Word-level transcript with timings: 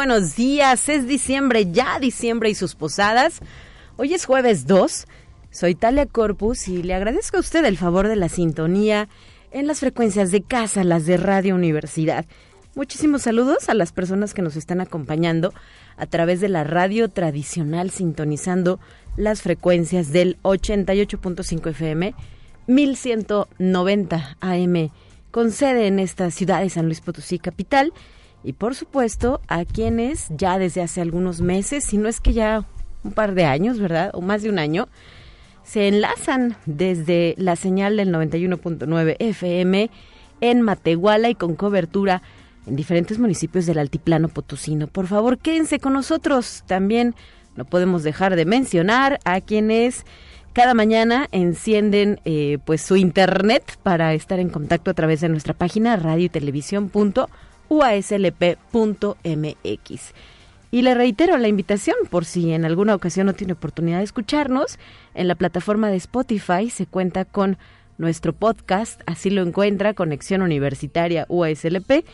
Buenos 0.00 0.34
días, 0.34 0.88
es 0.88 1.06
diciembre, 1.06 1.72
ya 1.72 1.98
diciembre 2.00 2.48
y 2.48 2.54
sus 2.54 2.74
posadas. 2.74 3.40
Hoy 3.98 4.14
es 4.14 4.24
jueves 4.24 4.66
2. 4.66 5.06
Soy 5.50 5.74
Talia 5.74 6.06
Corpus 6.06 6.68
y 6.68 6.82
le 6.82 6.94
agradezco 6.94 7.36
a 7.36 7.40
usted 7.40 7.62
el 7.66 7.76
favor 7.76 8.08
de 8.08 8.16
la 8.16 8.30
sintonía 8.30 9.10
en 9.50 9.66
las 9.66 9.80
frecuencias 9.80 10.30
de 10.30 10.40
casa, 10.40 10.84
las 10.84 11.04
de 11.04 11.18
Radio 11.18 11.54
Universidad. 11.54 12.24
Muchísimos 12.74 13.20
saludos 13.20 13.68
a 13.68 13.74
las 13.74 13.92
personas 13.92 14.32
que 14.32 14.40
nos 14.40 14.56
están 14.56 14.80
acompañando 14.80 15.52
a 15.98 16.06
través 16.06 16.40
de 16.40 16.48
la 16.48 16.64
radio 16.64 17.10
tradicional 17.10 17.90
sintonizando 17.90 18.80
las 19.18 19.42
frecuencias 19.42 20.12
del 20.12 20.38
88.5 20.44 21.68
FM, 21.72 22.14
1190 22.68 24.36
AM, 24.40 24.90
con 25.30 25.50
sede 25.50 25.88
en 25.88 25.98
esta 25.98 26.30
ciudad 26.30 26.62
de 26.62 26.70
San 26.70 26.86
Luis 26.86 27.02
Potosí 27.02 27.38
capital 27.38 27.92
y 28.42 28.54
por 28.54 28.74
supuesto 28.74 29.40
a 29.48 29.64
quienes 29.64 30.28
ya 30.30 30.58
desde 30.58 30.82
hace 30.82 31.00
algunos 31.00 31.40
meses, 31.40 31.84
si 31.84 31.98
no 31.98 32.08
es 32.08 32.20
que 32.20 32.32
ya 32.32 32.64
un 33.04 33.12
par 33.12 33.34
de 33.34 33.44
años, 33.44 33.78
¿verdad? 33.78 34.10
O 34.14 34.20
más 34.20 34.42
de 34.42 34.50
un 34.50 34.58
año, 34.58 34.88
se 35.62 35.88
enlazan 35.88 36.56
desde 36.66 37.34
la 37.38 37.56
señal 37.56 37.96
del 37.96 38.12
91.9 38.12 39.16
FM 39.18 39.90
en 40.40 40.62
Matehuala 40.62 41.28
y 41.28 41.34
con 41.34 41.54
cobertura 41.54 42.22
en 42.66 42.76
diferentes 42.76 43.18
municipios 43.18 43.66
del 43.66 43.78
altiplano 43.78 44.28
potosino. 44.28 44.86
Por 44.86 45.06
favor, 45.06 45.38
quédense 45.38 45.78
con 45.78 45.92
nosotros. 45.92 46.64
También 46.66 47.14
no 47.56 47.64
podemos 47.64 48.02
dejar 48.02 48.36
de 48.36 48.44
mencionar 48.44 49.20
a 49.24 49.40
quienes 49.40 50.04
cada 50.52 50.74
mañana 50.74 51.28
encienden 51.30 52.20
eh, 52.24 52.58
pues 52.64 52.82
su 52.82 52.96
internet 52.96 53.78
para 53.82 54.14
estar 54.14 54.40
en 54.40 54.48
contacto 54.48 54.90
a 54.90 54.94
través 54.94 55.20
de 55.20 55.28
nuestra 55.28 55.54
página 55.54 55.96
radio 55.96 56.24
y 56.24 56.28
televisión 56.28 56.88
uaslp.mx. 57.70 58.74
Y 60.72 60.82
le 60.82 60.94
reitero 60.94 61.38
la 61.38 61.48
invitación 61.48 61.96
por 62.10 62.24
si 62.24 62.52
en 62.52 62.64
alguna 62.64 62.94
ocasión 62.94 63.26
no 63.26 63.32
tiene 63.32 63.54
oportunidad 63.54 63.98
de 63.98 64.04
escucharnos, 64.04 64.78
en 65.14 65.26
la 65.26 65.34
plataforma 65.34 65.88
de 65.88 65.96
Spotify 65.96 66.68
se 66.70 66.86
cuenta 66.86 67.24
con 67.24 67.56
nuestro 67.98 68.32
podcast, 68.32 69.00
así 69.06 69.30
lo 69.30 69.42
encuentra 69.42 69.94
Conexión 69.94 70.42
Universitaria 70.42 71.26
UASLP 71.28 72.04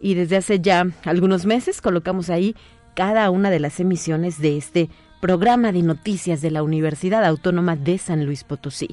y 0.00 0.14
desde 0.14 0.36
hace 0.36 0.60
ya 0.60 0.86
algunos 1.04 1.44
meses 1.44 1.82
colocamos 1.82 2.30
ahí 2.30 2.54
cada 2.94 3.30
una 3.30 3.50
de 3.50 3.60
las 3.60 3.78
emisiones 3.78 4.40
de 4.40 4.56
este 4.56 4.88
programa 5.20 5.72
de 5.72 5.82
noticias 5.82 6.40
de 6.40 6.50
la 6.50 6.62
Universidad 6.62 7.24
Autónoma 7.24 7.76
de 7.76 7.98
San 7.98 8.24
Luis 8.24 8.44
Potosí. 8.44 8.88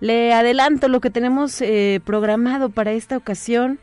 Le 0.00 0.32
adelanto 0.32 0.88
lo 0.88 1.00
que 1.00 1.10
tenemos 1.10 1.60
eh, 1.60 2.00
programado 2.04 2.70
para 2.70 2.92
esta 2.92 3.16
ocasión. 3.16 3.78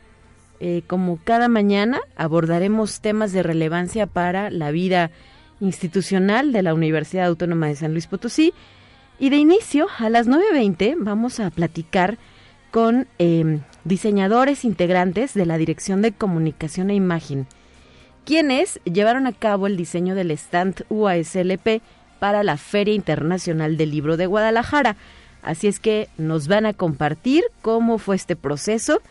Eh, 0.64 0.84
como 0.86 1.18
cada 1.24 1.48
mañana 1.48 1.98
abordaremos 2.14 3.00
temas 3.00 3.32
de 3.32 3.42
relevancia 3.42 4.06
para 4.06 4.48
la 4.48 4.70
vida 4.70 5.10
institucional 5.58 6.52
de 6.52 6.62
la 6.62 6.72
Universidad 6.72 7.26
Autónoma 7.26 7.66
de 7.66 7.74
San 7.74 7.90
Luis 7.90 8.06
Potosí. 8.06 8.54
Y 9.18 9.30
de 9.30 9.38
inicio, 9.38 9.88
a 9.98 10.08
las 10.08 10.28
9.20, 10.28 10.94
vamos 10.98 11.40
a 11.40 11.50
platicar 11.50 12.16
con 12.70 13.08
em, 13.18 13.62
diseñadores 13.82 14.64
integrantes 14.64 15.34
de 15.34 15.46
la 15.46 15.58
Dirección 15.58 16.00
de 16.00 16.12
Comunicación 16.12 16.90
e 16.90 16.94
Imagen, 16.94 17.48
quienes 18.24 18.78
llevaron 18.84 19.26
a 19.26 19.32
cabo 19.32 19.66
el 19.66 19.76
diseño 19.76 20.14
del 20.14 20.30
stand 20.30 20.84
UASLP 20.90 21.82
para 22.20 22.44
la 22.44 22.56
Feria 22.56 22.94
Internacional 22.94 23.76
del 23.76 23.90
Libro 23.90 24.16
de 24.16 24.26
Guadalajara. 24.26 24.94
Así 25.42 25.66
es 25.66 25.80
que 25.80 26.08
nos 26.18 26.46
van 26.46 26.66
a 26.66 26.72
compartir 26.72 27.42
cómo 27.62 27.98
fue 27.98 28.14
este 28.14 28.36
proceso 28.36 29.02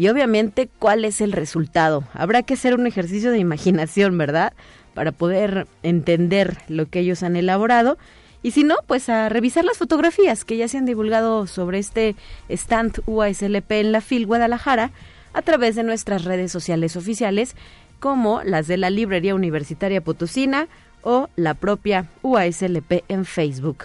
y 0.00 0.08
obviamente 0.08 0.70
cuál 0.78 1.04
es 1.04 1.20
el 1.20 1.30
resultado. 1.30 2.04
Habrá 2.14 2.42
que 2.42 2.54
hacer 2.54 2.74
un 2.74 2.86
ejercicio 2.86 3.32
de 3.32 3.38
imaginación, 3.38 4.16
¿verdad? 4.16 4.54
Para 4.94 5.12
poder 5.12 5.66
entender 5.82 6.56
lo 6.68 6.86
que 6.86 7.00
ellos 7.00 7.22
han 7.22 7.36
elaborado. 7.36 7.98
Y 8.42 8.52
si 8.52 8.64
no, 8.64 8.76
pues 8.86 9.10
a 9.10 9.28
revisar 9.28 9.66
las 9.66 9.76
fotografías 9.76 10.46
que 10.46 10.56
ya 10.56 10.68
se 10.68 10.78
han 10.78 10.86
divulgado 10.86 11.46
sobre 11.46 11.78
este 11.78 12.16
stand 12.48 13.02
UASLP 13.04 13.70
en 13.72 13.92
la 13.92 14.00
FIL 14.00 14.24
Guadalajara 14.24 14.90
a 15.34 15.42
través 15.42 15.76
de 15.76 15.82
nuestras 15.82 16.24
redes 16.24 16.50
sociales 16.50 16.96
oficiales 16.96 17.54
como 17.98 18.42
las 18.42 18.68
de 18.68 18.78
la 18.78 18.88
Librería 18.88 19.34
Universitaria 19.34 20.00
Potosina 20.00 20.68
o 21.02 21.28
la 21.36 21.52
propia 21.52 22.08
UASLP 22.22 23.04
en 23.08 23.26
Facebook. 23.26 23.84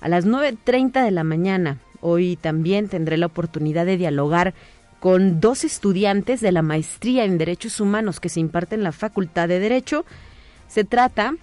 A 0.00 0.08
las 0.08 0.26
9.30 0.26 1.04
de 1.04 1.12
la 1.12 1.22
mañana, 1.22 1.78
hoy 2.00 2.34
también 2.34 2.88
tendré 2.88 3.16
la 3.16 3.26
oportunidad 3.26 3.86
de 3.86 3.96
dialogar 3.96 4.54
con 5.02 5.40
dos 5.40 5.64
estudiantes 5.64 6.40
de 6.40 6.52
la 6.52 6.62
maestría 6.62 7.24
en 7.24 7.36
Derechos 7.36 7.80
Humanos 7.80 8.20
que 8.20 8.28
se 8.28 8.38
imparte 8.38 8.76
en 8.76 8.84
la 8.84 8.92
Facultad 8.92 9.48
de 9.48 9.58
Derecho. 9.58 10.04
Se 10.68 10.84
trata 10.84 11.34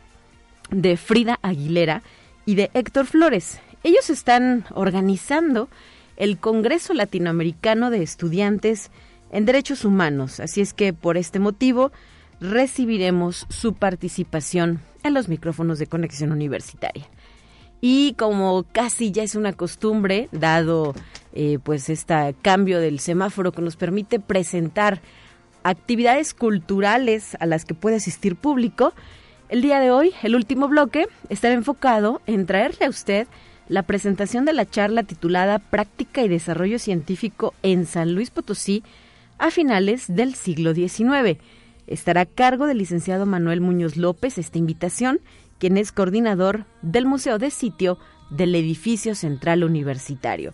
de 0.71 0.95
Frida 0.95 1.39
Aguilera 1.41 2.01
y 2.45 2.55
de 2.55 2.71
Héctor 2.73 3.05
Flores. 3.05 3.59
Ellos 3.83 4.09
están 4.09 4.63
organizando 4.73 5.67
el 6.15 6.37
Congreso 6.37 6.93
Latinoamericano 6.93 7.89
de 7.89 8.01
Estudiantes 8.01 8.91
en 9.29 9.45
Derechos 9.45 9.83
Humanos, 9.83 10.39
así 10.39 10.61
es 10.61 10.73
que 10.73 10.93
por 10.93 11.17
este 11.17 11.39
motivo 11.39 11.91
recibiremos 12.39 13.45
su 13.49 13.73
participación 13.73 14.79
en 15.03 15.13
los 15.13 15.27
micrófonos 15.27 15.79
de 15.79 15.87
conexión 15.87 16.31
universitaria. 16.31 17.09
Y 17.81 18.13
como 18.13 18.65
casi 18.71 19.11
ya 19.11 19.23
es 19.23 19.35
una 19.35 19.53
costumbre, 19.53 20.27
dado 20.31 20.93
eh, 21.33 21.59
pues 21.63 21.89
este 21.89 22.35
cambio 22.41 22.79
del 22.79 22.99
semáforo 22.99 23.51
que 23.51 23.61
nos 23.61 23.75
permite 23.75 24.19
presentar 24.19 25.01
actividades 25.63 26.33
culturales 26.33 27.37
a 27.39 27.45
las 27.45 27.65
que 27.65 27.73
puede 27.73 27.97
asistir 27.97 28.35
público, 28.35 28.93
el 29.49 29.61
día 29.61 29.79
de 29.79 29.91
hoy, 29.91 30.13
el 30.21 30.35
último 30.35 30.67
bloque, 30.67 31.07
estará 31.29 31.55
enfocado 31.55 32.21
en 32.27 32.45
traerle 32.45 32.85
a 32.85 32.89
usted 32.89 33.27
la 33.67 33.83
presentación 33.83 34.45
de 34.45 34.53
la 34.53 34.69
charla 34.69 35.03
titulada 35.03 35.59
Práctica 35.59 36.21
y 36.21 36.27
Desarrollo 36.27 36.79
Científico 36.79 37.53
en 37.63 37.85
San 37.85 38.13
Luis 38.13 38.31
Potosí 38.31 38.83
a 39.37 39.51
finales 39.51 40.05
del 40.07 40.35
siglo 40.35 40.73
XIX. 40.73 41.39
Estará 41.87 42.21
a 42.21 42.25
cargo 42.25 42.67
del 42.67 42.79
licenciado 42.79 43.25
Manuel 43.25 43.61
Muñoz 43.61 43.95
López 43.95 44.37
esta 44.37 44.57
invitación 44.57 45.19
quien 45.59 45.77
es 45.77 45.91
coordinador 45.91 46.65
del 46.81 47.05
Museo 47.05 47.37
de 47.37 47.51
Sitio 47.51 47.99
del 48.29 48.55
Edificio 48.55 49.13
Central 49.13 49.63
Universitario. 49.63 50.53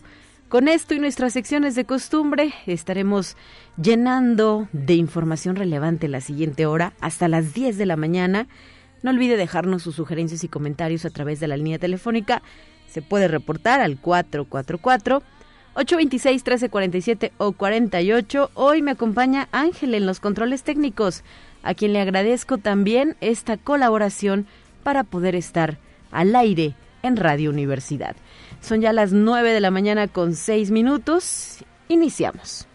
Con 0.50 0.68
esto 0.68 0.94
y 0.94 1.00
nuestras 1.00 1.34
secciones 1.34 1.76
de 1.76 1.86
costumbre 1.86 2.54
estaremos 2.66 3.36
llenando 3.82 4.68
de 4.74 4.94
información 4.96 5.56
relevante 5.56 6.08
la 6.08 6.22
siguiente 6.22 6.66
hora 6.66 6.94
hasta 7.02 7.28
las 7.28 7.54
10 7.54 7.78
de 7.78 7.86
la 7.86 7.96
mañana. 7.96 8.48
No 9.04 9.12
olvide 9.12 9.38
dejarnos 9.38 9.84
sus 9.84 9.96
sugerencias 9.96 10.44
y 10.44 10.48
comentarios 10.48 11.06
a 11.06 11.10
través 11.10 11.40
de 11.40 11.48
la 11.48 11.58
línea 11.58 11.80
telefónica. 11.80 12.42
Se 12.88 13.02
puede 13.02 13.28
reportar 13.28 13.82
al 13.82 13.98
444 14.00 15.24
826 15.74 16.44
1347 16.44 17.34
o 17.38 17.52
48. 17.52 18.52
Hoy 18.54 18.82
me 18.82 18.92
acompaña 18.92 19.50
Ángel 19.52 19.94
en 19.94 20.06
los 20.06 20.20
controles 20.20 20.64
técnicos, 20.64 21.24
a 21.64 21.74
quien 21.74 21.92
le 21.92 22.00
agradezco 22.00 22.60
también 22.60 23.18
esta 23.20 23.58
colaboración 23.58 24.48
para 24.86 25.04
poder 25.04 25.34
estar 25.34 25.80
al 26.12 26.36
aire 26.36 26.76
en 27.02 27.18
Radio 27.18 27.50
Universidad. 27.50 28.16
Son 28.62 28.82
ya 28.82 28.94
las 28.94 29.14
9 29.14 29.52
de 29.52 29.60
la 29.60 29.72
mañana 29.72 30.08
con 30.08 30.36
6 30.36 30.70
minutos. 30.70 31.66
Iniciamos. 31.88 32.68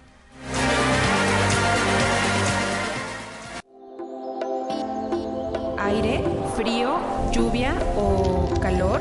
Aire, 5.79 6.25
frío, 6.57 6.99
lluvia 7.33 7.75
o 7.97 8.59
calor. 8.61 9.01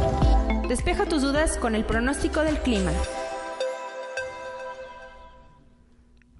Despeja 0.68 1.08
tus 1.08 1.24
dudas 1.24 1.58
con 1.58 1.74
el 1.74 1.86
pronóstico 1.86 2.42
del 2.42 2.60
clima. 2.60 2.92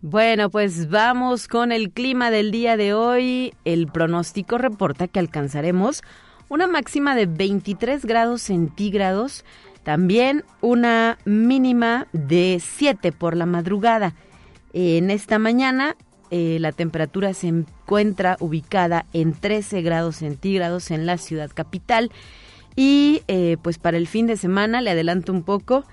Bueno, 0.02 0.52
pues 0.52 0.88
vamos 0.88 1.48
con 1.48 1.72
el 1.72 1.90
clima 1.90 2.30
del 2.30 2.52
día 2.52 2.78
de 2.78 2.94
hoy. 2.94 3.56
El 3.66 3.88
pronóstico 3.88 4.60
reporta 4.60 5.08
que 5.08 5.18
alcanzaremos 5.18 6.04
una 6.50 6.68
máxima 6.68 7.16
de 7.16 7.28
23 7.28 8.06
grados 8.06 8.42
centígrados, 8.42 9.46
también 9.84 10.44
una 10.62 11.18
mínima 11.26 12.08
de 12.12 12.62
7 12.62 13.12
por 13.12 13.38
la 13.38 13.46
madrugada. 13.46 14.14
En 14.74 15.10
esta 15.10 15.40
mañana 15.40 15.96
eh, 16.32 16.58
la 16.60 16.72
temperatura 16.72 17.34
se 17.34 17.48
encuentra 17.48 18.38
ubicada 18.40 19.06
en 19.14 19.34
13 19.34 19.82
grados 19.82 20.18
centígrados 20.18 20.92
en 20.92 21.08
la 21.08 21.18
ciudad 21.18 21.50
capital 21.52 22.12
Y 22.76 23.24
eh, 23.28 23.58
pues 23.62 23.80
para 23.80 23.98
el 23.98 24.08
fin 24.08 24.28
de 24.28 24.38
semana, 24.38 24.82
le 24.82 24.92
adelanto 24.92 25.34
un 25.34 25.44
poco, 25.44 25.86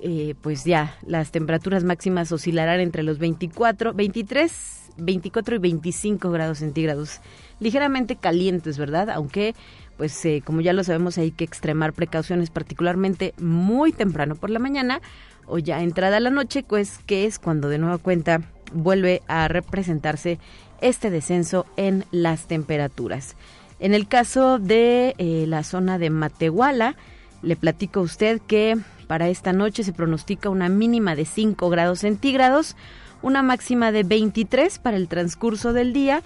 eh, 0.00 0.34
pues 0.40 0.64
ya 0.64 0.96
las 1.06 1.30
temperaturas 1.30 1.84
máximas 1.84 2.32
oscilarán 2.32 2.80
entre 2.80 3.02
los 3.02 3.18
24, 3.18 3.92
23, 3.92 4.81
24 4.96 5.56
y 5.56 5.58
25 5.58 6.30
grados 6.30 6.58
centígrados. 6.58 7.20
Ligeramente 7.60 8.16
calientes, 8.16 8.78
¿verdad? 8.78 9.10
Aunque 9.10 9.54
pues 9.96 10.24
eh, 10.24 10.42
como 10.44 10.60
ya 10.60 10.72
lo 10.72 10.84
sabemos 10.84 11.18
hay 11.18 11.30
que 11.30 11.44
extremar 11.44 11.92
precauciones 11.92 12.50
particularmente 12.50 13.34
muy 13.38 13.92
temprano 13.92 14.34
por 14.34 14.50
la 14.50 14.58
mañana 14.58 15.00
o 15.46 15.58
ya 15.58 15.82
entrada 15.82 16.20
la 16.20 16.30
noche, 16.30 16.62
pues 16.62 16.98
que 17.06 17.26
es 17.26 17.38
cuando 17.38 17.68
de 17.68 17.78
nueva 17.78 17.98
cuenta 17.98 18.42
vuelve 18.72 19.22
a 19.28 19.48
representarse 19.48 20.38
este 20.80 21.10
descenso 21.10 21.66
en 21.76 22.04
las 22.10 22.46
temperaturas. 22.46 23.36
En 23.80 23.94
el 23.94 24.08
caso 24.08 24.58
de 24.58 25.14
eh, 25.18 25.44
la 25.46 25.64
zona 25.64 25.98
de 25.98 26.10
Matehuala, 26.10 26.96
le 27.42 27.56
platico 27.56 28.00
a 28.00 28.04
usted 28.04 28.40
que 28.40 28.78
para 29.06 29.28
esta 29.28 29.52
noche 29.52 29.84
se 29.84 29.92
pronostica 29.92 30.48
una 30.48 30.68
mínima 30.68 31.14
de 31.14 31.24
5 31.24 31.68
grados 31.68 32.00
centígrados, 32.00 32.76
una 33.22 33.42
máxima 33.42 33.92
de 33.92 34.02
23 34.02 34.78
para 34.78 34.96
el 34.96 35.08
transcurso 35.08 35.72
del 35.72 35.92
día. 35.92 36.22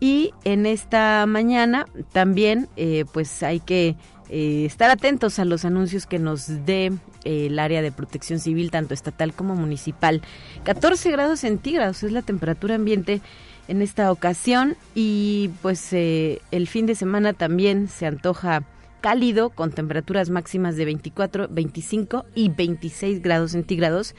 Y 0.00 0.32
en 0.44 0.66
esta 0.66 1.26
mañana 1.26 1.86
también 2.12 2.68
eh, 2.76 3.04
pues 3.12 3.42
hay 3.42 3.60
que 3.60 3.96
eh, 4.30 4.64
estar 4.64 4.90
atentos 4.90 5.38
a 5.38 5.44
los 5.44 5.64
anuncios 5.64 6.06
que 6.06 6.18
nos 6.18 6.64
dé 6.64 6.86
eh, 7.24 7.46
el 7.46 7.58
área 7.58 7.82
de 7.82 7.92
protección 7.92 8.38
civil, 8.38 8.70
tanto 8.70 8.94
estatal 8.94 9.34
como 9.34 9.54
municipal. 9.54 10.22
14 10.64 11.10
grados 11.10 11.40
centígrados 11.40 12.02
es 12.02 12.12
la 12.12 12.22
temperatura 12.22 12.76
ambiente 12.76 13.20
en 13.68 13.82
esta 13.82 14.10
ocasión. 14.10 14.76
Y 14.94 15.50
pues 15.60 15.92
el 15.92 16.66
fin 16.66 16.86
de 16.86 16.94
semana 16.94 17.34
también 17.34 17.88
se 17.88 18.06
antoja 18.06 18.64
cálido 19.00 19.50
con 19.50 19.70
temperaturas 19.72 20.30
máximas 20.30 20.76
de 20.76 20.84
24, 20.84 21.48
25 21.50 22.24
y 22.34 22.50
26 22.50 23.22
grados 23.22 23.52
centígrados 23.52 24.14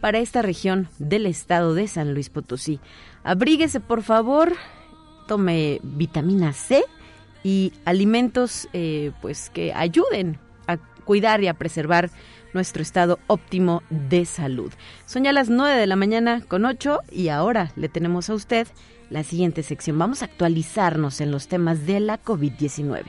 para 0.00 0.18
esta 0.18 0.42
región 0.42 0.88
del 0.98 1.26
estado 1.26 1.74
de 1.74 1.88
San 1.88 2.14
Luis 2.14 2.30
Potosí. 2.30 2.80
Abríguese 3.24 3.80
por 3.80 4.02
favor, 4.02 4.52
tome 5.26 5.80
vitamina 5.82 6.52
C 6.52 6.84
y 7.42 7.72
alimentos 7.84 8.68
eh, 8.72 9.12
pues 9.20 9.50
que 9.50 9.72
ayuden 9.72 10.38
a 10.66 10.76
cuidar 11.04 11.42
y 11.42 11.48
a 11.48 11.54
preservar 11.54 12.10
nuestro 12.54 12.82
estado 12.82 13.18
óptimo 13.26 13.82
de 13.90 14.24
salud. 14.24 14.72
Son 15.06 15.24
ya 15.24 15.32
las 15.32 15.48
9 15.48 15.78
de 15.78 15.86
la 15.86 15.96
mañana 15.96 16.42
con 16.46 16.64
8 16.64 17.00
y 17.10 17.28
ahora 17.28 17.72
le 17.76 17.88
tenemos 17.88 18.30
a 18.30 18.34
usted 18.34 18.66
la 19.10 19.24
siguiente 19.24 19.62
sección. 19.62 19.98
Vamos 19.98 20.22
a 20.22 20.26
actualizarnos 20.26 21.20
en 21.20 21.30
los 21.30 21.48
temas 21.48 21.86
de 21.86 22.00
la 22.00 22.22
COVID-19. 22.22 23.04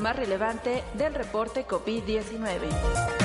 Más 0.00 0.16
relevante 0.16 0.82
del 0.94 1.14
reporte 1.14 1.66
COVID-19. 1.66 3.20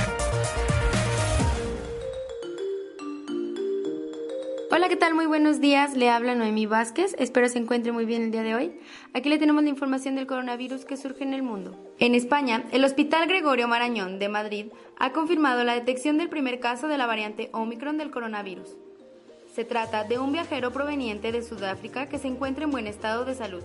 Hola, 4.72 4.89
¿qué 4.89 4.98
tal? 4.98 5.13
Muy 5.13 5.25
buenos 5.25 5.62
días. 5.62 5.95
Le 5.95 6.10
habla 6.10 6.36
Noemí 6.36 6.66
Vázquez. 6.66 7.16
Espero 7.18 7.48
se 7.48 7.60
encuentre 7.60 7.94
muy 7.94 8.04
bien 8.04 8.24
el 8.24 8.31
día 8.31 8.44
de 8.44 8.56
hoy. 8.56 8.80
Aquí 9.13 9.30
le 9.30 9.38
tenemos 9.38 9.63
la 9.63 9.69
información 9.69 10.16
del 10.16 10.27
coronavirus 10.27 10.83
que 10.83 10.98
surge 10.98 11.24
en 11.24 11.33
el 11.33 11.44
mundo. 11.44 11.80
En 11.98 12.13
España, 12.13 12.66
el 12.72 12.83
Hospital 12.83 13.28
Gregorio 13.28 13.69
Marañón 13.69 14.19
de 14.19 14.28
Madrid 14.28 14.66
ha 14.98 15.13
confirmado 15.13 15.63
la 15.63 15.75
detección 15.75 16.18
del 16.18 16.28
primer 16.28 16.60
caso 16.60 16.89
de 16.89 16.98
la 16.98 17.06
variante 17.06 17.50
Omicron 17.54 17.98
del 17.98 18.12
coronavirus. 18.12 18.75
Se 19.56 19.63
trata 19.63 20.04
de 20.04 20.19
un 20.19 20.33
viajero 20.33 20.74
proveniente 20.74 21.31
de 21.31 21.42
Sudáfrica 21.42 22.10
que 22.10 22.19
se 22.19 22.28
encuentra 22.28 22.66
en 22.66 22.71
buen 22.71 22.88
estado 22.88 23.24
de 23.24 23.36
salud. 23.36 23.63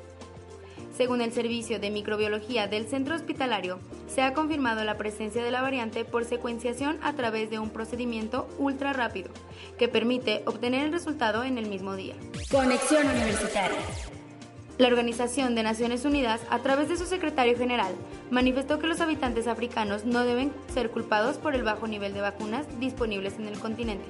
Según 1.00 1.22
el 1.22 1.32
Servicio 1.32 1.80
de 1.80 1.88
Microbiología 1.88 2.66
del 2.66 2.86
Centro 2.86 3.14
Hospitalario, 3.14 3.78
se 4.06 4.20
ha 4.20 4.34
confirmado 4.34 4.84
la 4.84 4.98
presencia 4.98 5.42
de 5.42 5.50
la 5.50 5.62
variante 5.62 6.04
por 6.04 6.26
secuenciación 6.26 6.98
a 7.00 7.14
través 7.14 7.48
de 7.48 7.58
un 7.58 7.70
procedimiento 7.70 8.46
ultra 8.58 8.92
rápido, 8.92 9.30
que 9.78 9.88
permite 9.88 10.42
obtener 10.44 10.84
el 10.84 10.92
resultado 10.92 11.42
en 11.42 11.56
el 11.56 11.70
mismo 11.70 11.96
día. 11.96 12.16
Conexión 12.50 13.08
Universitaria. 13.08 13.78
La 14.76 14.88
Organización 14.88 15.54
de 15.54 15.62
Naciones 15.62 16.04
Unidas, 16.04 16.42
a 16.50 16.58
través 16.58 16.90
de 16.90 16.98
su 16.98 17.06
secretario 17.06 17.56
general, 17.56 17.94
manifestó 18.30 18.78
que 18.78 18.86
los 18.86 19.00
habitantes 19.00 19.46
africanos 19.46 20.04
no 20.04 20.24
deben 20.24 20.52
ser 20.70 20.90
culpados 20.90 21.38
por 21.38 21.54
el 21.54 21.62
bajo 21.62 21.86
nivel 21.86 22.12
de 22.12 22.20
vacunas 22.20 22.66
disponibles 22.78 23.38
en 23.38 23.48
el 23.48 23.58
continente. 23.58 24.04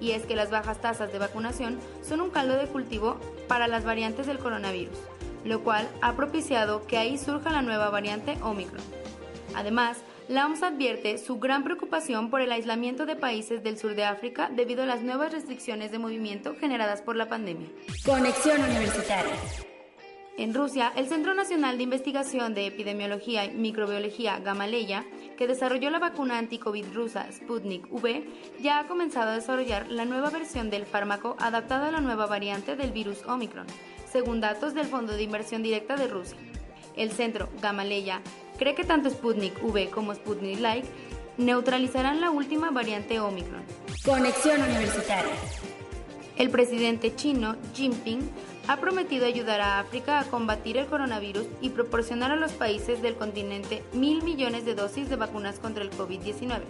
Y 0.00 0.12
es 0.12 0.24
que 0.24 0.36
las 0.36 0.52
bajas 0.52 0.80
tasas 0.80 1.12
de 1.12 1.18
vacunación 1.18 1.80
son 2.08 2.20
un 2.20 2.30
caldo 2.30 2.54
de 2.54 2.68
cultivo 2.68 3.16
para 3.48 3.66
las 3.66 3.84
variantes 3.84 4.28
del 4.28 4.38
coronavirus 4.38 4.96
lo 5.44 5.62
cual 5.62 5.88
ha 6.00 6.14
propiciado 6.14 6.86
que 6.86 6.98
ahí 6.98 7.18
surja 7.18 7.50
la 7.50 7.62
nueva 7.62 7.90
variante 7.90 8.38
Omicron. 8.42 8.82
Además, 9.54 9.98
la 10.28 10.46
OMS 10.46 10.62
advierte 10.62 11.16
su 11.16 11.38
gran 11.38 11.64
preocupación 11.64 12.28
por 12.28 12.42
el 12.42 12.52
aislamiento 12.52 13.06
de 13.06 13.16
países 13.16 13.62
del 13.62 13.78
sur 13.78 13.94
de 13.94 14.04
África 14.04 14.50
debido 14.54 14.82
a 14.82 14.86
las 14.86 15.02
nuevas 15.02 15.32
restricciones 15.32 15.90
de 15.90 15.98
movimiento 15.98 16.54
generadas 16.60 17.00
por 17.00 17.16
la 17.16 17.28
pandemia. 17.28 17.68
Conexión 18.04 18.60
Universitaria. 18.62 19.32
En 20.36 20.54
Rusia, 20.54 20.92
el 20.94 21.08
Centro 21.08 21.34
Nacional 21.34 21.78
de 21.78 21.82
Investigación 21.82 22.54
de 22.54 22.66
Epidemiología 22.66 23.46
y 23.46 23.54
Microbiología 23.56 24.38
Gamaleya, 24.38 25.04
que 25.36 25.48
desarrolló 25.48 25.90
la 25.90 25.98
vacuna 25.98 26.38
anti-COVID 26.38 26.94
rusa 26.94 27.26
Sputnik 27.32 27.90
V, 27.90 28.24
ya 28.60 28.78
ha 28.78 28.86
comenzado 28.86 29.30
a 29.30 29.34
desarrollar 29.34 29.90
la 29.90 30.04
nueva 30.04 30.30
versión 30.30 30.70
del 30.70 30.86
fármaco 30.86 31.36
adaptada 31.40 31.88
a 31.88 31.90
la 31.90 32.00
nueva 32.00 32.26
variante 32.26 32.76
del 32.76 32.92
virus 32.92 33.24
Omicron, 33.26 33.66
según 34.10 34.40
datos 34.40 34.74
del 34.74 34.86
Fondo 34.86 35.14
de 35.14 35.22
Inversión 35.22 35.62
Directa 35.62 35.96
de 35.96 36.08
Rusia. 36.08 36.38
El 36.96 37.12
centro 37.12 37.48
Gamaleya 37.60 38.22
cree 38.58 38.74
que 38.74 38.84
tanto 38.84 39.10
Sputnik 39.10 39.62
V 39.62 39.90
como 39.90 40.14
Sputnik 40.14 40.60
Light 40.60 40.84
neutralizarán 41.36 42.20
la 42.20 42.30
última 42.30 42.70
variante 42.70 43.20
Omicron. 43.20 43.62
Conexión 44.04 44.60
Universitaria. 44.62 45.32
El 46.36 46.50
presidente 46.50 47.14
chino 47.14 47.56
Jinping 47.74 48.20
ha 48.68 48.76
prometido 48.76 49.26
ayudar 49.26 49.60
a 49.60 49.80
África 49.80 50.20
a 50.20 50.24
combatir 50.24 50.76
el 50.76 50.86
coronavirus 50.86 51.46
y 51.60 51.70
proporcionar 51.70 52.32
a 52.32 52.36
los 52.36 52.52
países 52.52 53.00
del 53.00 53.16
continente 53.16 53.82
mil 53.92 54.22
millones 54.22 54.64
de 54.64 54.74
dosis 54.74 55.08
de 55.08 55.16
vacunas 55.16 55.58
contra 55.58 55.82
el 55.82 55.90
COVID-19, 55.90 56.60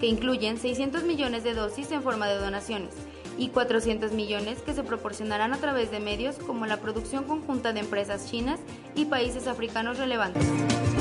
que 0.00 0.06
incluyen 0.06 0.58
600 0.58 1.04
millones 1.04 1.44
de 1.44 1.54
dosis 1.54 1.90
en 1.92 2.02
forma 2.02 2.28
de 2.28 2.38
donaciones 2.38 2.94
y 3.38 3.48
400 3.48 4.12
millones 4.12 4.60
que 4.62 4.74
se 4.74 4.82
proporcionarán 4.82 5.52
a 5.52 5.58
través 5.58 5.90
de 5.90 6.00
medios 6.00 6.36
como 6.36 6.66
la 6.66 6.78
producción 6.78 7.24
conjunta 7.24 7.72
de 7.72 7.80
empresas 7.80 8.30
chinas 8.30 8.60
y 8.94 9.06
países 9.06 9.46
africanos 9.46 9.98
relevantes. 9.98 10.46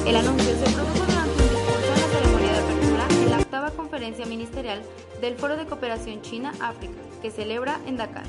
El 0.05 0.15
anuncio 0.15 0.55
se 0.55 0.73
produjo 0.73 1.05
durante 1.05 1.43
un 1.43 1.49
discurso 1.49 1.93
en 1.93 2.01
la 2.01 2.07
ceremonia 2.07 2.51
de 2.51 2.59
apertura 2.59 3.07
en 3.09 3.31
la 3.31 3.37
octava 3.39 3.71
conferencia 3.71 4.25
ministerial 4.25 4.81
del 5.21 5.35
Foro 5.35 5.55
de 5.55 5.65
Cooperación 5.65 6.21
China-África, 6.21 6.93
que 7.21 7.31
celebra 7.31 7.79
en 7.85 7.97
Dakar. 7.97 8.25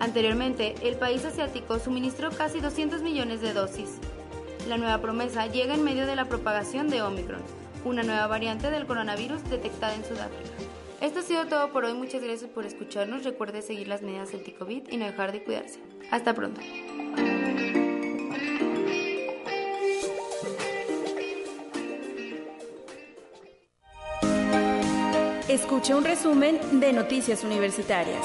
Anteriormente, 0.00 0.74
el 0.82 0.96
país 0.96 1.24
asiático 1.24 1.78
suministró 1.78 2.30
casi 2.30 2.60
200 2.60 3.02
millones 3.02 3.40
de 3.40 3.52
dosis. 3.52 3.98
La 4.68 4.76
nueva 4.76 4.98
promesa 4.98 5.46
llega 5.46 5.74
en 5.74 5.84
medio 5.84 6.06
de 6.06 6.16
la 6.16 6.26
propagación 6.26 6.88
de 6.88 7.02
Omicron, 7.02 7.42
una 7.84 8.02
nueva 8.02 8.26
variante 8.26 8.70
del 8.70 8.86
coronavirus 8.86 9.44
detectada 9.48 9.94
en 9.94 10.04
Sudáfrica. 10.04 10.73
Esto 11.00 11.20
ha 11.20 11.22
sido 11.22 11.46
todo 11.46 11.70
por 11.70 11.84
hoy. 11.84 11.94
Muchas 11.94 12.22
gracias 12.22 12.50
por 12.50 12.64
escucharnos. 12.64 13.24
Recuerde 13.24 13.62
seguir 13.62 13.88
las 13.88 14.02
medidas 14.02 14.32
anti-COVID 14.32 14.88
y 14.90 14.96
no 14.96 15.06
dejar 15.06 15.32
de 15.32 15.44
cuidarse. 15.44 15.80
Hasta 16.10 16.34
pronto. 16.34 16.60
Escuche 25.48 25.94
un 25.94 26.04
resumen 26.04 26.58
de 26.80 26.92
Noticias 26.92 27.44
Universitarias. 27.44 28.20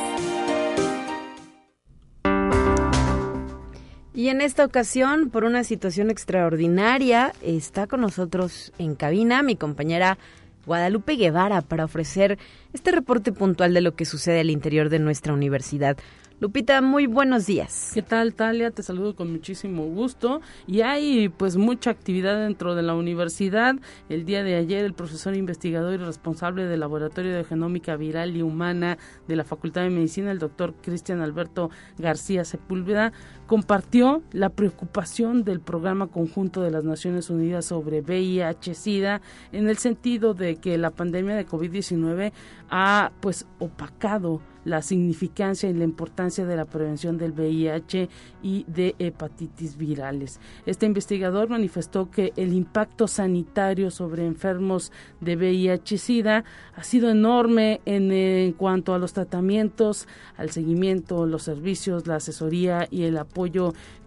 Y 4.20 4.30
en 4.30 4.42
esta 4.42 4.66
ocasión, 4.66 5.30
por 5.30 5.46
una 5.46 5.64
situación 5.64 6.10
extraordinaria, 6.10 7.32
está 7.42 7.88
con 7.88 8.02
nosotros 8.02 8.74
en 8.78 8.96
cabina 8.96 9.44
mi 9.44 9.56
compañera 9.56 10.18
Guadalupe 10.66 11.16
Guevara 11.16 11.62
para 11.62 11.86
ofrecer 11.86 12.38
este 12.74 12.92
reporte 12.92 13.32
puntual 13.32 13.74
de 13.74 13.82
lo 13.82 13.96
que 13.96 14.06
sucede 14.06 14.42
al 14.42 14.50
interior 14.50 14.90
de 14.90 15.00
nuestra 15.00 15.34
universidad. 15.34 15.98
Lupita, 16.42 16.80
muy 16.82 17.06
buenos 17.06 17.46
días. 17.48 17.92
¿Qué 17.94 18.02
tal, 18.02 18.34
Talia? 18.34 18.72
Te 18.72 18.82
saludo 18.82 19.14
con 19.14 19.30
muchísimo 19.30 19.84
gusto. 19.88 20.40
Y 20.68 20.80
hay 20.82 21.28
pues 21.28 21.58
mucha 21.58 21.90
actividad 21.90 22.40
dentro 22.40 22.76
de 22.76 22.82
la 22.82 22.96
universidad. 22.96 23.76
El 24.08 24.24
día 24.24 24.42
de 24.42 24.56
ayer 24.56 24.86
el 24.86 24.94
profesor 24.94 25.36
investigador 25.36 25.96
y 25.96 25.98
responsable 25.98 26.64
del 26.64 26.80
Laboratorio 26.80 27.36
de 27.36 27.44
Genómica 27.44 27.98
Viral 27.98 28.38
y 28.38 28.42
Humana 28.42 28.98
de 29.28 29.36
la 29.36 29.44
Facultad 29.44 29.82
de 29.82 29.90
Medicina, 29.90 30.32
el 30.32 30.40
doctor 30.40 30.76
Cristian 30.82 31.20
Alberto 31.20 31.72
García 31.98 32.46
Sepúlveda, 32.46 33.12
compartió 33.50 34.22
la 34.32 34.50
preocupación 34.50 35.44
del 35.44 35.60
Programa 35.60 36.06
Conjunto 36.06 36.62
de 36.62 36.70
las 36.70 36.84
Naciones 36.84 37.32
Unidas 37.32 37.66
sobre 37.66 38.04
VIH-Sida 38.04 39.22
en 39.52 39.68
el 39.68 39.80
sentido 39.80 40.36
de 40.36 40.58
que 40.58 40.78
la 40.78 40.92
pandemia 40.92 41.36
de 41.36 41.48
COVID-19 41.48 42.32
ha 42.70 43.12
pues 43.22 43.48
opacado 43.58 44.40
la 44.66 44.82
significancia 44.84 45.70
y 45.70 45.74
la 45.74 45.84
importancia 45.84 46.46
de 46.46 46.56
la 46.56 46.66
prevención 46.66 47.18
del 47.18 47.32
VIH 47.32 48.10
y 48.44 48.66
de 48.68 48.94
hepatitis 49.00 49.78
virales. 49.78 50.40
Este 50.66 50.86
investigador 50.86 51.50
manifestó 51.50 52.12
que 52.12 52.34
el 52.36 52.54
impacto 52.54 53.08
sanitario 53.08 53.90
sobre 53.90 54.26
enfermos 54.28 54.92
de 55.22 55.38
VIH-Sida 55.38 56.44
ha 56.76 56.84
sido 56.84 57.10
enorme 57.10 57.82
en, 57.86 58.12
en 58.12 58.54
cuanto 58.54 58.94
a 58.94 59.00
los 59.00 59.14
tratamientos, 59.14 60.08
al 60.38 60.52
seguimiento, 60.52 61.26
los 61.26 61.44
servicios, 61.44 62.06
la 62.06 62.18
asesoría 62.18 62.88
y 62.92 63.04
el 63.04 63.18
apoyo 63.18 63.39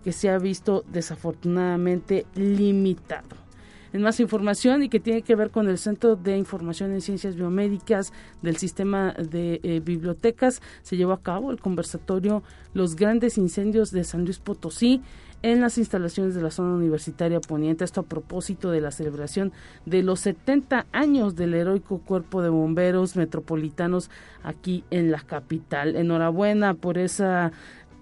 que 0.04 0.12
se 0.12 0.30
ha 0.30 0.38
visto 0.38 0.84
desafortunadamente 0.92 2.26
limitado 2.34 3.42
en 3.92 4.02
más 4.02 4.20
información 4.20 4.82
y 4.82 4.88
que 4.88 5.00
tiene 5.00 5.22
que 5.22 5.36
ver 5.36 5.50
con 5.50 5.68
el 5.68 5.78
Centro 5.78 6.16
de 6.16 6.36
Información 6.36 6.92
en 6.92 7.00
Ciencias 7.00 7.36
Biomédicas 7.36 8.12
del 8.40 8.56
Sistema 8.56 9.12
de 9.12 9.60
eh, 9.62 9.80
Bibliotecas. 9.84 10.62
Se 10.82 10.96
llevó 10.96 11.12
a 11.12 11.20
cabo 11.20 11.50
el 11.50 11.60
conversatorio 11.60 12.42
Los 12.74 12.96
grandes 12.96 13.38
incendios 13.38 13.90
de 13.90 14.04
San 14.04 14.24
Luis 14.24 14.38
Potosí 14.38 15.02
en 15.42 15.60
las 15.60 15.76
instalaciones 15.76 16.34
de 16.34 16.42
la 16.42 16.50
zona 16.50 16.74
universitaria 16.74 17.40
poniente. 17.40 17.84
Esto 17.84 18.00
a 18.00 18.04
propósito 18.04 18.70
de 18.70 18.80
la 18.80 18.92
celebración 18.92 19.52
de 19.84 20.02
los 20.02 20.20
70 20.20 20.86
años 20.92 21.34
del 21.34 21.54
heroico 21.54 21.98
cuerpo 21.98 22.42
de 22.42 22.48
bomberos 22.48 23.16
metropolitanos 23.16 24.08
aquí 24.42 24.84
en 24.90 25.10
la 25.10 25.20
capital. 25.20 25.96
Enhorabuena 25.96 26.74
por 26.74 26.96
esa 26.96 27.52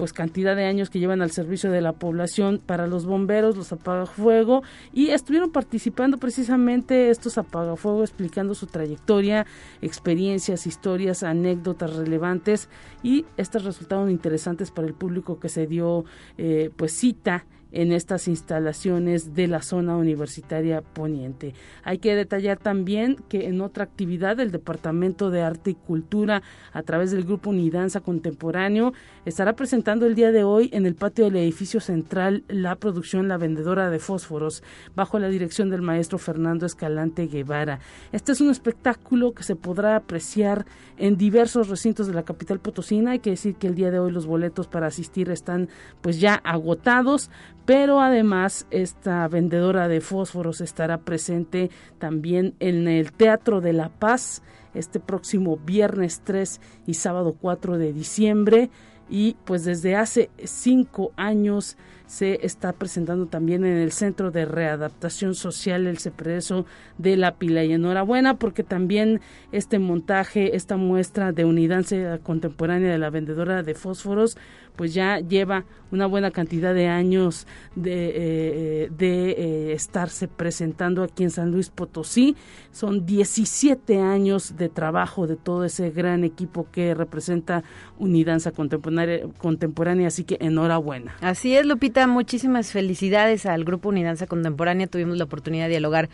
pues 0.00 0.14
cantidad 0.14 0.56
de 0.56 0.64
años 0.64 0.88
que 0.88 0.98
llevan 0.98 1.20
al 1.20 1.30
servicio 1.30 1.70
de 1.70 1.82
la 1.82 1.92
población 1.92 2.58
para 2.64 2.86
los 2.86 3.04
bomberos, 3.04 3.54
los 3.54 3.70
apagafuego 3.70 4.62
y 4.94 5.10
estuvieron 5.10 5.50
participando 5.50 6.16
precisamente 6.16 7.10
estos 7.10 7.36
apagafuego 7.36 8.00
explicando 8.00 8.54
su 8.54 8.66
trayectoria, 8.66 9.44
experiencias, 9.82 10.66
historias, 10.66 11.22
anécdotas 11.22 11.96
relevantes 11.96 12.70
y 13.02 13.26
estos 13.36 13.64
resultados 13.64 14.10
interesantes 14.10 14.70
para 14.70 14.88
el 14.88 14.94
público 14.94 15.38
que 15.38 15.50
se 15.50 15.66
dio 15.66 16.06
eh, 16.38 16.70
pues 16.74 16.92
cita 16.92 17.44
en 17.72 17.92
estas 17.92 18.28
instalaciones 18.28 19.34
de 19.34 19.46
la 19.46 19.62
zona 19.62 19.96
universitaria 19.96 20.82
poniente. 20.82 21.54
Hay 21.82 21.98
que 21.98 22.14
detallar 22.14 22.58
también 22.58 23.16
que 23.28 23.46
en 23.46 23.60
otra 23.60 23.84
actividad 23.84 24.36
del 24.36 24.50
Departamento 24.50 25.30
de 25.30 25.42
Arte 25.42 25.70
y 25.70 25.74
Cultura 25.74 26.42
a 26.72 26.82
través 26.82 27.10
del 27.10 27.24
grupo 27.24 27.50
Unidanza 27.50 28.00
Contemporáneo 28.00 28.92
estará 29.24 29.54
presentando 29.54 30.06
el 30.06 30.14
día 30.14 30.32
de 30.32 30.44
hoy 30.44 30.70
en 30.72 30.86
el 30.86 30.94
patio 30.94 31.24
del 31.24 31.36
edificio 31.36 31.80
central 31.80 32.44
la 32.48 32.76
producción 32.76 33.28
La 33.28 33.36
Vendedora 33.36 33.90
de 33.90 33.98
Fósforos 33.98 34.62
bajo 34.94 35.18
la 35.18 35.28
dirección 35.28 35.70
del 35.70 35.82
maestro 35.82 36.18
Fernando 36.18 36.66
Escalante 36.66 37.26
Guevara. 37.26 37.80
Este 38.12 38.32
es 38.32 38.40
un 38.40 38.50
espectáculo 38.50 39.32
que 39.32 39.42
se 39.42 39.56
podrá 39.56 39.96
apreciar 39.96 40.66
en 40.96 41.16
diversos 41.16 41.68
recintos 41.68 42.06
de 42.06 42.14
la 42.14 42.24
capital 42.24 42.60
potosina. 42.60 43.12
Hay 43.12 43.20
que 43.20 43.30
decir 43.30 43.56
que 43.56 43.66
el 43.66 43.74
día 43.74 43.90
de 43.90 43.98
hoy 43.98 44.12
los 44.12 44.26
boletos 44.26 44.66
para 44.66 44.86
asistir 44.86 45.30
están 45.30 45.68
pues 46.00 46.20
ya 46.20 46.34
agotados, 46.34 47.30
pero 47.70 48.00
además 48.00 48.66
esta 48.72 49.28
vendedora 49.28 49.86
de 49.86 50.00
fósforos 50.00 50.60
estará 50.60 51.02
presente 51.02 51.70
también 52.00 52.56
en 52.58 52.88
el 52.88 53.12
Teatro 53.12 53.60
de 53.60 53.72
la 53.72 53.90
Paz 53.90 54.42
este 54.74 54.98
próximo 54.98 55.56
viernes 55.56 56.22
3 56.24 56.60
y 56.88 56.94
sábado 56.94 57.36
4 57.40 57.78
de 57.78 57.92
diciembre. 57.92 58.70
Y 59.08 59.36
pues 59.44 59.64
desde 59.64 59.94
hace 59.94 60.30
cinco 60.42 61.12
años 61.14 61.76
se 62.10 62.44
está 62.44 62.72
presentando 62.72 63.26
también 63.26 63.64
en 63.64 63.76
el 63.76 63.92
Centro 63.92 64.32
de 64.32 64.44
Readaptación 64.44 65.36
Social 65.36 65.86
el 65.86 65.98
Cepreso 65.98 66.66
de 66.98 67.16
la 67.16 67.36
Pila. 67.36 67.62
Y 67.62 67.72
enhorabuena 67.72 68.34
porque 68.34 68.64
también 68.64 69.20
este 69.52 69.78
montaje, 69.78 70.56
esta 70.56 70.76
muestra 70.76 71.30
de 71.30 71.44
unidancia 71.44 72.18
contemporánea 72.18 72.90
de 72.90 72.98
la 72.98 73.10
vendedora 73.10 73.62
de 73.62 73.74
fósforos, 73.76 74.36
pues 74.74 74.92
ya 74.92 75.20
lleva 75.20 75.66
una 75.92 76.06
buena 76.06 76.30
cantidad 76.30 76.72
de 76.72 76.88
años 76.88 77.46
de, 77.74 78.12
eh, 78.14 78.90
de 78.96 79.30
eh, 79.30 79.72
estarse 79.72 80.26
presentando 80.26 81.02
aquí 81.02 81.22
en 81.22 81.30
San 81.30 81.50
Luis 81.50 81.68
Potosí. 81.68 82.36
Son 82.72 83.06
17 83.06 84.00
años 84.00 84.56
de 84.56 84.68
trabajo 84.68 85.26
de 85.26 85.36
todo 85.36 85.64
ese 85.64 85.90
gran 85.90 86.24
equipo 86.24 86.66
que 86.72 86.94
representa 86.94 87.62
Unidanza 87.98 88.52
contemporánea 88.52 90.08
así 90.08 90.24
que 90.24 90.38
enhorabuena. 90.40 91.14
Así 91.20 91.54
es, 91.54 91.66
Lupita, 91.66 91.99
muchísimas 92.06 92.72
felicidades 92.72 93.46
al 93.46 93.64
Grupo 93.64 93.88
Unidanza 93.88 94.26
Contemporánea. 94.26 94.86
Tuvimos 94.86 95.16
la 95.18 95.24
oportunidad 95.24 95.64
de 95.64 95.70
dialogar 95.70 96.08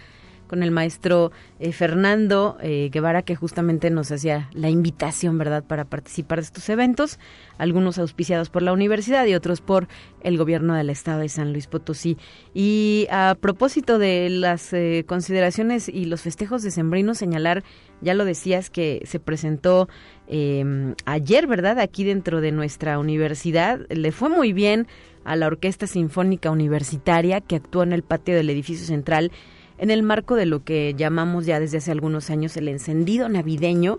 con 0.47 0.63
el 0.63 0.71
maestro 0.71 1.33
eh, 1.59 1.73
Fernando 1.73 2.57
eh, 2.61 2.89
Guevara, 2.93 3.23
que 3.23 3.35
justamente 3.35 3.91
nos 3.91 4.11
hacía 4.13 4.49
la 4.53 4.71
invitación, 4.71 5.39
¿verdad?, 5.39 5.65
para 5.65 5.85
participar 5.85 6.39
de 6.39 6.45
estos 6.45 6.69
eventos, 6.69 7.19
algunos 7.59 7.99
auspiciados 7.99 8.51
por 8.51 8.63
la 8.63 8.73
universidad 8.73 9.27
y 9.27 9.35
otros 9.35 9.61
por 9.61 9.89
el 10.23 10.39
gobierno 10.39 10.75
del 10.75 10.91
estado 10.91 11.21
de 11.21 11.29
San 11.29 11.53
Luis 11.53 11.67
Potosí. 11.67 12.17
Y 12.55 13.07
a 13.11 13.37
propósito 13.41 13.99
de 13.99 14.29
las 14.31 14.73
eh, 14.73 15.05
consideraciones 15.07 15.89
y 15.89 16.05
los 16.05 16.23
festejos 16.23 16.63
de 16.63 16.71
Sembrino, 16.71 17.15
señalar, 17.15 17.65
ya 18.01 18.15
lo 18.15 18.25
decías, 18.25 18.71
que 18.71 19.03
se 19.05 19.21
presentó 19.21 19.89
em, 20.27 20.95
ayer, 21.05 21.47
¿verdad?, 21.47 21.79
aquí 21.79 22.05
dentro 22.05 22.41
de 22.41 22.53
nuestra 22.53 22.99
universidad. 22.99 23.81
Le 23.89 24.13
fue 24.13 24.29
muy 24.29 24.53
bien 24.53 24.87
a 25.25 25.37
la 25.37 25.47
Orquesta 25.47 25.87
Sinfónica 25.87 26.51
Universitaria 26.51 27.41
que 27.41 27.57
actuó 27.57 27.83
en 27.83 27.93
el 27.93 28.03
patio 28.03 28.35
del 28.35 28.51
edificio 28.51 28.87
central 28.87 29.33
en 29.79 29.91
el 29.91 30.03
marco 30.03 30.37
de 30.37 30.47
lo 30.47 30.65
que 30.65 30.95
llamamos 30.97 31.47
ya 31.47 31.61
desde 31.61 31.79
hace 31.79 31.93
algunos 31.93 32.31
años 32.31 32.57
el 32.57 32.69
encendido 32.69 33.29
navideño 33.29 33.99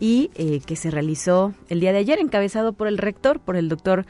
y 0.00 0.30
eh, 0.34 0.60
que 0.66 0.76
se 0.76 0.90
realizó 0.90 1.54
el 1.68 1.80
día 1.80 1.92
de 1.92 1.98
ayer 1.98 2.18
encabezado 2.18 2.72
por 2.72 2.88
el 2.88 2.98
rector, 2.98 3.38
por 3.38 3.56
el 3.56 3.68
doctor 3.68 4.04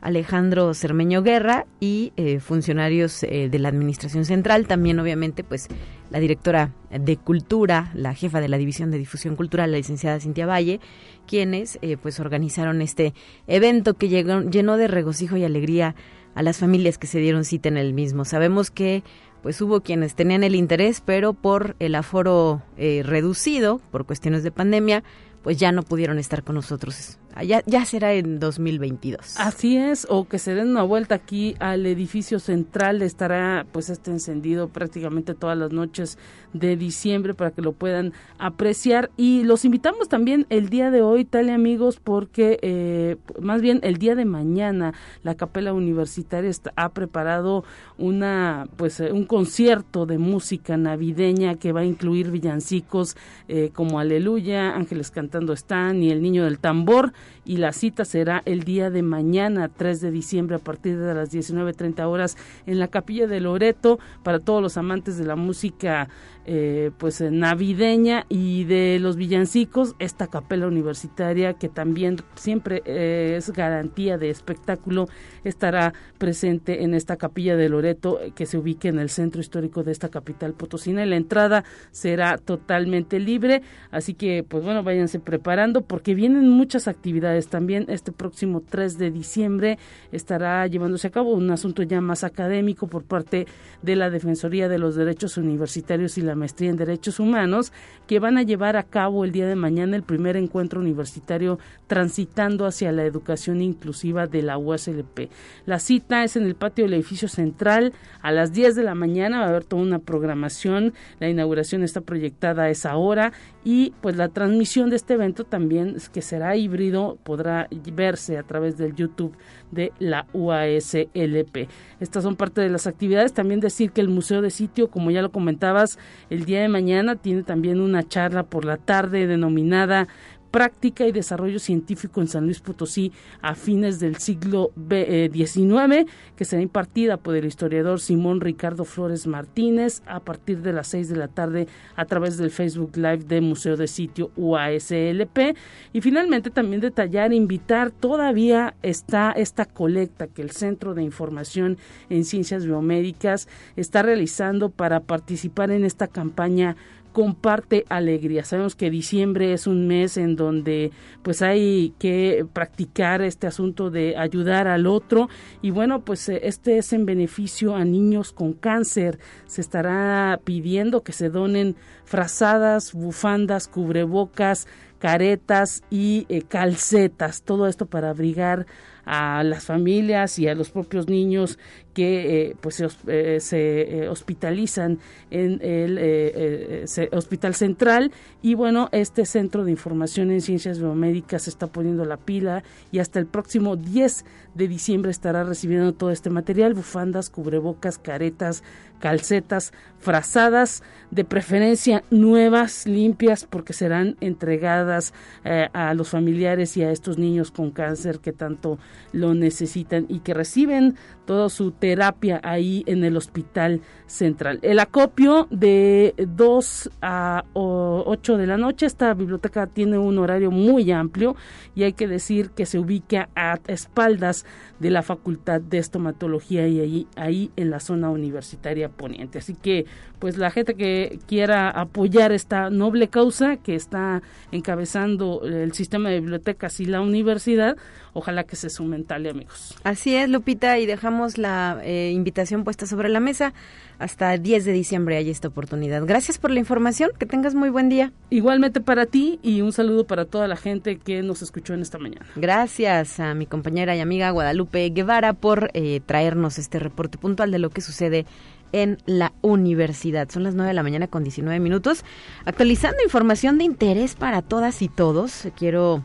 Alejandro 0.00 0.72
Cermeño 0.72 1.22
Guerra 1.22 1.66
y 1.80 2.12
eh, 2.16 2.40
funcionarios 2.40 3.22
eh, 3.22 3.48
de 3.50 3.58
la 3.58 3.68
Administración 3.68 4.24
Central, 4.24 4.66
también 4.66 4.98
obviamente 4.98 5.44
pues 5.44 5.68
la 6.10 6.20
directora 6.20 6.72
de 6.90 7.16
Cultura, 7.16 7.90
la 7.94 8.14
jefa 8.14 8.40
de 8.40 8.48
la 8.48 8.58
División 8.58 8.90
de 8.90 8.98
Difusión 8.98 9.36
Cultural, 9.36 9.72
la 9.72 9.78
licenciada 9.78 10.20
Cintia 10.20 10.46
Valle, 10.46 10.80
quienes 11.26 11.78
pues 12.02 12.20
organizaron 12.20 12.82
este 12.82 13.14
evento 13.46 13.94
que 13.94 14.08
llegó, 14.08 14.42
llenó 14.42 14.76
de 14.76 14.88
regocijo 14.88 15.36
y 15.36 15.44
alegría 15.44 15.94
a 16.34 16.42
las 16.42 16.58
familias 16.58 16.98
que 16.98 17.06
se 17.06 17.18
dieron 17.18 17.44
cita 17.44 17.68
en 17.68 17.76
el 17.76 17.94
mismo. 17.94 18.24
Sabemos 18.24 18.70
que 18.70 19.02
pues 19.42 19.60
hubo 19.60 19.80
quienes 19.80 20.14
tenían 20.14 20.44
el 20.44 20.54
interés, 20.54 21.00
pero 21.00 21.32
por 21.32 21.76
el 21.78 21.94
aforo 21.94 22.62
eh, 22.76 23.02
reducido, 23.04 23.80
por 23.90 24.04
cuestiones 24.04 24.42
de 24.42 24.50
pandemia, 24.50 25.02
pues 25.42 25.56
ya 25.56 25.72
no 25.72 25.82
pudieron 25.82 26.18
estar 26.18 26.42
con 26.42 26.56
nosotros 26.56 27.18
ya, 27.42 27.62
ya 27.66 27.84
será 27.84 28.12
en 28.14 28.40
2022. 28.40 29.38
Así 29.38 29.76
es, 29.76 30.06
o 30.08 30.26
que 30.26 30.38
se 30.38 30.54
den 30.54 30.70
una 30.70 30.82
vuelta 30.82 31.14
aquí 31.14 31.56
al 31.58 31.86
edificio 31.86 32.38
central, 32.38 33.02
estará 33.02 33.66
pues 33.72 33.90
este 33.90 34.10
encendido 34.10 34.68
prácticamente 34.68 35.34
todas 35.34 35.56
las 35.56 35.72
noches 35.72 36.18
de 36.52 36.76
diciembre 36.76 37.34
para 37.34 37.50
que 37.50 37.62
lo 37.62 37.72
puedan 37.72 38.12
apreciar 38.38 39.10
y 39.16 39.42
los 39.44 39.64
invitamos 39.64 40.08
también 40.08 40.46
el 40.50 40.68
día 40.68 40.90
de 40.90 41.02
hoy, 41.02 41.24
tal 41.24 41.48
y 41.48 41.50
amigos, 41.50 42.00
porque 42.02 42.58
eh, 42.62 43.16
más 43.40 43.60
bien 43.60 43.80
el 43.82 43.98
día 43.98 44.14
de 44.14 44.24
mañana 44.24 44.94
la 45.22 45.34
Capela 45.34 45.72
Universitaria 45.72 46.50
ha 46.76 46.88
preparado 46.90 47.64
una 47.98 48.68
pues 48.76 49.00
un 49.00 49.24
concierto 49.24 50.06
de 50.06 50.18
música 50.18 50.76
navideña 50.76 51.56
que 51.56 51.72
va 51.72 51.80
a 51.80 51.84
incluir 51.84 52.30
villancicos 52.30 53.16
eh, 53.48 53.70
como 53.72 53.98
Aleluya, 53.98 54.74
Ángeles 54.74 55.10
cantando 55.10 55.52
están 55.52 56.02
y 56.02 56.10
El 56.10 56.22
Niño 56.22 56.44
del 56.44 56.58
Tambor 56.58 57.12
y 57.44 57.58
la 57.58 57.72
cita 57.72 58.04
será 58.04 58.42
el 58.44 58.64
día 58.64 58.90
de 58.90 59.02
mañana, 59.02 59.68
3 59.68 60.00
de 60.00 60.10
diciembre, 60.10 60.56
a 60.56 60.60
partir 60.60 60.98
de 60.98 61.14
las 61.14 61.32
19.30 61.32 62.04
horas 62.06 62.36
en 62.66 62.78
la 62.78 62.88
Capilla 62.88 63.26
de 63.26 63.40
Loreto, 63.40 63.98
para 64.22 64.40
todos 64.40 64.62
los 64.62 64.76
amantes 64.76 65.16
de 65.16 65.24
la 65.24 65.36
música 65.36 66.08
eh, 66.48 66.92
pues 66.98 67.20
eh, 67.20 67.32
navideña 67.32 68.24
y 68.28 68.62
de 68.64 68.98
los 69.00 69.16
villancicos, 69.16 69.96
esta 69.98 70.28
capela 70.28 70.68
universitaria 70.68 71.54
que 71.54 71.68
también 71.68 72.18
siempre 72.36 72.82
eh, 72.84 73.34
es 73.36 73.50
garantía 73.50 74.16
de 74.16 74.30
espectáculo, 74.30 75.08
estará 75.48 75.94
presente 76.18 76.82
en 76.84 76.94
esta 76.94 77.16
capilla 77.16 77.56
de 77.56 77.68
Loreto 77.68 78.18
que 78.34 78.46
se 78.46 78.58
ubique 78.58 78.88
en 78.88 78.98
el 78.98 79.10
centro 79.10 79.40
histórico 79.40 79.82
de 79.82 79.92
esta 79.92 80.08
capital 80.08 80.54
potosina 80.54 81.04
la 81.06 81.16
entrada 81.16 81.64
será 81.90 82.38
totalmente 82.38 83.20
libre, 83.20 83.62
así 83.90 84.14
que 84.14 84.44
pues 84.46 84.64
bueno, 84.64 84.82
váyanse 84.82 85.20
preparando 85.20 85.82
porque 85.82 86.14
vienen 86.14 86.48
muchas 86.48 86.88
actividades 86.88 87.48
también 87.48 87.86
este 87.88 88.12
próximo 88.12 88.62
3 88.68 88.98
de 88.98 89.10
diciembre 89.10 89.78
estará 90.12 90.66
llevándose 90.66 91.06
a 91.06 91.10
cabo 91.10 91.32
un 91.32 91.50
asunto 91.50 91.82
ya 91.82 92.00
más 92.00 92.24
académico 92.24 92.86
por 92.86 93.04
parte 93.04 93.46
de 93.82 93.96
la 93.96 94.10
Defensoría 94.10 94.68
de 94.68 94.78
los 94.78 94.96
Derechos 94.96 95.36
Universitarios 95.36 96.18
y 96.18 96.22
la 96.22 96.34
maestría 96.34 96.70
en 96.70 96.76
Derechos 96.76 97.20
Humanos, 97.20 97.72
que 98.06 98.18
van 98.18 98.38
a 98.38 98.42
llevar 98.42 98.76
a 98.76 98.82
cabo 98.82 99.24
el 99.24 99.32
día 99.32 99.46
de 99.46 99.56
mañana 99.56 99.96
el 99.96 100.02
primer 100.02 100.36
encuentro 100.36 100.80
universitario 100.80 101.58
transitando 101.86 102.66
hacia 102.66 102.92
la 102.92 103.04
educación 103.04 103.62
inclusiva 103.62 104.26
de 104.26 104.42
la 104.42 104.58
USLP. 104.58 105.30
La 105.64 105.78
cita 105.78 106.24
es 106.24 106.36
en 106.36 106.44
el 106.44 106.54
patio 106.54 106.84
del 106.84 106.94
edificio 106.94 107.28
central 107.28 107.92
a 108.22 108.32
las 108.32 108.52
10 108.52 108.74
de 108.74 108.82
la 108.82 108.94
mañana 108.94 109.38
va 109.40 109.46
a 109.46 109.48
haber 109.48 109.64
toda 109.64 109.82
una 109.82 109.98
programación, 109.98 110.94
la 111.20 111.28
inauguración 111.28 111.82
está 111.82 112.00
proyectada 112.00 112.64
a 112.64 112.70
esa 112.70 112.96
hora 112.96 113.32
y 113.64 113.92
pues 114.00 114.16
la 114.16 114.28
transmisión 114.28 114.90
de 114.90 114.96
este 114.96 115.14
evento 115.14 115.44
también 115.44 115.96
que 116.12 116.22
será 116.22 116.56
híbrido 116.56 117.18
podrá 117.22 117.68
verse 117.92 118.38
a 118.38 118.42
través 118.42 118.76
del 118.78 118.94
YouTube 118.94 119.36
de 119.70 119.92
la 119.98 120.26
UASLP. 120.32 121.68
Estas 122.00 122.22
son 122.22 122.36
parte 122.36 122.60
de 122.60 122.68
las 122.68 122.86
actividades. 122.86 123.32
También 123.32 123.60
decir 123.60 123.90
que 123.90 124.00
el 124.00 124.08
Museo 124.08 124.42
de 124.42 124.50
Sitio, 124.50 124.88
como 124.88 125.10
ya 125.10 125.22
lo 125.22 125.32
comentabas, 125.32 125.98
el 126.30 126.44
día 126.44 126.60
de 126.60 126.68
mañana 126.68 127.16
tiene 127.16 127.42
también 127.42 127.80
una 127.80 128.06
charla 128.06 128.44
por 128.44 128.64
la 128.64 128.76
tarde 128.76 129.26
denominada 129.26 130.08
práctica 130.50 131.06
y 131.06 131.12
desarrollo 131.12 131.58
científico 131.58 132.20
en 132.20 132.28
San 132.28 132.44
Luis 132.44 132.60
Potosí 132.60 133.12
a 133.42 133.54
fines 133.54 134.00
del 134.00 134.16
siglo 134.16 134.70
XIX, 134.76 135.92
eh, 135.92 136.06
que 136.36 136.44
será 136.44 136.62
impartida 136.62 137.16
por 137.16 137.36
el 137.36 137.44
historiador 137.44 138.00
Simón 138.00 138.40
Ricardo 138.40 138.84
Flores 138.84 139.26
Martínez 139.26 140.02
a 140.06 140.20
partir 140.20 140.62
de 140.62 140.72
las 140.72 140.88
6 140.88 141.08
de 141.08 141.16
la 141.16 141.28
tarde 141.28 141.68
a 141.94 142.04
través 142.04 142.36
del 142.38 142.50
Facebook 142.50 142.96
Live 142.96 143.24
de 143.24 143.40
Museo 143.40 143.76
de 143.76 143.86
Sitio 143.86 144.30
UASLP. 144.36 145.56
Y 145.92 146.00
finalmente 146.00 146.50
también 146.50 146.80
detallar, 146.80 147.32
invitar, 147.32 147.90
todavía 147.90 148.74
está 148.82 149.32
esta 149.32 149.64
colecta 149.66 150.26
que 150.26 150.42
el 150.42 150.50
Centro 150.50 150.94
de 150.94 151.02
Información 151.02 151.78
en 152.10 152.24
Ciencias 152.24 152.64
Biomédicas 152.64 153.48
está 153.76 154.02
realizando 154.02 154.70
para 154.70 155.00
participar 155.00 155.70
en 155.70 155.84
esta 155.84 156.06
campaña 156.06 156.76
comparte 157.16 157.86
alegría. 157.88 158.44
Sabemos 158.44 158.76
que 158.76 158.90
diciembre 158.90 159.54
es 159.54 159.66
un 159.66 159.88
mes 159.88 160.18
en 160.18 160.36
donde 160.36 160.92
pues 161.22 161.40
hay 161.40 161.94
que 161.98 162.44
practicar 162.52 163.22
este 163.22 163.46
asunto 163.46 163.90
de 163.90 164.18
ayudar 164.18 164.68
al 164.68 164.86
otro 164.86 165.30
y 165.62 165.70
bueno, 165.70 166.04
pues 166.04 166.28
eh, 166.28 166.40
este 166.42 166.76
es 166.76 166.92
en 166.92 167.06
beneficio 167.06 167.74
a 167.74 167.86
niños 167.86 168.32
con 168.32 168.52
cáncer. 168.52 169.18
Se 169.46 169.62
estará 169.62 170.38
pidiendo 170.44 171.04
que 171.04 171.12
se 171.12 171.30
donen 171.30 171.76
frazadas, 172.04 172.92
bufandas, 172.92 173.66
cubrebocas, 173.66 174.68
caretas 174.98 175.84
y 175.88 176.26
eh, 176.28 176.42
calcetas, 176.42 177.40
todo 177.40 177.66
esto 177.66 177.86
para 177.86 178.10
abrigar 178.10 178.66
a 179.06 179.44
las 179.44 179.64
familias 179.64 180.38
y 180.38 180.48
a 180.48 180.54
los 180.54 180.70
propios 180.70 181.08
niños 181.08 181.58
que 181.96 182.50
eh, 182.50 182.56
pues 182.60 182.74
se, 182.74 182.84
eh, 182.84 183.38
eh, 183.48 184.08
hospitalizan 184.10 184.98
en 185.30 185.62
el 185.62 186.84
hospital 187.12 187.54
central. 187.54 188.12
Y 188.42 188.54
bueno 188.54 188.90
este 188.92 189.24
centro 189.24 189.64
de 189.64 189.70
información 189.70 190.30
en 190.30 190.42
ciencias 190.42 190.78
biomédicas 190.78 191.44
se 191.44 191.50
está 191.50 191.68
poniendo 191.68 192.04
la 192.04 192.18
pila 192.18 192.64
y 192.92 192.98
hasta 192.98 193.18
el 193.18 193.24
próximo 193.26 193.76
10 193.76 194.26
de 194.54 194.68
diciembre 194.68 195.10
estará 195.10 195.42
recibiendo 195.44 195.94
todo 195.94 196.10
este 196.10 196.28
material 196.28 196.74
bufandas 196.74 197.30
cubrebocas 197.30 197.96
caretas 197.96 198.62
calcetas 198.98 199.72
frazadas 199.98 200.82
de 201.10 201.24
preferencia 201.24 202.02
nuevas 202.10 202.86
limpias 202.86 203.46
porque 203.48 203.72
serán 203.72 204.16
entregadas 204.20 205.12
a 205.44 205.92
los 205.94 206.10
familiares 206.10 206.76
y 206.76 206.82
a 206.82 206.90
estos 206.90 207.18
niños 207.18 207.50
con 207.50 207.70
cáncer 207.70 208.20
que 208.20 208.32
tanto 208.32 208.78
lo 209.12 209.34
necesitan 209.34 210.06
y 210.08 210.20
que 210.20 210.34
reciben 210.34 210.96
toda 211.26 211.50
su 211.50 211.72
terapia 211.72 212.40
ahí 212.42 212.82
en 212.86 213.04
el 213.04 213.16
hospital 213.16 213.82
central. 214.06 214.58
El 214.62 214.78
acopio 214.78 215.48
de 215.50 216.14
2 216.16 216.90
a 217.02 217.44
8 217.52 218.36
de 218.36 218.46
la 218.46 218.56
noche, 218.56 218.86
esta 218.86 219.12
biblioteca 219.12 219.66
tiene 219.66 219.98
un 219.98 220.18
horario 220.18 220.50
muy 220.50 220.90
amplio 220.92 221.36
y 221.74 221.82
hay 221.82 221.92
que 221.92 222.08
decir 222.08 222.50
que 222.50 222.64
se 222.64 222.78
ubica 222.78 223.28
a 223.34 223.58
espaldas 223.66 224.46
de 224.78 224.90
la 224.90 225.02
Facultad 225.02 225.60
de 225.60 225.78
Estomatología 225.78 226.68
y 226.68 226.80
ahí, 226.80 227.06
ahí 227.16 227.50
en 227.56 227.70
la 227.70 227.80
zona 227.80 228.10
universitaria 228.10 228.88
poniente. 228.88 229.38
Así 229.38 229.54
que 229.54 229.86
pues 230.18 230.38
la 230.38 230.50
gente 230.50 230.74
que 230.74 231.18
quiera 231.26 231.68
apoyar 231.68 232.32
esta 232.32 232.70
noble 232.70 233.08
causa 233.08 233.56
que 233.56 233.74
está 233.74 234.22
encabezando 234.52 235.42
el 235.44 235.72
sistema 235.72 236.08
de 236.08 236.20
bibliotecas 236.20 236.80
y 236.80 236.86
la 236.86 237.00
universidad, 237.00 237.76
ojalá 238.14 238.44
que 238.44 238.56
se 238.56 238.70
sumen 238.70 239.04
tal 239.04 239.26
amigos. 239.26 239.74
Así 239.82 240.14
es, 240.14 240.28
Lupita, 240.28 240.78
y 240.78 240.86
dejamos 240.86 241.15
la 241.38 241.80
eh, 241.82 242.12
invitación 242.14 242.64
puesta 242.64 242.86
sobre 242.86 243.08
la 243.08 243.20
mesa. 243.20 243.52
Hasta 243.98 244.36
10 244.36 244.64
de 244.64 244.72
diciembre 244.72 245.16
hay 245.16 245.30
esta 245.30 245.48
oportunidad. 245.48 246.04
Gracias 246.04 246.38
por 246.38 246.50
la 246.50 246.60
información, 246.60 247.10
que 247.18 247.26
tengas 247.26 247.54
muy 247.54 247.70
buen 247.70 247.88
día. 247.88 248.12
Igualmente 248.30 248.80
para 248.80 249.06
ti 249.06 249.38
y 249.42 249.62
un 249.62 249.72
saludo 249.72 250.06
para 250.06 250.26
toda 250.26 250.46
la 250.48 250.56
gente 250.56 250.98
que 250.98 251.22
nos 251.22 251.42
escuchó 251.42 251.74
en 251.74 251.80
esta 251.80 251.98
mañana. 251.98 252.26
Gracias 252.36 253.18
a 253.20 253.34
mi 253.34 253.46
compañera 253.46 253.96
y 253.96 254.00
amiga 254.00 254.30
Guadalupe 254.30 254.90
Guevara 254.90 255.32
por 255.32 255.70
eh, 255.72 256.00
traernos 256.04 256.58
este 256.58 256.78
reporte 256.78 257.18
puntual 257.18 257.50
de 257.50 257.58
lo 257.58 257.70
que 257.70 257.80
sucede 257.80 258.26
en 258.72 258.98
la 259.06 259.32
universidad. 259.40 260.28
Son 260.28 260.42
las 260.42 260.54
9 260.54 260.68
de 260.68 260.74
la 260.74 260.82
mañana 260.82 261.08
con 261.08 261.22
19 261.22 261.58
minutos. 261.60 262.04
Actualizando 262.44 263.02
información 263.02 263.58
de 263.58 263.64
interés 263.64 264.14
para 264.14 264.42
todas 264.42 264.82
y 264.82 264.88
todos, 264.88 265.48
quiero 265.56 266.04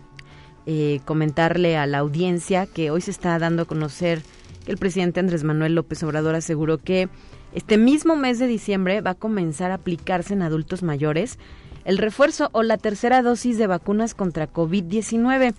eh, 0.67 1.01
comentarle 1.05 1.75
a 1.75 1.87
la 1.87 1.97
audiencia 1.97 2.67
que 2.67 2.91
hoy 2.91 3.01
se 3.01 3.11
está 3.11 3.37
dando 3.39 3.63
a 3.63 3.65
conocer 3.65 4.21
el 4.67 4.77
presidente 4.77 5.19
Andrés 5.19 5.43
Manuel 5.43 5.75
López 5.75 6.03
Obrador 6.03 6.35
aseguró 6.35 6.77
que 6.77 7.09
este 7.53 7.77
mismo 7.77 8.15
mes 8.15 8.39
de 8.39 8.47
diciembre 8.47 9.01
va 9.01 9.11
a 9.11 9.15
comenzar 9.15 9.71
a 9.71 9.75
aplicarse 9.75 10.33
en 10.33 10.41
adultos 10.41 10.83
mayores 10.83 11.37
el 11.83 11.97
refuerzo 11.97 12.49
o 12.51 12.63
la 12.63 12.77
tercera 12.77 13.21
dosis 13.21 13.57
de 13.57 13.67
vacunas 13.67 14.13
contra 14.13 14.51
COVID-19. 14.51 15.53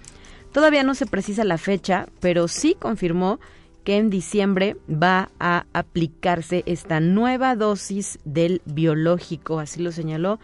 Todavía 0.53 0.83
no 0.83 0.95
se 0.95 1.07
precisa 1.07 1.45
la 1.45 1.59
fecha, 1.59 2.07
pero 2.21 2.49
sí 2.49 2.77
confirmó 2.79 3.41
que 3.85 3.97
en 3.97 4.11
diciembre 4.11 4.77
va 4.89 5.31
a 5.41 5.67
aplicarse 5.73 6.63
esta 6.67 7.01
nueva 7.01 7.57
dosis 7.57 8.19
del 8.25 8.63
biológico, 8.65 9.59
así 9.59 9.83
lo 9.83 9.91
señaló 9.91 10.39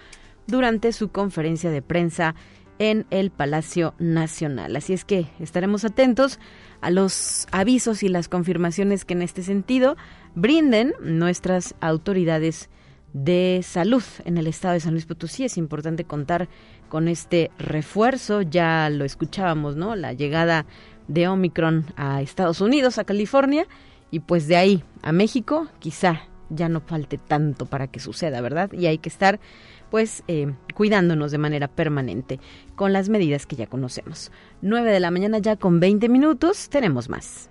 durante 0.49 0.93
su 0.93 1.11
conferencia 1.11 1.71
de 1.71 1.83
prensa 1.83 2.35
en 2.79 3.07
el 3.11 3.31
Palacio 3.31 3.95
Nacional. 3.99 4.77
Así 4.77 4.93
es 4.93 5.05
que 5.05 5.27
estaremos 5.41 5.85
atentos 5.85 6.39
a 6.81 6.91
los 6.91 7.47
avisos 7.51 8.03
y 8.03 8.09
las 8.09 8.29
confirmaciones 8.29 9.05
que 9.05 9.15
en 9.15 9.23
este 9.23 9.43
sentido 9.43 9.97
brinden 10.35 10.95
nuestras 11.01 11.75
autoridades 11.81 12.71
de 13.13 13.61
salud 13.65 14.03
en 14.25 14.39
el 14.39 14.47
estado 14.47 14.75
de 14.75 14.81
San 14.81 14.93
Luis 14.93 15.07
Potosí. 15.07 15.45
Es 15.45 15.57
importante 15.57 16.05
contar 16.05 16.49
con 16.89 17.09
este 17.09 17.51
refuerzo, 17.59 18.43
ya 18.43 18.91
lo 18.91 19.05
escuchábamos, 19.05 19.77
¿no? 19.77 19.97
La 19.97 20.13
llegada 20.13 20.67
de 21.09 21.29
Omicron 21.29 21.87
a 21.97 22.23
Estados 22.23 22.61
Unidos, 22.61 22.99
a 22.99 23.05
California, 23.05 23.67
y 24.11 24.21
pues 24.21 24.47
de 24.47 24.57
ahí 24.57 24.85
a 25.03 25.13
México, 25.13 25.69
quizá 25.79 26.23
ya 26.51 26.69
no 26.69 26.81
falte 26.81 27.19
tanto 27.19 27.67
para 27.67 27.89
que 27.89 28.01
suceda, 28.01 28.41
¿verdad? 28.41 28.73
Y 28.73 28.87
hay 28.87 28.99
que 28.99 29.09
estar 29.09 29.41
pues 29.91 30.23
eh, 30.29 30.53
cuidándonos 30.75 31.31
de 31.31 31.39
manera 31.39 31.69
permanente 31.69 32.41
con 32.77 32.93
las 32.93 33.09
medidas 33.09 33.47
que 33.47 33.57
ya 33.57 33.67
conocemos. 33.67 34.31
9 34.63 34.91
de 34.91 35.01
la 35.01 35.11
mañana 35.11 35.39
ya 35.39 35.57
con 35.57 35.81
20 35.81 36.09
minutos, 36.09 36.69
tenemos 36.69 37.09
más. 37.09 37.51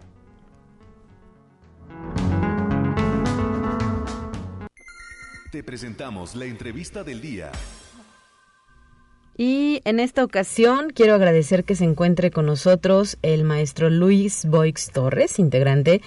Te 5.52 5.64
presentamos 5.64 6.36
la 6.36 6.46
entrevista 6.46 7.04
del 7.04 7.22
día. 7.22 7.52
Y 9.38 9.82
en 9.86 10.00
esta 10.00 10.24
ocasión 10.24 10.92
quiero 10.94 11.14
agradecer 11.14 11.64
que 11.64 11.76
se 11.76 11.84
encuentre 11.84 12.32
con 12.32 12.48
nosotros 12.48 13.18
el 13.22 13.44
maestro 13.44 13.92
Luis 13.92 14.46
Boix 14.46 14.90
Torres, 14.92 15.38
integrante 15.38 16.02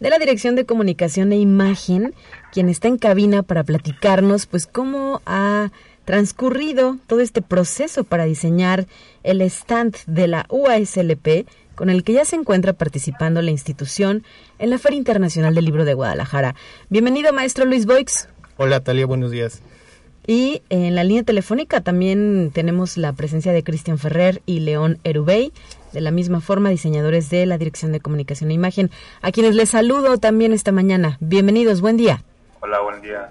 de 0.00 0.08
la 0.08 0.18
Dirección 0.18 0.56
de 0.56 0.64
Comunicación 0.64 1.30
e 1.32 1.36
Imagen, 1.36 2.14
quien 2.52 2.70
está 2.70 2.88
en 2.88 2.96
cabina 2.96 3.42
para 3.42 3.64
platicarnos 3.64 4.46
pues 4.46 4.66
cómo 4.66 5.20
ha 5.26 5.70
transcurrido 6.06 6.96
todo 7.06 7.20
este 7.20 7.42
proceso 7.42 8.04
para 8.04 8.24
diseñar 8.24 8.86
el 9.24 9.42
stand 9.42 9.96
de 10.06 10.26
la 10.26 10.46
UASLP 10.48 11.46
con 11.74 11.90
el 11.90 12.02
que 12.02 12.14
ya 12.14 12.24
se 12.24 12.36
encuentra 12.36 12.72
participando 12.72 13.42
la 13.42 13.50
institución 13.50 14.24
en 14.58 14.70
la 14.70 14.78
Feria 14.78 14.96
Internacional 14.96 15.54
del 15.54 15.66
Libro 15.66 15.84
de 15.84 15.94
Guadalajara. 15.94 16.54
Bienvenido, 16.88 17.32
maestro 17.34 17.66
Luis 17.66 17.84
Boix. 17.84 18.28
Hola, 18.56 18.80
Talia, 18.80 19.04
buenos 19.04 19.30
días. 19.30 19.62
Y 20.26 20.62
en 20.68 20.94
la 20.94 21.04
línea 21.04 21.22
telefónica 21.22 21.80
también 21.80 22.50
tenemos 22.52 22.96
la 22.96 23.12
presencia 23.12 23.52
de 23.52 23.64
Cristian 23.64 23.98
Ferrer 23.98 24.42
y 24.46 24.60
León 24.60 24.98
Erubey, 25.02 25.52
de 25.92 26.00
la 26.00 26.10
misma 26.10 26.40
forma 26.40 26.70
diseñadores 26.70 27.30
de 27.30 27.46
la 27.46 27.58
Dirección 27.58 27.92
de 27.92 28.00
Comunicación 28.00 28.50
e 28.50 28.54
Imagen, 28.54 28.90
a 29.22 29.32
quienes 29.32 29.54
les 29.54 29.70
saludo 29.70 30.18
también 30.18 30.52
esta 30.52 30.72
mañana. 30.72 31.16
Bienvenidos, 31.20 31.80
buen 31.80 31.96
día. 31.96 32.22
Hola, 32.60 32.80
buen 32.80 33.00
día. 33.00 33.28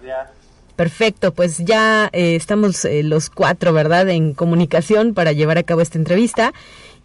Perfecto, 0.75 1.33
pues 1.33 1.57
ya 1.57 2.09
eh, 2.13 2.35
estamos 2.35 2.85
eh, 2.85 3.03
los 3.03 3.29
cuatro, 3.29 3.73
¿verdad?, 3.73 4.07
en 4.09 4.33
comunicación 4.33 5.13
para 5.13 5.33
llevar 5.33 5.57
a 5.57 5.63
cabo 5.63 5.81
esta 5.81 5.97
entrevista. 5.97 6.53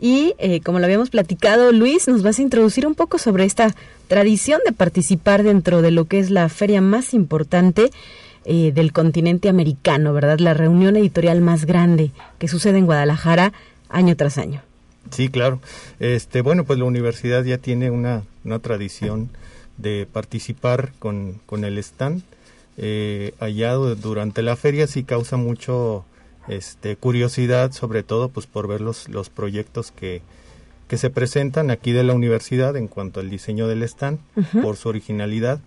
Y 0.01 0.35
eh, 0.39 0.61
como 0.61 0.79
lo 0.79 0.85
habíamos 0.85 1.11
platicado, 1.11 1.73
Luis, 1.73 2.09
nos 2.09 2.23
vas 2.23 2.39
a 2.39 2.43
introducir 2.43 2.87
un 2.87 2.95
poco 2.95 3.19
sobre 3.19 3.45
esta 3.45 3.75
tradición 4.09 4.61
de 4.65 4.73
participar 4.73 5.43
dentro 5.43 5.83
de 5.83 5.91
lo 5.91 6.05
que 6.05 6.19
es 6.19 6.31
la 6.31 6.49
feria 6.49 6.81
más 6.81 7.15
importante 7.15 7.91
eh, 8.45 8.73
del 8.73 8.93
continente 8.93 9.49
americano, 9.49 10.13
¿verdad? 10.13 10.39
La 10.39 10.55
reunión 10.55 10.97
editorial 10.97 11.41
más 11.41 11.65
grande 11.65 12.11
que 12.39 12.49
sucede 12.49 12.79
en 12.79 12.87
Guadalajara 12.87 13.53
año 13.89 14.17
tras 14.17 14.39
año. 14.39 14.63
Sí, 15.11 15.29
claro. 15.29 15.61
Este, 16.01 16.41
bueno, 16.41 16.65
pues 16.65 16.79
la 16.79 16.87
universidad 16.87 17.45
ya 17.45 17.59
tiene 17.59 17.91
una, 17.91 18.23
una 18.45 18.59
tradición 18.59 19.31
de 19.77 20.07
participar 20.11 20.93
con, 20.99 21.41
con 21.47 21.65
el 21.65 21.79
stand 21.79 22.23
eh, 22.77 23.35
hallado 23.39 23.95
durante 23.95 24.43
la 24.43 24.57
feria 24.57 24.89
sí 24.89 25.05
causa 25.05 25.37
mucho 25.37 26.05
este, 26.49 26.97
curiosidad, 26.97 27.73
sobre 27.73 28.03
todo 28.03 28.29
pues 28.29 28.47
por 28.47 28.67
ver 28.67 28.81
los, 28.81 29.09
los 29.09 29.31
proyectos 29.31 29.93
que, 29.93 30.23
que 30.89 30.99
se 30.99 31.11
presentan 31.11 31.71
aquí 31.71 31.93
de 31.93 32.03
la 32.03 32.15
universidad 32.15 32.77
en 32.77 32.89
cuanto 32.89 33.21
al 33.21 33.31
diseño 33.31 33.69
del 33.69 33.83
stand, 33.85 34.19
por 34.61 34.77
su 34.77 34.89
originalidad. 34.89 35.61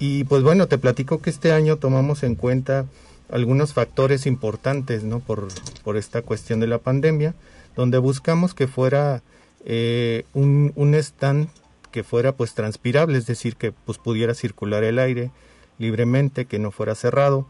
Y 0.00 0.24
pues 0.24 0.42
bueno, 0.42 0.66
te 0.66 0.78
platico 0.78 1.20
que 1.20 1.30
este 1.30 1.52
año 1.52 1.76
tomamos 1.76 2.22
en 2.22 2.34
cuenta 2.34 2.86
algunos 3.30 3.74
factores 3.74 4.26
importantes, 4.26 5.04
¿no? 5.04 5.20
Por, 5.20 5.48
por 5.84 5.96
esta 5.96 6.22
cuestión 6.22 6.58
de 6.58 6.66
la 6.66 6.78
pandemia, 6.78 7.34
donde 7.76 7.98
buscamos 7.98 8.54
que 8.54 8.66
fuera 8.66 9.22
eh, 9.64 10.24
un, 10.32 10.72
un 10.74 10.94
stand 10.94 11.48
que 11.92 12.02
fuera 12.02 12.32
pues 12.32 12.54
transpirable, 12.54 13.18
es 13.18 13.26
decir, 13.26 13.56
que 13.56 13.72
pues 13.72 13.98
pudiera 13.98 14.34
circular 14.34 14.84
el 14.84 14.98
aire 14.98 15.30
libremente, 15.78 16.46
que 16.46 16.58
no 16.58 16.70
fuera 16.70 16.94
cerrado, 16.94 17.46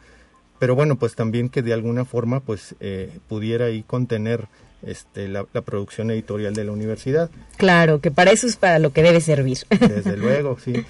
pero 0.59 0.75
bueno, 0.75 0.97
pues 0.97 1.15
también 1.15 1.49
que 1.49 1.63
de 1.63 1.73
alguna 1.73 2.05
forma 2.05 2.41
pues 2.41 2.75
eh, 2.81 3.11
pudiera 3.29 3.67
ahí 3.67 3.83
contener 3.83 4.49
este, 4.83 5.29
la, 5.29 5.45
producción 5.45 6.11
editorial 6.11 6.55
de 6.55 6.65
la 6.65 6.73
universidad. 6.73 7.31
Claro, 7.57 8.01
que 8.01 8.11
para 8.11 8.31
eso 8.31 8.47
es 8.47 8.57
para 8.57 8.79
lo 8.79 8.93
que 8.93 9.03
debe 9.03 9.21
servir. 9.21 9.59
Desde 9.69 10.17
luego, 10.17 10.59
sí. 10.63 10.73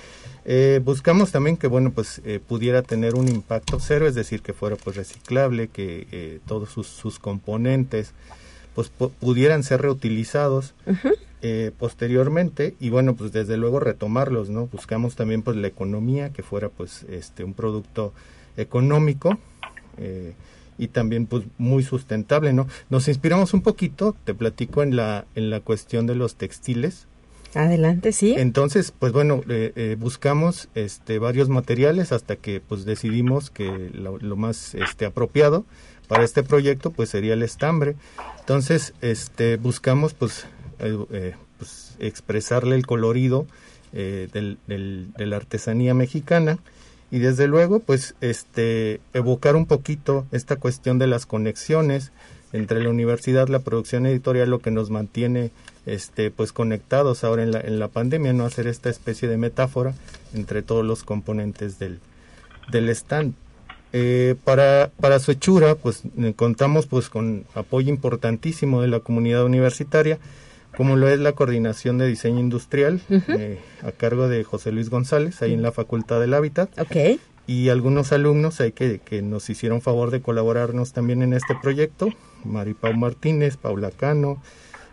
Eh, 0.52 0.80
buscamos 0.84 1.30
también 1.30 1.56
que 1.56 1.68
bueno 1.68 1.92
pues 1.92 2.20
eh, 2.24 2.40
pudiera 2.44 2.82
tener 2.82 3.14
un 3.14 3.28
impacto 3.28 3.78
cero, 3.78 4.08
es 4.08 4.16
decir, 4.16 4.42
que 4.42 4.52
fuera 4.52 4.74
pues 4.74 4.96
reciclable, 4.96 5.68
que 5.68 6.40
todos 6.44 6.70
sus, 6.70 6.88
sus, 6.88 7.20
componentes 7.20 8.14
pues 8.74 8.88
pudieran 8.88 9.62
ser 9.62 9.82
reutilizados 9.82 10.74
eh, 11.42 11.70
posteriormente 11.78 12.74
y 12.80 12.90
bueno 12.90 13.14
pues 13.14 13.32
desde 13.32 13.56
luego 13.56 13.80
retomarlos 13.80 14.50
no 14.50 14.66
buscamos 14.66 15.16
también 15.16 15.42
pues 15.42 15.56
la 15.56 15.68
economía 15.68 16.34
que 16.34 16.42
fuera 16.42 16.68
pues 16.68 17.04
este 17.04 17.44
un 17.44 17.54
producto 17.54 18.12
económico 18.56 19.38
eh, 19.96 20.34
y 20.76 20.88
también 20.88 21.26
pues 21.26 21.44
muy 21.56 21.82
sustentable 21.82 22.52
no 22.52 22.66
nos 22.90 23.08
inspiramos 23.08 23.54
un 23.54 23.62
poquito 23.62 24.14
te 24.24 24.34
platico 24.34 24.82
en 24.82 24.96
la 24.96 25.24
en 25.34 25.48
la 25.48 25.60
cuestión 25.60 26.06
de 26.06 26.14
los 26.14 26.34
textiles 26.34 27.06
adelante 27.54 28.12
sí. 28.12 28.34
Entonces 28.36 28.92
pues 28.96 29.12
bueno 29.12 29.42
eh, 29.48 29.96
buscamos 29.98 30.68
este 30.74 31.18
varios 31.18 31.48
materiales 31.48 32.12
hasta 32.12 32.36
que 32.36 32.60
pues 32.60 32.84
decidimos 32.84 33.50
que 33.50 33.90
lo, 33.92 34.36
más 34.36 34.74
este 34.74 35.06
apropiado 35.06 35.64
para 36.08 36.24
este 36.24 36.42
proyecto 36.42 36.90
pues 36.90 37.10
sería 37.10 37.34
el 37.34 37.42
estambre. 37.42 37.96
Entonces 38.40 38.94
este 39.00 39.56
buscamos 39.56 40.14
pues 40.14 40.46
eh, 40.80 40.96
eh, 41.10 41.34
pues, 41.58 41.94
expresarle 41.98 42.74
el 42.74 42.86
colorido 42.86 43.46
eh, 43.92 44.28
de 44.32 45.26
la 45.26 45.36
artesanía 45.36 45.94
mexicana 45.94 46.58
y 47.10 47.18
desde 47.18 47.48
luego 47.48 47.80
pues 47.80 48.14
este 48.20 49.00
evocar 49.12 49.56
un 49.56 49.66
poquito 49.66 50.26
esta 50.32 50.56
cuestión 50.56 50.98
de 50.98 51.06
las 51.06 51.26
conexiones 51.26 52.12
entre 52.52 52.82
la 52.82 52.88
universidad 52.88 53.48
la 53.48 53.58
producción 53.58 54.06
editorial 54.06 54.48
lo 54.48 54.60
que 54.60 54.70
nos 54.70 54.90
mantiene 54.90 55.50
este 55.86 56.30
pues 56.30 56.52
conectados 56.52 57.24
ahora 57.24 57.42
en 57.42 57.52
la, 57.52 57.60
en 57.60 57.78
la 57.78 57.88
pandemia 57.88 58.32
no 58.32 58.44
hacer 58.44 58.66
esta 58.66 58.90
especie 58.90 59.28
de 59.28 59.36
metáfora 59.36 59.94
entre 60.34 60.62
todos 60.62 60.84
los 60.84 61.04
componentes 61.04 61.78
del, 61.78 62.00
del 62.70 62.88
stand 62.90 63.34
para, 64.44 64.92
para 65.00 65.18
su 65.18 65.32
hechura, 65.32 65.74
pues 65.74 66.02
contamos 66.36 66.86
pues 66.86 67.08
con 67.08 67.44
apoyo 67.54 67.88
importantísimo 67.88 68.82
de 68.82 68.88
la 68.88 69.00
comunidad 69.00 69.44
universitaria 69.44 70.20
como 70.76 70.96
lo 70.96 71.08
es 71.08 71.18
la 71.18 71.32
coordinación 71.32 71.98
de 71.98 72.06
diseño 72.06 72.40
industrial 72.40 73.00
eh, 73.10 73.58
a 73.82 73.92
cargo 73.92 74.28
de 74.28 74.44
José 74.44 74.72
Luis 74.72 74.90
González, 74.90 75.42
ahí 75.42 75.52
en 75.52 75.62
la 75.62 75.72
Facultad 75.72 76.20
del 76.20 76.34
Hábitat. 76.34 76.78
Okay. 76.78 77.20
Y 77.46 77.68
algunos 77.68 78.12
alumnos 78.12 78.60
ahí 78.60 78.72
que, 78.72 79.00
que 79.00 79.22
nos 79.22 79.50
hicieron 79.50 79.80
favor 79.80 80.10
de 80.10 80.20
colaborarnos 80.20 80.92
también 80.92 81.22
en 81.22 81.32
este 81.32 81.56
proyecto, 81.60 82.10
Maripau 82.44 82.94
Martínez, 82.94 83.56
Paula 83.56 83.90
Cano, 83.90 84.40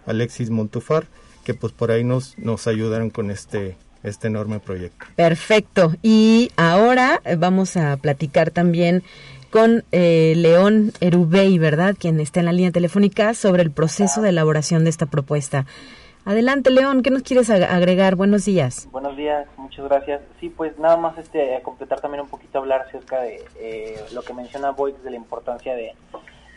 Alexis 0.07 0.49
Montufar, 0.49 1.05
que 1.43 1.53
pues 1.53 1.73
por 1.73 1.91
ahí 1.91 2.03
nos, 2.03 2.37
nos 2.39 2.65
ayudaron 2.65 3.09
con 3.09 3.29
este, 3.29 3.77
este 4.03 4.27
enorme 4.27 4.59
proyecto. 4.59 5.05
Perfecto. 5.15 5.93
Y 6.01 6.51
ahora 6.57 7.21
vamos 7.37 7.77
a 7.77 7.95
platicar 7.97 8.51
también 8.51 9.03
con 9.51 9.83
eh, 9.91 10.33
León 10.35 10.91
Erubey, 10.99 11.57
¿verdad? 11.57 11.95
Quien 11.97 12.19
está 12.19 12.39
en 12.39 12.47
la 12.47 12.53
línea 12.53 12.71
telefónica 12.71 13.33
sobre 13.33 13.63
el 13.63 13.71
proceso 13.71 14.21
de 14.21 14.29
elaboración 14.29 14.83
de 14.83 14.89
esta 14.89 15.05
propuesta. 15.05 15.65
Adelante, 16.25 16.71
León, 16.71 17.03
¿qué 17.03 17.09
nos 17.09 17.23
quieres 17.23 17.49
agregar? 17.49 18.15
Buenos 18.15 18.43
días. 18.43 18.89
Buenos 18.91 19.15
días, 19.15 19.47
muchas 19.55 19.85
gracias. 19.85 20.21
Sí, 20.41 20.49
pues 20.49 20.77
nada 20.77 20.97
más 20.97 21.17
este, 21.17 21.55
a 21.55 21.61
completar 21.61 22.01
también 22.01 22.21
un 22.21 22.29
poquito, 22.29 22.59
hablar 22.59 22.81
acerca 22.81 23.21
de 23.21 23.45
eh, 23.59 23.95
lo 24.13 24.21
que 24.23 24.33
menciona 24.33 24.71
Boyd, 24.71 24.95
de 24.95 25.11
la 25.11 25.15
importancia 25.15 25.73
de 25.73 25.93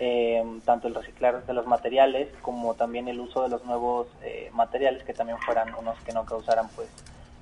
eh, 0.00 0.42
tanto 0.64 0.88
el 0.88 0.94
reciclar 0.94 1.46
de 1.46 1.52
los 1.52 1.66
materiales 1.66 2.28
como 2.42 2.74
también 2.74 3.06
el 3.06 3.20
uso 3.20 3.42
de 3.42 3.48
los 3.48 3.64
nuevos 3.64 4.08
materiales 4.52 5.04
que 5.04 5.14
también 5.14 5.38
fueran 5.38 5.72
unos 5.76 5.98
que 6.00 6.12
no 6.12 6.24
causaran 6.24 6.68
pues 6.74 6.88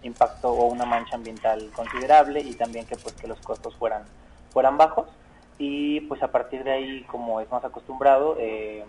impacto 0.02 0.50
o 0.50 0.66
una 0.66 0.84
mancha 0.84 1.16
ambiental 1.16 1.70
considerable 1.74 2.40
y 2.40 2.54
también 2.54 2.86
que 2.86 2.96
pues 2.96 3.14
que 3.14 3.26
los 3.26 3.40
costos 3.40 3.74
fueran 3.76 4.04
fueran 4.50 4.76
bajos. 4.76 5.06
Y 5.58 6.00
pues 6.02 6.22
a 6.22 6.30
partir 6.30 6.64
de 6.64 6.72
ahí, 6.72 7.02
como 7.04 7.40
es 7.40 7.50
más 7.50 7.64
acostumbrado, 7.64 8.36
eh, 8.38 8.84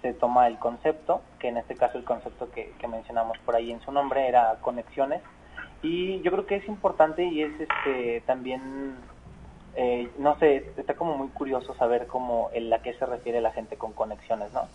se 0.00 0.14
toma 0.14 0.46
el 0.48 0.58
concepto, 0.58 1.22
que 1.38 1.48
en 1.48 1.58
este 1.58 1.76
caso 1.76 1.98
el 1.98 2.04
concepto 2.04 2.50
que, 2.50 2.74
mencionamos 2.88 3.38
por 3.38 3.56
ahí 3.56 3.70
en 3.70 3.80
su 3.82 3.92
nombre 3.92 4.28
era 4.28 4.56
conexiones, 4.60 5.22
y 5.82 6.20
yo 6.22 6.30
creo 6.30 6.46
que 6.46 6.56
es 6.56 6.68
importante 6.68 7.24
y 7.24 7.42
es 7.42 7.52
este 7.60 8.22
también, 8.26 8.96
eh, 9.76 10.10
no 10.18 10.38
sé, 10.38 10.72
está 10.76 10.94
como 10.94 11.16
muy 11.16 11.28
curioso 11.28 11.74
saber 11.74 12.06
cómo, 12.06 12.50
en 12.52 12.70
la 12.70 12.82
que 12.82 12.94
se 12.94 13.06
refiere 13.06 13.40
la 13.40 13.52
gente 13.52 13.76
con 13.76 13.92
conexiones, 13.92 14.52
¿no? 14.52 14.68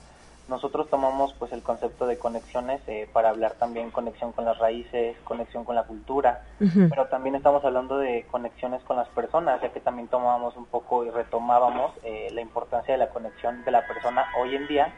nosotros 0.49 0.89
tomamos 0.89 1.33
pues 1.37 1.51
el 1.53 1.61
concepto 1.61 2.07
de 2.07 2.17
conexiones 2.17 2.81
eh, 2.87 3.07
para 3.13 3.29
hablar 3.29 3.53
también 3.53 3.91
conexión 3.91 4.31
con 4.31 4.45
las 4.45 4.57
raíces, 4.57 5.15
conexión 5.23 5.63
con 5.63 5.75
la 5.75 5.83
cultura, 5.83 6.43
pero 6.89 7.05
también 7.05 7.35
estamos 7.35 7.63
hablando 7.63 7.97
de 7.97 8.25
conexiones 8.29 8.81
con 8.83 8.97
las 8.97 9.07
personas, 9.09 9.61
ya 9.61 9.69
que 9.71 9.79
también 9.79 10.07
tomábamos 10.07 10.57
un 10.57 10.65
poco 10.65 11.05
y 11.05 11.11
retomábamos 11.11 11.91
eh, 12.03 12.29
la 12.33 12.41
importancia 12.41 12.93
de 12.93 12.97
la 12.97 13.09
conexión 13.09 13.63
de 13.63 13.71
la 13.71 13.87
persona 13.87 14.25
hoy 14.39 14.55
en 14.55 14.67
día 14.67 14.93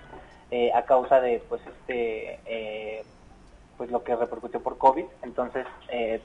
eh, 0.50 0.72
a 0.74 0.84
causa 0.84 1.22
de 1.22 1.44
pues 1.48 1.62
este 1.68 3.04
pues 3.78 3.90
lo 3.90 4.04
que 4.04 4.16
repercutió 4.16 4.62
por 4.62 4.78
COVID, 4.78 5.06
entonces 5.24 5.66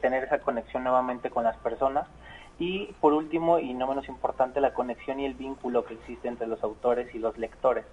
tener 0.03 0.25
esa 0.25 0.41
conexión 0.41 0.85
nuevamente 0.85 1.31
con 1.31 1.45
las 1.45 1.57
personas 1.57 2.07
y 2.59 2.87
por 3.01 3.13
último 3.13 3.59
y 3.59 3.75
no 3.75 3.87
menos 3.87 4.09
importante 4.09 4.61
la 4.61 4.75
conexión 4.75 5.21
y 5.21 5.27
el 5.27 5.35
vínculo 5.35 5.85
que 5.85 5.95
existe 5.95 6.29
entre 6.29 6.47
los 6.47 6.63
autores 6.63 7.15
y 7.15 7.19
los 7.19 7.37
lectores. 7.39 7.85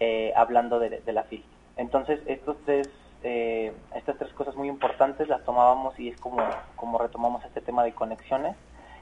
Eh, 0.00 0.32
hablando 0.36 0.78
de, 0.78 1.02
la 1.12 1.24
FIL. 1.24 1.42
Entonces, 1.76 2.20
estos 2.26 2.56
tres, 2.64 2.88
eh, 3.24 3.72
estas 3.96 4.16
tres 4.16 4.32
cosas 4.32 4.54
muy 4.54 4.68
importantes 4.68 5.26
las 5.26 5.44
tomábamos 5.44 5.98
y 5.98 6.08
es 6.08 6.20
como, 6.20 6.38
como 6.76 6.98
retomamos 6.98 7.44
este 7.44 7.60
tema 7.60 7.82
de 7.82 7.92
conexiones 7.92 8.54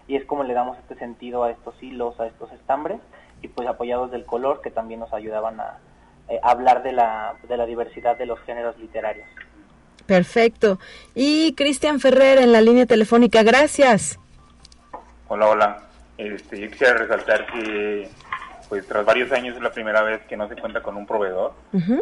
y 0.08 0.16
es 0.16 0.24
como 0.24 0.42
le 0.42 0.54
damos 0.54 0.78
este 0.78 0.94
sentido 0.94 1.44
a 1.44 1.50
estos 1.50 1.74
hilos, 1.82 2.18
a 2.18 2.26
estos 2.26 2.50
estambres 2.52 2.98
y 3.42 3.48
pues 3.48 3.68
apoyados 3.68 4.10
del 4.10 4.24
color 4.24 4.62
que 4.62 4.70
también 4.70 5.00
nos 5.00 5.12
ayudaban 5.12 5.60
a, 5.60 5.80
eh, 6.30 6.40
hablar 6.42 6.82
de 6.82 6.92
la, 6.92 7.34
de 7.46 7.58
la 7.58 7.66
diversidad 7.66 8.16
de 8.16 8.24
los 8.24 8.40
géneros 8.40 8.78
literarios. 8.78 9.28
Perfecto. 10.06 10.78
Y 11.14 11.54
Cristian 11.56 12.00
Ferrer 12.00 12.38
en 12.38 12.52
la 12.52 12.62
línea 12.62 12.86
telefónica, 12.86 13.42
gracias. 13.42 14.18
Hola, 15.28 15.48
hola. 15.48 15.78
Este, 16.18 16.60
yo 16.60 16.70
quisiera 16.70 16.94
resaltar 16.98 17.46
que 17.46 18.08
pues 18.68 18.86
tras 18.86 19.04
varios 19.04 19.32
años 19.32 19.56
es 19.56 19.62
la 19.62 19.72
primera 19.72 20.02
vez 20.02 20.22
que 20.26 20.36
no 20.36 20.48
se 20.48 20.54
cuenta 20.54 20.84
con 20.84 20.96
un 20.96 21.04
proveedor 21.04 21.52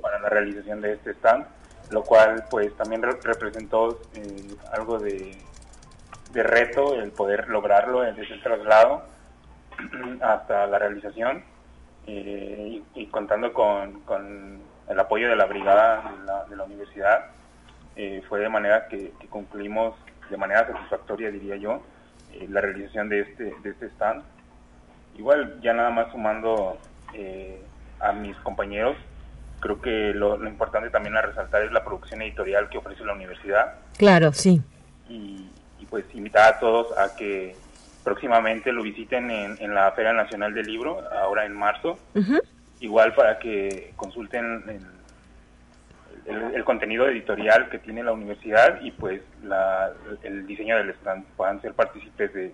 para 0.03 0.19
la 0.19 0.29
realización 0.29 0.83
de 0.83 0.93
este 0.93 1.13
stand, 1.13 1.47
lo 1.91 2.03
cual 2.03 2.45
pues 2.51 2.77
también 2.77 3.03
representó 3.03 3.99
eh, 4.15 4.55
algo 4.73 4.99
de, 4.99 5.39
reto 6.35 6.97
el 6.97 7.13
poder 7.13 7.49
lograrlo 7.49 8.03
desde 8.03 8.31
el 8.35 8.43
traslado 8.43 9.05
hasta 10.21 10.67
la 10.67 10.79
realización 10.79 11.45
eh, 12.07 12.83
y, 12.95 13.07
contando 13.07 13.55
con, 13.55 14.61
el 14.87 15.01
apoyo 15.01 15.31
de 15.31 15.37
la 15.37 15.47
brigada 15.47 16.13
de 16.51 16.57
la, 16.57 16.65
universidad 16.65 17.31
eh, 17.97 18.23
fue 18.29 18.41
de 18.41 18.51
manera 18.51 18.87
que, 18.89 19.15
concluimos 19.31 19.95
de 20.29 20.37
manera 20.37 20.67
satisfactoria 20.67 21.31
diría 21.31 21.57
yo 21.57 21.81
la 22.49 22.61
realización 22.61 23.09
de 23.09 23.21
este, 23.21 23.55
de 23.63 23.71
este 23.71 23.87
stand 23.87 24.23
igual 25.17 25.61
ya 25.63 25.73
nada 25.73 25.91
más 25.91 26.11
sumando 26.11 26.79
eh, 27.13 27.61
a 28.01 28.13
mis 28.13 28.37
compañeros, 28.39 28.97
creo 29.61 29.81
que 29.81 30.13
lo, 30.15 30.37
importante 30.47 30.91
también 30.91 31.17
a 31.17 31.23
resaltar 31.23 31.63
es 31.63 31.73
la 31.73 31.85
producción 31.85 32.23
editorial 32.23 32.69
que 32.69 32.79
ofrece 32.79 33.05
la 33.05 33.15
universidad. 33.15 33.75
Claro, 33.97 34.33
sí. 34.33 34.61
Y, 35.09 35.51
pues 35.91 36.05
invitar 36.13 36.55
a 36.55 36.59
todos 36.59 36.99
a 36.99 37.15
que 37.15 37.55
próximamente 38.03 38.73
lo 38.73 38.83
visiten 38.83 39.31
en, 39.31 39.75
la 39.75 39.93
Feria 39.93 40.13
Nacional 40.13 40.53
del 40.53 40.67
Libro, 40.67 41.01
ahora 41.13 41.47
en 41.47 41.55
marzo. 41.55 41.99
Igual 42.81 43.15
para 43.15 43.39
que 43.39 43.93
consulten 43.95 44.65
el, 44.67 44.81
contenido 46.65 47.09
editorial 47.09 47.69
que 47.69 47.79
tiene 47.79 48.03
la 48.03 48.13
universidad 48.13 48.81
y 48.83 48.91
pues 48.93 49.21
el 50.23 50.47
diseño 50.47 50.77
del 50.77 50.91
stand, 50.91 51.25
puedan 51.37 51.61
ser 51.61 51.75
partícipes 51.75 52.33
de, 52.33 52.53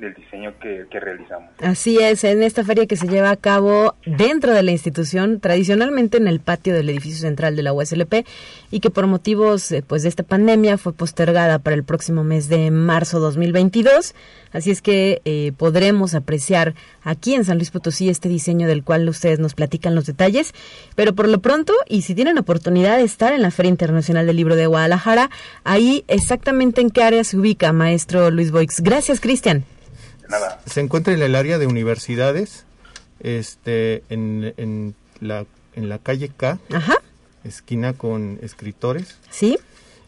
del 0.00 0.14
diseño 0.14 0.54
que, 0.58 0.86
realizamos. 0.98 1.50
Así 1.60 1.98
es, 1.98 2.24
en 2.24 2.42
esta 2.42 2.64
feria 2.64 2.86
que 2.86 2.96
se 2.96 3.06
lleva 3.06 3.30
a 3.30 3.36
cabo 3.36 3.94
dentro 4.04 4.52
de 4.52 4.62
la 4.62 4.70
institución, 4.70 5.40
tradicionalmente 5.40 6.16
en 6.16 6.26
el 6.26 6.40
patio 6.40 6.74
del 6.74 6.88
edificio 6.88 7.20
central 7.20 7.54
de 7.54 7.62
la 7.62 7.72
USLP, 7.72 8.26
y 8.70 8.80
que 8.80 8.90
por 8.90 9.06
motivos 9.06 9.70
eh, 9.72 9.82
pues 9.86 10.02
de 10.02 10.08
esta 10.08 10.22
pandemia 10.22 10.78
fue 10.78 10.92
postergada 10.92 11.58
para 11.58 11.76
el 11.76 11.84
próximo 11.84 12.24
mes 12.24 12.48
de 12.48 12.70
marzo 12.70 13.20
2022. 13.20 14.14
Así 14.52 14.70
es 14.70 14.82
que 14.82 15.22
eh, 15.24 15.52
podremos 15.56 16.14
apreciar 16.14 16.74
aquí 17.04 17.34
en 17.34 17.44
San 17.44 17.58
Luis 17.58 17.70
Potosí 17.70 18.08
este 18.08 18.28
diseño 18.28 18.66
del 18.66 18.82
cual 18.82 19.08
ustedes 19.08 19.38
nos 19.38 19.54
platican 19.54 19.94
los 19.94 20.06
detalles. 20.06 20.54
Pero 20.96 21.14
por 21.14 21.28
lo 21.28 21.40
pronto, 21.40 21.72
y 21.88 22.02
si 22.02 22.14
tienen 22.14 22.38
oportunidad 22.38 22.96
de 22.96 23.04
estar 23.04 23.32
en 23.32 23.42
la 23.42 23.50
Feria 23.50 23.70
Internacional 23.70 24.26
del 24.26 24.36
Libro 24.36 24.56
de 24.56 24.66
Guadalajara, 24.66 25.30
ahí 25.64 26.04
exactamente 26.08 26.80
en 26.80 26.90
qué 26.90 27.02
área 27.02 27.22
se 27.22 27.36
ubica, 27.36 27.72
maestro 27.72 28.30
Luis 28.30 28.50
Boix. 28.50 28.80
Gracias, 28.80 29.20
Cristian. 29.20 29.64
Nada. 30.30 30.60
Se 30.64 30.80
encuentra 30.80 31.12
en 31.12 31.22
el 31.22 31.34
área 31.34 31.58
de 31.58 31.66
universidades, 31.66 32.64
este, 33.20 34.04
en, 34.08 34.54
en, 34.56 34.94
la, 35.20 35.44
en 35.74 35.88
la 35.88 35.98
calle 35.98 36.30
K, 36.34 36.58
esquina 37.44 37.92
con 37.92 38.38
escritores. 38.42 39.16
Sí. 39.30 39.58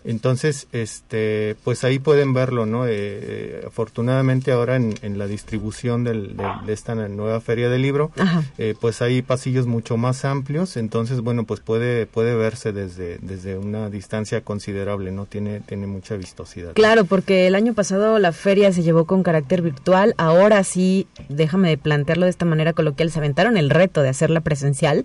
Entonces, 0.05 0.67
este, 0.73 1.57
pues 1.65 1.85
ahí 1.85 1.99
pueden 1.99 2.35
verlo, 2.35 2.67
¿no? 2.67 2.87
Eh, 2.87 2.91
eh, 2.93 3.65
afortunadamente 3.67 4.53
ahora 4.53 4.77
en, 4.77 5.19
la 5.19 5.27
distribución 5.27 6.05
del, 6.05 6.37
de 6.67 6.73
esta 6.73 6.95
nueva 6.95 7.41
feria 7.41 7.69
del 7.69 7.83
libro, 7.83 8.11
eh, 8.59 8.75
pues 8.81 9.03
hay 9.03 9.23
pasillos 9.23 9.67
mucho 9.67 9.97
más 9.97 10.25
amplios, 10.25 10.77
entonces, 10.77 11.21
bueno, 11.21 11.45
pues 11.45 11.61
puede 11.61 12.07
puede 12.07 12.35
verse 12.35 12.73
desde 12.73 13.19
desde 13.19 13.59
una 13.59 13.91
distancia 13.91 14.41
considerable, 14.41 15.13
¿no? 15.13 15.27
Tiene 15.27 15.61
tiene 15.61 15.87
mucha 15.87 16.17
vistosidad. 16.17 16.73
Claro, 16.73 17.05
porque 17.05 17.47
el 17.47 17.55
año 17.55 17.75
pasado 17.75 18.19
la 18.19 18.33
feria 18.33 18.73
se 18.73 18.83
llevó 18.83 19.05
con 19.05 19.23
carácter 19.23 19.63
virtual, 19.63 20.15
ahora 20.17 20.65
sí, 20.65 21.07
déjame 21.29 21.77
plantearlo 21.77 22.25
de 22.25 22.31
esta 22.31 22.45
manera 22.45 22.73
coloquial, 22.73 23.11
se 23.11 23.19
aventaron 23.19 23.57
el 23.57 23.71
reto 23.71 24.03
de 24.03 24.09
hacerla 24.09 24.41
presencial 24.41 25.05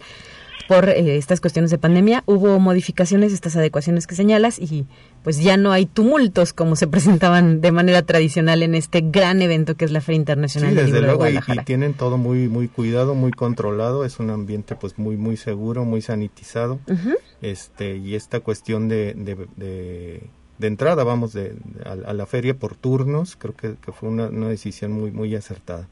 por 0.67 0.89
eh, 0.89 1.17
estas 1.17 1.41
cuestiones 1.41 1.71
de 1.71 1.77
pandemia. 1.77 2.23
Hubo 2.25 2.59
modificaciones, 2.59 3.33
estas 3.33 3.55
adecuaciones 3.55 4.05
que 4.07 4.15
señalas, 4.15 4.59
y 4.59 4.85
pues 5.23 5.41
ya 5.41 5.57
no 5.57 5.71
hay 5.71 5.85
tumultos 5.85 6.53
como 6.53 6.75
se 6.75 6.87
presentaban 6.87 7.61
de 7.61 7.71
manera 7.71 8.01
tradicional 8.03 8.63
en 8.63 8.75
este 8.75 9.01
gran 9.01 9.41
evento 9.41 9.75
que 9.75 9.85
es 9.85 9.91
la 9.91 10.01
Feria 10.01 10.17
Internacional 10.17 10.71
sí, 10.71 10.75
desde 10.75 11.01
luego, 11.01 11.27
Y, 11.27 11.39
tienen 11.65 11.93
todo 11.93 12.17
muy 12.17 12.47
muy 12.49 12.67
cuidado, 12.67 13.15
muy 13.15 13.31
controlado, 13.31 14.05
es 14.05 14.19
un 14.19 14.29
ambiente 14.29 14.75
pues 14.75 14.97
muy 14.97 15.17
muy 15.17 15.37
seguro, 15.37 15.85
muy 15.85 16.01
sanitizado. 16.01 16.79
Este 17.41 17.97
y 17.97 18.15
esta 18.15 18.39
cuestión 18.39 18.87
de, 18.87 19.13
de, 19.13 20.27
de, 20.57 20.67
entrada, 20.67 21.03
vamos, 21.03 21.33
de, 21.33 21.55
a, 21.85 22.13
la 22.13 22.25
feria 22.25 22.57
por 22.57 22.75
turnos, 22.75 23.35
creo 23.35 23.55
que, 23.55 23.75
fue 23.91 24.09
una, 24.09 24.27
una 24.27 24.49
decisión 24.49 24.91
muy 24.91 25.11
muy 25.11 25.35
acertada. 25.35 25.87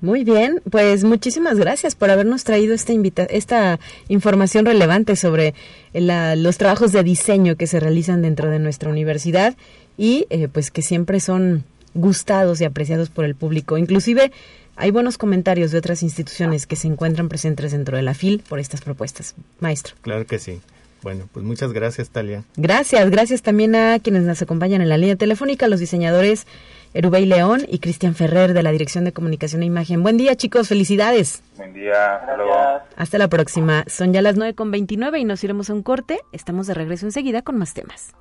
Muy 0.00 0.22
bien, 0.22 0.60
pues 0.70 1.02
muchísimas 1.02 1.58
gracias 1.58 1.94
por 1.94 2.10
habernos 2.10 2.44
traído 2.44 2.74
esta, 2.74 2.92
esta 3.24 3.80
información 4.08 4.64
relevante 4.64 5.16
sobre 5.16 5.54
los 5.92 6.58
trabajos 6.58 6.92
de 6.92 7.02
diseño 7.02 7.56
que 7.56 7.66
se 7.66 7.80
realizan 7.80 8.22
dentro 8.22 8.50
de 8.50 8.60
nuestra 8.60 8.90
universidad 8.90 9.56
y 9.96 10.26
eh, 10.30 10.48
pues 10.48 10.70
que 10.70 10.82
siempre 10.82 11.18
son 11.18 11.64
gustados 11.94 12.60
y 12.60 12.64
apreciados 12.64 13.10
por 13.10 13.24
el 13.24 13.34
público. 13.34 13.76
Inclusive 13.76 14.30
hay 14.76 14.92
buenos 14.92 15.18
comentarios 15.18 15.72
de 15.72 15.78
otras 15.78 16.04
instituciones 16.04 16.66
que 16.66 16.76
se 16.76 16.86
encuentran 16.86 17.28
presentes 17.28 17.72
dentro 17.72 17.96
de 17.96 18.02
la 18.02 18.14
FIL 18.14 18.44
por 18.48 18.60
estas 18.60 18.80
propuestas. 18.80 19.34
Maestro. 19.58 19.96
Claro 20.02 20.24
que 20.26 20.38
sí. 20.38 20.60
Bueno, 21.02 21.28
pues 21.32 21.44
muchas 21.44 21.72
gracias, 21.72 22.10
Talia. 22.10 22.44
Gracias, 22.56 23.10
gracias 23.10 23.42
también 23.42 23.74
a 23.74 23.98
quienes 23.98 24.22
nos 24.22 24.42
acompañan 24.42 24.80
en 24.82 24.88
la 24.88 24.98
línea 24.98 25.16
telefónica, 25.16 25.68
los 25.68 25.80
diseñadores 25.80 26.46
Erubey 26.94 27.26
León 27.26 27.62
y 27.68 27.78
Cristian 27.78 28.14
Ferrer 28.14 28.54
de 28.54 28.62
la 28.62 28.72
Dirección 28.72 29.04
de 29.04 29.12
Comunicación 29.12 29.62
e 29.62 29.66
Imagen. 29.66 30.02
Buen 30.02 30.16
día, 30.16 30.36
chicos, 30.36 30.68
felicidades. 30.68 31.42
Buen 31.56 31.72
día, 31.74 32.16
hasta 32.16 32.36
luego. 32.36 32.54
Hasta 32.96 33.18
la 33.18 33.28
próxima. 33.28 33.84
Son 33.86 34.12
ya 34.12 34.22
las 34.22 34.36
9 34.36 34.54
con 34.54 34.70
29 34.70 35.18
y 35.18 35.24
nos 35.24 35.42
iremos 35.44 35.70
a 35.70 35.74
un 35.74 35.82
corte. 35.82 36.20
Estamos 36.32 36.66
de 36.66 36.74
regreso 36.74 37.06
enseguida 37.06 37.42
con 37.42 37.58
más 37.58 37.74
temas. 37.74 38.14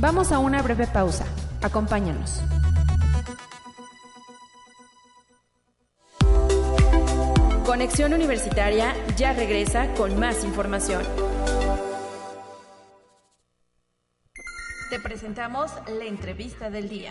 Vamos 0.00 0.30
a 0.30 0.38
una 0.38 0.62
breve 0.62 0.86
pausa. 0.86 1.26
Acompáñanos. 1.60 2.40
Conexión 7.66 8.14
Universitaria 8.14 8.94
ya 9.16 9.32
regresa 9.34 9.92
con 9.94 10.18
más 10.18 10.44
información. 10.44 11.02
Te 14.90 14.98
presentamos 14.98 15.70
la 15.98 16.06
entrevista 16.06 16.70
del 16.70 16.88
día. 16.88 17.10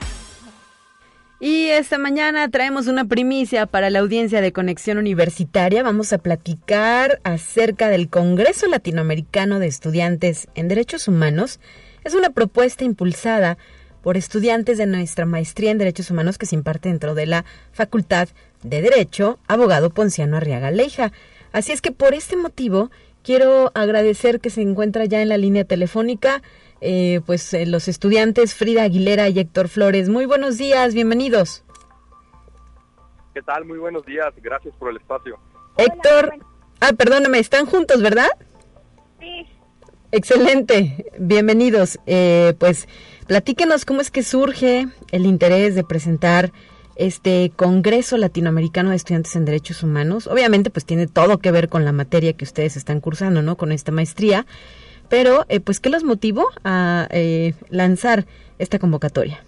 Y 1.39 1.67
esta 1.67 1.99
mañana 1.99 2.49
traemos 2.49 2.87
una 2.87 3.05
primicia 3.05 3.67
para 3.67 3.91
la 3.91 3.99
audiencia 3.99 4.41
de 4.41 4.51
Conexión 4.51 4.97
Universitaria. 4.97 5.83
Vamos 5.83 6.11
a 6.11 6.17
platicar 6.17 7.21
acerca 7.23 7.89
del 7.89 8.09
Congreso 8.09 8.65
Latinoamericano 8.65 9.59
de 9.59 9.67
Estudiantes 9.67 10.47
en 10.55 10.69
Derechos 10.69 11.07
Humanos. 11.07 11.59
Es 12.03 12.15
una 12.15 12.31
propuesta 12.31 12.83
impulsada 12.83 13.59
por 14.01 14.17
estudiantes 14.17 14.79
de 14.79 14.87
nuestra 14.87 15.27
maestría 15.27 15.69
en 15.69 15.77
Derechos 15.77 16.09
Humanos 16.09 16.39
que 16.39 16.47
se 16.47 16.55
imparte 16.55 16.89
dentro 16.89 17.13
de 17.13 17.27
la 17.27 17.45
Facultad 17.73 18.27
de 18.63 18.81
Derecho, 18.81 19.37
abogado 19.47 19.91
Ponciano 19.91 20.37
Arriaga 20.37 20.71
Leija. 20.71 21.11
Así 21.51 21.73
es 21.73 21.81
que 21.81 21.91
por 21.91 22.15
este 22.15 22.37
motivo 22.37 22.89
quiero 23.21 23.71
agradecer 23.75 24.39
que 24.39 24.49
se 24.49 24.61
encuentra 24.61 25.05
ya 25.05 25.21
en 25.21 25.29
la 25.29 25.37
línea 25.37 25.65
telefónica 25.65 26.41
eh, 26.81 27.21
pues 27.25 27.53
eh, 27.53 27.65
los 27.65 27.87
estudiantes 27.87 28.53
Frida 28.53 28.83
Aguilera 28.83 29.29
y 29.29 29.39
Héctor 29.39 29.67
Flores. 29.67 30.09
Muy 30.09 30.25
buenos 30.25 30.57
días, 30.57 30.93
bienvenidos. 30.93 31.63
¿Qué 33.33 33.41
tal? 33.41 33.65
Muy 33.65 33.77
buenos 33.77 34.05
días, 34.05 34.33
gracias 34.37 34.75
por 34.77 34.89
el 34.89 34.97
espacio. 34.97 35.39
Héctor, 35.77 36.33
ah, 36.79 36.93
perdóname, 36.97 37.39
están 37.39 37.65
juntos, 37.65 38.01
¿verdad? 38.01 38.29
Sí. 39.19 39.45
Excelente, 40.11 41.05
bienvenidos. 41.19 41.99
Eh, 42.05 42.53
pues 42.59 42.87
platíquenos 43.27 43.85
cómo 43.85 44.01
es 44.01 44.09
que 44.09 44.23
surge 44.23 44.87
el 45.11 45.25
interés 45.25 45.75
de 45.75 45.83
presentar 45.83 46.51
este 46.95 47.51
Congreso 47.55 48.17
Latinoamericano 48.17 48.89
de 48.89 48.95
Estudiantes 48.95 49.35
en 49.35 49.45
Derechos 49.45 49.83
Humanos. 49.83 50.27
Obviamente, 50.27 50.69
pues 50.69 50.85
tiene 50.85 51.07
todo 51.07 51.37
que 51.37 51.51
ver 51.51 51.69
con 51.69 51.85
la 51.85 51.91
materia 51.91 52.33
que 52.33 52.45
ustedes 52.45 52.75
están 52.75 53.01
cursando, 53.01 53.41
¿no? 53.41 53.55
Con 53.55 53.71
esta 53.71 53.91
maestría. 53.91 54.45
Pero, 55.09 55.45
eh, 55.49 55.59
pues, 55.59 55.79
¿qué 55.79 55.89
los 55.89 56.03
motivó 56.03 56.47
a 56.63 57.07
eh, 57.11 57.53
lanzar 57.69 58.25
esta 58.59 58.79
convocatoria? 58.79 59.43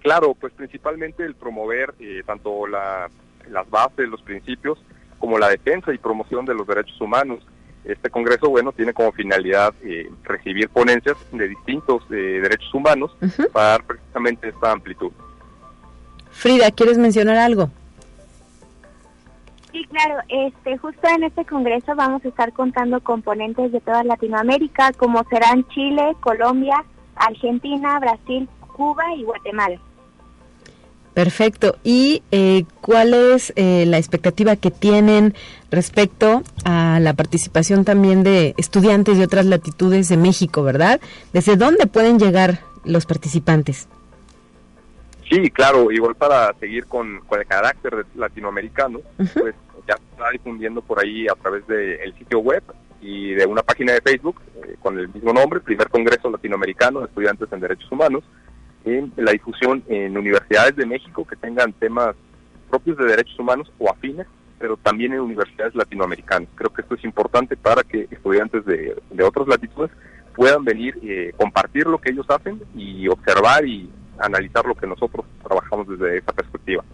Claro, 0.00 0.34
pues 0.34 0.52
principalmente 0.54 1.24
el 1.24 1.34
promover 1.34 1.94
eh, 1.98 2.22
tanto 2.24 2.66
la, 2.66 3.10
las 3.50 3.68
bases, 3.68 4.08
los 4.08 4.22
principios, 4.22 4.78
como 5.18 5.38
la 5.38 5.48
defensa 5.48 5.92
y 5.92 5.98
promoción 5.98 6.46
de 6.46 6.54
los 6.54 6.66
derechos 6.66 6.98
humanos. 7.00 7.40
Este 7.84 8.08
Congreso, 8.10 8.48
bueno, 8.48 8.72
tiene 8.72 8.92
como 8.92 9.10
finalidad 9.12 9.74
recibir 10.24 10.68
ponencias 10.68 11.16
de 11.32 11.48
distintos 11.48 12.06
derechos 12.10 12.72
humanos 12.74 13.10
para 13.52 13.68
dar 13.68 13.84
precisamente 13.84 14.48
esta 14.48 14.72
amplitud. 14.72 15.10
Frida, 16.30 16.70
¿quieres 16.70 16.98
mencionar 16.98 17.36
algo? 17.36 17.70
Sí, 19.72 19.84
claro. 19.86 20.20
Este, 20.28 20.76
justo 20.78 21.08
en 21.16 21.24
este 21.24 21.44
congreso 21.44 21.94
vamos 21.94 22.24
a 22.24 22.28
estar 22.28 22.52
contando 22.52 23.00
componentes 23.00 23.70
de 23.72 23.80
toda 23.80 24.02
Latinoamérica, 24.04 24.92
como 24.92 25.22
serán 25.30 25.66
Chile, 25.68 26.16
Colombia, 26.20 26.84
Argentina, 27.14 27.98
Brasil, 28.00 28.48
Cuba 28.76 29.04
y 29.16 29.22
Guatemala. 29.22 29.80
Perfecto. 31.14 31.76
¿Y 31.84 32.22
eh, 32.30 32.64
cuál 32.80 33.14
es 33.14 33.52
eh, 33.56 33.84
la 33.86 33.98
expectativa 33.98 34.56
que 34.56 34.70
tienen 34.70 35.34
respecto 35.70 36.42
a 36.64 36.98
la 37.00 37.14
participación 37.14 37.84
también 37.84 38.22
de 38.22 38.54
estudiantes 38.56 39.18
de 39.18 39.24
otras 39.24 39.46
latitudes 39.46 40.08
de 40.08 40.16
México, 40.16 40.62
verdad? 40.62 41.00
¿Desde 41.32 41.56
dónde 41.56 41.86
pueden 41.86 42.18
llegar 42.18 42.60
los 42.84 43.06
participantes? 43.06 43.88
Sí, 45.30 45.48
claro, 45.50 45.92
igual 45.92 46.16
para 46.16 46.52
seguir 46.54 46.86
con, 46.86 47.20
el 47.30 47.46
carácter 47.46 48.04
latinoamericano, 48.16 49.00
pues 49.16 49.54
ya 49.86 49.96
se 49.96 50.02
está 50.10 50.28
difundiendo 50.32 50.82
por 50.82 50.98
ahí 50.98 51.28
a 51.28 51.34
través 51.34 51.64
del 51.68 52.12
sitio 52.18 52.40
web 52.40 52.64
y 53.00 53.34
de 53.34 53.46
una 53.46 53.62
página 53.62 53.92
de 53.92 54.00
Facebook 54.00 54.40
eh, 54.56 54.74
con 54.82 54.98
el 54.98 55.08
mismo 55.08 55.32
nombre, 55.32 55.60
Primer 55.60 55.88
Congreso 55.88 56.30
Latinoamericano 56.30 57.00
de 57.00 57.06
Estudiantes 57.06 57.48
en 57.52 57.60
Derechos 57.60 57.90
Humanos, 57.92 58.24
en 58.84 59.12
la 59.16 59.30
difusión 59.30 59.84
en 59.88 60.18
universidades 60.18 60.74
de 60.74 60.84
México 60.84 61.24
que 61.24 61.36
tengan 61.36 61.72
temas 61.74 62.16
propios 62.68 62.96
de 62.98 63.04
derechos 63.04 63.38
humanos 63.38 63.70
o 63.78 63.88
afines, 63.88 64.26
pero 64.58 64.76
también 64.78 65.12
en 65.12 65.20
universidades 65.20 65.76
latinoamericanas. 65.76 66.48
Creo 66.56 66.72
que 66.72 66.82
esto 66.82 66.96
es 66.96 67.04
importante 67.04 67.56
para 67.56 67.84
que 67.84 68.08
estudiantes 68.10 68.64
de, 68.64 68.96
otras 69.22 69.46
latitudes 69.46 69.92
puedan 70.34 70.64
venir, 70.64 70.98
eh, 71.02 71.32
compartir 71.36 71.86
lo 71.86 71.98
que 71.98 72.10
ellos 72.10 72.26
hacen 72.28 72.60
y 72.74 73.06
observar 73.06 73.64
y 73.64 73.88
analizar 74.20 74.64
lo 74.64 74.74
que 74.74 74.86
nosotros 74.86 75.26
trabajamos 75.42 75.88
desde 75.88 76.18
esa 76.18 76.32
perspectiva. 76.32 76.84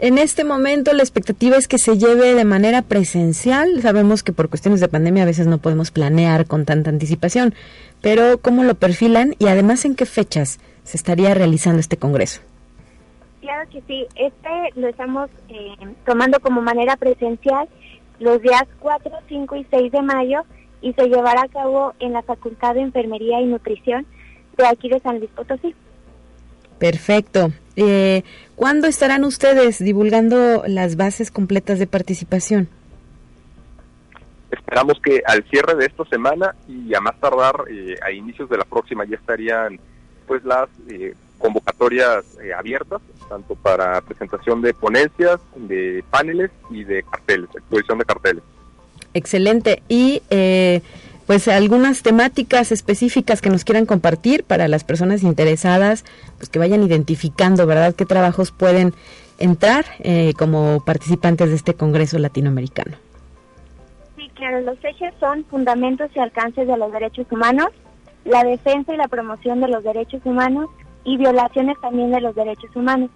En 0.00 0.16
este 0.16 0.44
momento 0.44 0.92
la 0.92 1.02
expectativa 1.02 1.56
es 1.56 1.66
que 1.66 1.78
se 1.78 1.98
lleve 1.98 2.34
de 2.34 2.44
manera 2.44 2.82
presencial. 2.82 3.82
Sabemos 3.82 4.22
que 4.22 4.32
por 4.32 4.48
cuestiones 4.48 4.80
de 4.80 4.86
pandemia 4.88 5.24
a 5.24 5.26
veces 5.26 5.48
no 5.48 5.58
podemos 5.58 5.90
planear 5.90 6.46
con 6.46 6.64
tanta 6.64 6.90
anticipación, 6.90 7.52
pero 8.00 8.38
¿cómo 8.38 8.62
lo 8.62 8.76
perfilan 8.76 9.34
y 9.40 9.48
además 9.48 9.84
en 9.84 9.96
qué 9.96 10.06
fechas 10.06 10.60
se 10.84 10.96
estaría 10.96 11.34
realizando 11.34 11.80
este 11.80 11.96
Congreso? 11.96 12.42
Claro 13.40 13.68
que 13.70 13.82
sí, 13.88 14.06
este 14.14 14.80
lo 14.80 14.86
estamos 14.86 15.30
eh, 15.48 15.74
tomando 16.06 16.38
como 16.38 16.60
manera 16.60 16.96
presencial 16.96 17.68
los 18.20 18.40
días 18.40 18.64
4, 18.78 19.10
5 19.28 19.56
y 19.56 19.66
6 19.68 19.92
de 19.92 20.02
mayo 20.02 20.42
y 20.80 20.92
se 20.92 21.08
llevará 21.08 21.42
a 21.42 21.48
cabo 21.48 21.94
en 21.98 22.12
la 22.12 22.22
Facultad 22.22 22.74
de 22.74 22.82
Enfermería 22.82 23.40
y 23.40 23.46
Nutrición 23.46 24.06
de 24.56 24.66
aquí 24.66 24.88
de 24.88 25.00
San 25.00 25.18
Luis 25.18 25.30
Potosí. 25.30 25.74
Perfecto. 26.78 27.52
Eh, 27.76 28.22
¿Cuándo 28.56 28.86
estarán 28.86 29.24
ustedes 29.24 29.78
divulgando 29.78 30.64
las 30.66 30.96
bases 30.96 31.30
completas 31.30 31.78
de 31.78 31.86
participación? 31.86 32.68
Esperamos 34.50 34.98
que 35.02 35.22
al 35.26 35.44
cierre 35.50 35.74
de 35.74 35.86
esta 35.86 36.04
semana 36.06 36.54
y 36.66 36.94
a 36.94 37.00
más 37.00 37.18
tardar 37.20 37.64
eh, 37.70 37.96
a 38.02 38.10
inicios 38.10 38.48
de 38.48 38.56
la 38.56 38.64
próxima 38.64 39.04
ya 39.04 39.16
estarían 39.16 39.78
pues 40.26 40.44
las 40.44 40.68
eh, 40.88 41.14
convocatorias 41.38 42.24
eh, 42.42 42.52
abiertas, 42.52 43.00
tanto 43.28 43.54
para 43.54 44.00
presentación 44.00 44.60
de 44.60 44.74
ponencias, 44.74 45.40
de 45.56 46.04
paneles 46.10 46.50
y 46.70 46.84
de 46.84 47.02
carteles, 47.04 47.48
exposición 47.54 47.98
de 47.98 48.04
carteles. 48.04 48.42
Excelente. 49.14 49.82
Y 49.88 50.22
eh, 50.30 50.82
pues 51.28 51.46
algunas 51.46 52.02
temáticas 52.02 52.72
específicas 52.72 53.42
que 53.42 53.50
nos 53.50 53.62
quieran 53.62 53.84
compartir 53.84 54.44
para 54.44 54.66
las 54.66 54.82
personas 54.82 55.22
interesadas, 55.22 56.06
pues 56.38 56.48
que 56.48 56.58
vayan 56.58 56.82
identificando, 56.82 57.66
¿verdad?, 57.66 57.94
qué 57.94 58.06
trabajos 58.06 58.50
pueden 58.50 58.94
entrar 59.38 59.84
eh, 59.98 60.32
como 60.38 60.82
participantes 60.86 61.50
de 61.50 61.56
este 61.56 61.74
Congreso 61.74 62.18
Latinoamericano. 62.18 62.96
Sí, 64.16 64.30
claro, 64.36 64.62
los 64.62 64.82
ejes 64.82 65.12
son 65.20 65.44
fundamentos 65.44 66.10
y 66.14 66.18
alcances 66.18 66.66
de 66.66 66.78
los 66.78 66.90
derechos 66.92 67.26
humanos, 67.30 67.68
la 68.24 68.42
defensa 68.42 68.94
y 68.94 68.96
la 68.96 69.08
promoción 69.08 69.60
de 69.60 69.68
los 69.68 69.84
derechos 69.84 70.22
humanos 70.24 70.70
y 71.04 71.18
violaciones 71.18 71.78
también 71.82 72.10
de 72.10 72.22
los 72.22 72.34
derechos 72.34 72.74
humanos. 72.74 73.10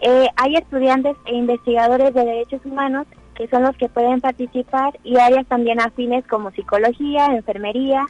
Eh, 0.00 0.28
hay 0.36 0.56
estudiantes 0.56 1.14
e 1.26 1.34
investigadores 1.34 2.14
de 2.14 2.24
derechos 2.24 2.62
humanos 2.64 3.06
que 3.40 3.48
son 3.48 3.62
los 3.62 3.74
que 3.78 3.88
pueden 3.88 4.20
participar 4.20 5.00
y 5.02 5.16
áreas 5.16 5.46
también 5.46 5.80
afines 5.80 6.26
como 6.26 6.50
psicología, 6.50 7.24
enfermería, 7.28 8.04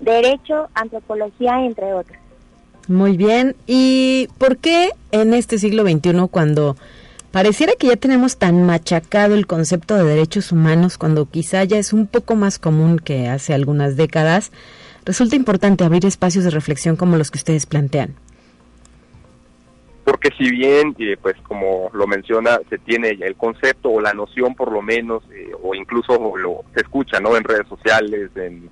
derecho, 0.00 0.70
antropología, 0.74 1.64
entre 1.64 1.94
otras. 1.94 2.18
Muy 2.88 3.16
bien. 3.16 3.54
¿Y 3.68 4.28
por 4.38 4.56
qué 4.56 4.90
en 5.12 5.34
este 5.34 5.58
siglo 5.58 5.84
XXI, 5.84 6.26
cuando 6.28 6.76
pareciera 7.30 7.74
que 7.78 7.86
ya 7.86 7.96
tenemos 7.96 8.38
tan 8.38 8.64
machacado 8.64 9.36
el 9.36 9.46
concepto 9.46 9.94
de 9.94 10.02
derechos 10.02 10.50
humanos, 10.50 10.98
cuando 10.98 11.26
quizá 11.26 11.62
ya 11.62 11.78
es 11.78 11.92
un 11.92 12.08
poco 12.08 12.34
más 12.34 12.58
común 12.58 12.98
que 12.98 13.28
hace 13.28 13.54
algunas 13.54 13.94
décadas, 13.94 14.50
resulta 15.04 15.36
importante 15.36 15.84
abrir 15.84 16.04
espacios 16.06 16.42
de 16.42 16.50
reflexión 16.50 16.96
como 16.96 17.16
los 17.16 17.30
que 17.30 17.38
ustedes 17.38 17.66
plantean? 17.66 18.16
Porque 20.04 20.30
si 20.36 20.50
bien, 20.50 20.94
eh, 20.98 21.16
pues 21.20 21.36
como 21.42 21.90
lo 21.92 22.06
menciona, 22.06 22.58
se 22.68 22.78
tiene 22.78 23.10
el 23.10 23.36
concepto 23.36 23.90
o 23.90 24.00
la 24.00 24.12
noción 24.12 24.54
por 24.54 24.72
lo 24.72 24.82
menos, 24.82 25.22
eh, 25.32 25.52
o 25.62 25.74
incluso 25.74 26.36
lo 26.36 26.62
se 26.74 26.80
escucha 26.80 27.20
¿no? 27.20 27.36
en 27.36 27.44
redes 27.44 27.68
sociales, 27.68 28.30
en, 28.36 28.68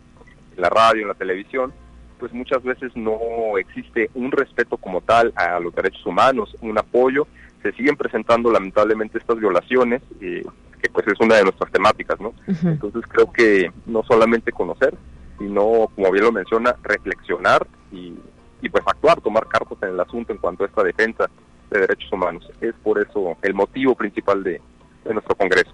la 0.57 0.69
radio, 0.69 1.03
en 1.03 1.09
la 1.09 1.15
televisión, 1.15 1.73
pues 2.19 2.33
muchas 2.35 2.63
veces 2.63 2.95
no 2.95 3.19
existe 3.59 4.11
un 4.15 4.31
respeto 4.31 4.77
como 4.77 5.01
tal 5.01 5.33
a 5.37 5.59
los 5.59 5.75
derechos 5.75 6.05
humanos, 6.05 6.55
un 6.61 6.77
apoyo, 6.77 7.27
se 7.63 7.73
siguen 7.73 7.97
presentando 7.97 8.53
lamentablemente 8.53 9.19
estas 9.19 9.39
violaciones, 9.39 10.03
eh, 10.21 10.45
que 10.83 10.91
pues 10.91 11.07
es 11.07 11.19
una 11.21 11.37
de 11.37 11.45
nuestras 11.45 11.71
temáticas, 11.73 12.21
¿no? 12.21 12.35
Entonces 12.47 13.03
creo 13.09 13.33
que 13.33 13.71
no 13.87 14.03
solamente 14.03 14.53
conocer, 14.53 14.95
sino, 15.39 15.89
como 15.95 16.11
bien 16.11 16.25
lo 16.25 16.33
menciona, 16.33 16.77
reflexionar 16.83 17.67
y 17.93 18.15
y 18.63 18.69
pues 18.69 18.85
actuar, 18.87 19.21
tomar 19.21 19.47
cartas 19.47 19.79
en 19.83 19.91
el 19.91 20.01
asunto 20.01 20.33
en 20.33 20.39
cuanto 20.39 20.65
a 20.65 20.67
esta 20.67 20.83
defensa 20.83 21.31
de 21.71 21.81
derechos 21.81 22.13
humanos. 22.13 22.49
Es 22.61 22.75
por 22.83 23.01
eso 23.01 23.37
el 23.43 23.55
motivo 23.55 23.95
principal 23.95 24.43
de, 24.43 24.61
nuestro 25.13 25.35
Congreso. 25.35 25.71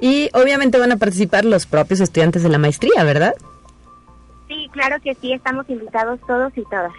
Y 0.00 0.30
obviamente 0.32 0.78
van 0.78 0.92
a 0.92 0.96
participar 0.96 1.44
los 1.44 1.66
propios 1.66 2.00
estudiantes 2.00 2.42
de 2.42 2.48
la 2.48 2.58
maestría, 2.58 3.04
¿verdad? 3.04 3.34
Sí, 4.48 4.68
claro 4.72 4.96
que 5.02 5.14
sí, 5.14 5.32
estamos 5.32 5.68
invitados 5.68 6.20
todos 6.26 6.52
y 6.56 6.62
todas. 6.64 6.92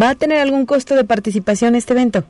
¿Va 0.00 0.10
a 0.10 0.14
tener 0.14 0.40
algún 0.40 0.66
costo 0.66 0.94
de 0.94 1.04
participación 1.04 1.74
este 1.74 1.92
evento? 1.92 2.24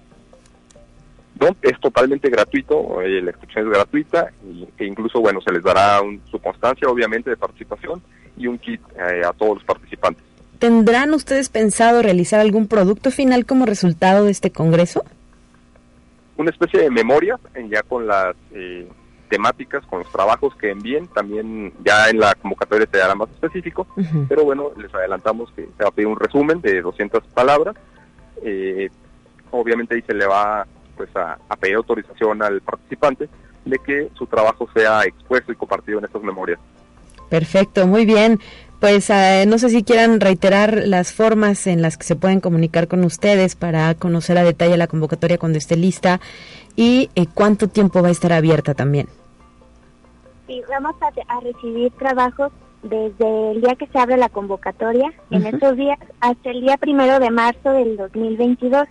No, 1.40 1.56
es 1.62 1.80
totalmente 1.80 2.28
gratuito, 2.28 3.00
eh, 3.00 3.20
la 3.20 3.30
inscripción 3.30 3.66
es 3.66 3.72
gratuita 3.72 4.30
e 4.78 4.84
incluso, 4.84 5.20
bueno, 5.20 5.40
se 5.40 5.52
les 5.52 5.62
dará 5.62 6.00
su 6.30 6.38
constancia, 6.38 6.88
obviamente, 6.88 7.30
de 7.30 7.36
participación 7.36 8.02
y 8.36 8.46
un 8.46 8.58
kit 8.58 8.80
eh, 8.96 9.22
a 9.24 9.32
todos 9.32 9.56
los 9.56 9.64
participantes. 9.64 10.22
¿Tendrán 10.62 11.12
ustedes 11.12 11.48
pensado 11.48 12.02
realizar 12.02 12.38
algún 12.38 12.68
producto 12.68 13.10
final 13.10 13.46
como 13.46 13.66
resultado 13.66 14.26
de 14.26 14.30
este 14.30 14.52
congreso? 14.52 15.02
Una 16.36 16.50
especie 16.50 16.82
de 16.82 16.88
memoria, 16.88 17.36
ya 17.68 17.82
con 17.82 18.06
las 18.06 18.36
eh, 18.52 18.86
temáticas, 19.28 19.84
con 19.86 20.04
los 20.04 20.12
trabajos 20.12 20.54
que 20.54 20.70
envíen, 20.70 21.08
también 21.08 21.72
ya 21.84 22.08
en 22.10 22.20
la 22.20 22.36
convocatoria 22.36 22.86
se 22.92 23.02
hará 23.02 23.16
más 23.16 23.28
específico, 23.30 23.88
pero 24.28 24.44
bueno, 24.44 24.70
les 24.76 24.94
adelantamos 24.94 25.50
que 25.50 25.62
se 25.76 25.82
va 25.82 25.88
a 25.88 25.92
pedir 25.92 26.06
un 26.06 26.16
resumen 26.16 26.60
de 26.60 26.80
200 26.80 27.24
palabras. 27.34 27.74
Eh, 28.44 28.88
obviamente 29.50 29.96
ahí 29.96 30.02
se 30.02 30.14
le 30.14 30.26
va 30.26 30.64
pues 30.96 31.10
a, 31.16 31.38
a 31.48 31.56
pedir 31.56 31.74
autorización 31.74 32.40
al 32.40 32.60
participante 32.60 33.28
de 33.64 33.78
que 33.80 34.10
su 34.14 34.28
trabajo 34.28 34.68
sea 34.72 35.02
expuesto 35.02 35.50
y 35.50 35.56
compartido 35.56 35.98
en 35.98 36.04
estas 36.04 36.22
memorias. 36.22 36.60
Perfecto, 37.32 37.86
muy 37.86 38.04
bien 38.04 38.38
pues 38.82 39.10
eh, 39.10 39.44
no 39.46 39.58
sé 39.58 39.68
si 39.68 39.84
quieran 39.84 40.18
reiterar 40.18 40.82
las 40.86 41.12
formas 41.12 41.68
en 41.68 41.82
las 41.82 41.96
que 41.96 42.02
se 42.02 42.16
pueden 42.16 42.40
comunicar 42.40 42.88
con 42.88 43.04
ustedes 43.04 43.54
para 43.54 43.94
conocer 43.94 44.36
a 44.38 44.42
detalle 44.42 44.76
la 44.76 44.88
convocatoria 44.88 45.38
cuando 45.38 45.56
esté 45.56 45.76
lista 45.76 46.20
y 46.74 47.08
eh, 47.14 47.26
cuánto 47.32 47.68
tiempo 47.68 48.02
va 48.02 48.08
a 48.08 48.10
estar 48.10 48.32
abierta 48.32 48.74
también. 48.74 49.06
Sí, 50.48 50.60
vamos 50.68 50.96
a, 51.00 51.40
recibir 51.40 51.92
trabajos 51.92 52.50
desde 52.82 53.52
el 53.52 53.60
día 53.60 53.76
que 53.76 53.86
se 53.86 54.00
abre 54.00 54.16
la 54.16 54.28
convocatoria, 54.28 55.12
en 55.30 55.46
estos 55.46 55.76
días, 55.76 56.00
hasta 56.18 56.50
el 56.50 56.62
día 56.62 56.76
primero 56.76 57.20
de 57.20 57.30
marzo 57.30 57.70
del 57.70 57.96
2022. 57.96 58.88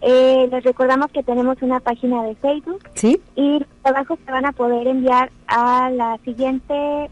Eh, 0.00 0.48
les 0.50 0.64
recordamos 0.64 1.12
que 1.12 1.22
tenemos 1.22 1.58
una 1.60 1.78
página 1.80 2.22
de 2.22 2.36
Facebook 2.36 2.88
¿Sí? 2.94 3.20
y 3.36 3.58
los 3.58 3.68
trabajos 3.82 4.18
se 4.24 4.32
van 4.32 4.46
a 4.46 4.52
poder 4.52 4.88
enviar 4.88 5.30
a 5.46 5.90
la 5.90 6.16
siguiente 6.24 7.10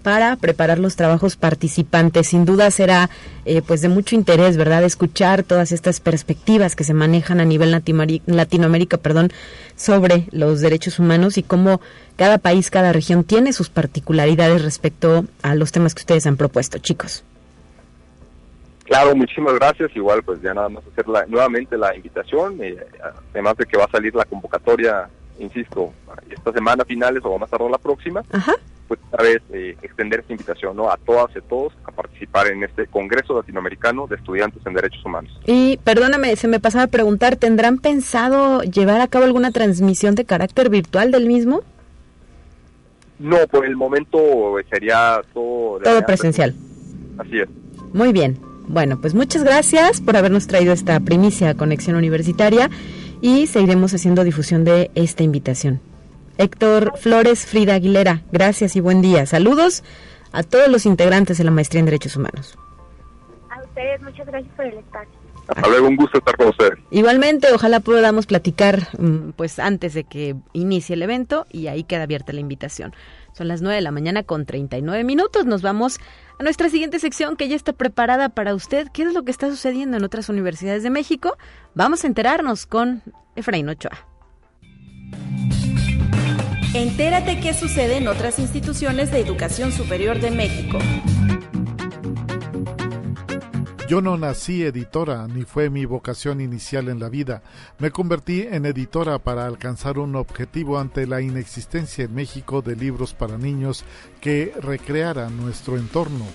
para 0.05 0.35
preparar 0.35 0.77
los 0.77 0.95
trabajos 0.95 1.35
participantes. 1.35 2.27
Sin 2.27 2.45
duda 2.45 2.69
será 2.69 3.09
eh, 3.45 3.63
pues 3.65 3.81
de 3.81 3.89
mucho 3.89 4.13
interés, 4.13 4.55
¿verdad?, 4.55 4.83
escuchar 4.83 5.41
todas 5.41 5.71
estas 5.71 5.99
perspectivas 5.99 6.75
que 6.75 6.83
se 6.83 6.93
manejan 6.93 7.39
a 7.39 7.43
nivel 7.43 7.71
Latinoamérica, 7.71 8.97
perdón, 8.97 9.31
sobre 9.75 10.27
los 10.29 10.61
derechos 10.61 10.99
humanos 10.99 11.39
y 11.39 11.43
cómo 11.43 11.81
cada 12.17 12.37
país, 12.37 12.69
cada 12.69 12.93
región 12.93 13.23
tiene 13.23 13.51
sus 13.51 13.71
particularidades 13.71 14.61
respecto 14.61 15.25
a 15.41 15.55
los 15.55 15.71
temas 15.71 15.95
que 15.95 16.01
ustedes 16.01 16.27
han 16.27 16.37
propuesto, 16.37 16.77
chicos. 16.77 17.23
Claro, 18.83 19.15
muchísimas 19.15 19.55
gracias. 19.55 19.89
Igual, 19.95 20.21
pues 20.21 20.39
ya 20.43 20.53
nada 20.53 20.69
más 20.69 20.83
hacer 20.85 21.07
nuevamente 21.27 21.79
la 21.79 21.95
invitación, 21.95 22.59
eh, 22.61 22.77
además 23.33 23.57
de 23.57 23.65
que 23.65 23.75
va 23.75 23.85
a 23.85 23.89
salir 23.89 24.13
la 24.13 24.25
convocatoria, 24.25 25.09
insisto, 25.39 25.93
esta 26.29 26.51
semana 26.51 26.85
finales 26.85 27.21
o 27.23 27.37
más 27.37 27.49
tarde 27.49 27.69
la 27.69 27.77
próxima. 27.77 28.23
Ajá 28.31 28.55
pues 28.87 28.99
a 29.17 29.23
vez 29.23 29.41
eh, 29.51 29.75
extender 29.81 30.19
esta 30.19 30.33
invitación 30.33 30.75
¿no? 30.75 30.89
a 30.89 30.97
todas 30.97 31.35
y 31.35 31.41
todos 31.41 31.73
a 31.85 31.91
participar 31.91 32.47
en 32.47 32.63
este 32.63 32.87
Congreso 32.87 33.35
Latinoamericano 33.35 34.07
de 34.07 34.15
Estudiantes 34.15 34.61
en 34.65 34.73
Derechos 34.73 35.03
Humanos. 35.05 35.31
Y 35.45 35.77
perdóname, 35.83 36.35
se 36.35 36.47
me 36.47 36.59
pasaba 36.59 36.85
a 36.85 36.87
preguntar, 36.87 37.35
¿tendrán 37.35 37.79
pensado 37.79 38.61
llevar 38.61 39.01
a 39.01 39.07
cabo 39.07 39.25
alguna 39.25 39.51
transmisión 39.51 40.15
de 40.15 40.25
carácter 40.25 40.69
virtual 40.69 41.11
del 41.11 41.25
mismo? 41.25 41.63
No, 43.17 43.37
por 43.47 43.65
el 43.65 43.75
momento 43.75 44.19
sería 44.69 45.21
todo... 45.33 45.79
Todo 45.79 46.05
presencial. 46.05 46.53
Así 47.17 47.39
es. 47.39 47.47
Muy 47.93 48.11
bien. 48.11 48.37
Bueno, 48.67 48.99
pues 48.99 49.13
muchas 49.13 49.43
gracias 49.43 50.01
por 50.01 50.17
habernos 50.17 50.47
traído 50.47 50.73
esta 50.73 50.99
primicia 50.99 51.53
Conexión 51.53 51.95
Universitaria 51.95 52.69
y 53.21 53.47
seguiremos 53.47 53.93
haciendo 53.93 54.23
difusión 54.23 54.63
de 54.63 54.91
esta 54.95 55.23
invitación. 55.23 55.81
Héctor 56.37 56.93
Flores 56.97 57.45
Frida 57.45 57.75
Aguilera, 57.75 58.23
gracias 58.31 58.75
y 58.75 58.81
buen 58.81 59.01
día. 59.01 59.25
Saludos 59.25 59.83
a 60.31 60.43
todos 60.43 60.67
los 60.67 60.85
integrantes 60.85 61.37
de 61.37 61.45
la 61.45 61.51
Maestría 61.51 61.79
en 61.79 61.85
Derechos 61.85 62.15
Humanos. 62.17 62.57
A 63.49 63.61
ustedes, 63.63 64.01
muchas 64.01 64.27
gracias 64.27 64.53
por 64.55 64.65
el 64.65 64.77
espacio. 64.79 65.25
Hasta 65.47 65.67
luego, 65.69 65.87
un 65.87 65.95
gusto 65.95 66.17
estar 66.17 66.35
con 66.37 66.47
ustedes. 66.47 66.73
Igualmente, 66.89 67.47
ojalá 67.53 67.79
podamos 67.79 68.25
platicar 68.25 68.87
mm, 68.97 69.31
pues 69.35 69.59
antes 69.59 69.93
de 69.93 70.03
que 70.03 70.35
inicie 70.53 70.95
el 70.95 71.03
evento 71.03 71.45
y 71.51 71.67
ahí 71.67 71.83
queda 71.83 72.03
abierta 72.03 72.33
la 72.33 72.39
invitación. 72.39 72.93
Son 73.35 73.49
las 73.49 73.61
9 73.61 73.75
de 73.75 73.81
la 73.81 73.91
mañana 73.91 74.23
con 74.23 74.45
39 74.45 75.03
minutos. 75.03 75.45
Nos 75.45 75.61
vamos 75.61 75.99
a 76.39 76.43
nuestra 76.43 76.69
siguiente 76.69 76.99
sección 76.99 77.35
que 77.35 77.49
ya 77.49 77.57
está 77.57 77.73
preparada 77.73 78.29
para 78.29 78.55
usted. 78.55 78.87
¿Qué 78.93 79.03
es 79.03 79.13
lo 79.13 79.23
que 79.23 79.31
está 79.31 79.49
sucediendo 79.49 79.97
en 79.97 80.05
otras 80.05 80.29
universidades 80.29 80.83
de 80.83 80.89
México? 80.89 81.35
Vamos 81.73 82.05
a 82.05 82.07
enterarnos 82.07 82.65
con 82.65 83.03
Efraín 83.35 83.67
Ochoa. 83.67 84.07
Entérate 86.73 87.41
qué 87.41 87.53
sucede 87.53 87.97
en 87.97 88.07
otras 88.07 88.39
instituciones 88.39 89.11
de 89.11 89.19
educación 89.19 89.73
superior 89.73 90.21
de 90.21 90.31
México. 90.31 90.79
Yo 93.87 94.01
no 94.01 94.17
nací 94.17 94.63
editora, 94.63 95.27
ni 95.27 95.43
fue 95.43 95.69
mi 95.69 95.85
vocación 95.85 96.41
inicial 96.41 96.89
en 96.89 96.99
la 96.99 97.07
vida. 97.07 97.43
Me 97.77 97.91
convertí 97.91 98.41
en 98.41 98.65
editora 98.65 99.19
para 99.19 99.45
alcanzar 99.45 99.99
un 99.99 100.15
objetivo 100.15 100.79
ante 100.79 101.05
la 101.05 101.21
inexistencia 101.21 102.05
en 102.05 102.15
México 102.15 102.63
de 102.63 102.75
libros 102.75 103.13
para 103.13 103.37
niños 103.37 103.85
que 104.21 104.53
recrearan 104.59 105.37
nuestro 105.37 105.77
entorno. 105.77 106.25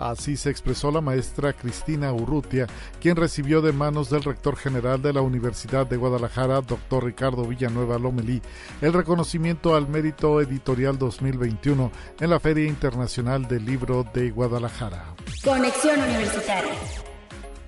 Así 0.00 0.38
se 0.38 0.48
expresó 0.48 0.90
la 0.90 1.02
maestra 1.02 1.52
Cristina 1.52 2.10
Urrutia, 2.10 2.66
quien 3.00 3.16
recibió 3.16 3.60
de 3.60 3.72
manos 3.72 4.08
del 4.08 4.22
rector 4.22 4.56
general 4.56 5.02
de 5.02 5.12
la 5.12 5.20
Universidad 5.20 5.86
de 5.86 5.98
Guadalajara, 5.98 6.62
doctor 6.62 7.04
Ricardo 7.04 7.44
Villanueva 7.44 7.98
Lomelí, 7.98 8.40
el 8.80 8.94
reconocimiento 8.94 9.76
al 9.76 9.88
mérito 9.88 10.40
editorial 10.40 10.96
2021 10.96 11.92
en 12.18 12.30
la 12.30 12.40
Feria 12.40 12.66
Internacional 12.66 13.46
del 13.46 13.66
Libro 13.66 14.06
de 14.14 14.30
Guadalajara. 14.30 15.14
Conexión 15.44 16.00
Universitaria. 16.00 16.72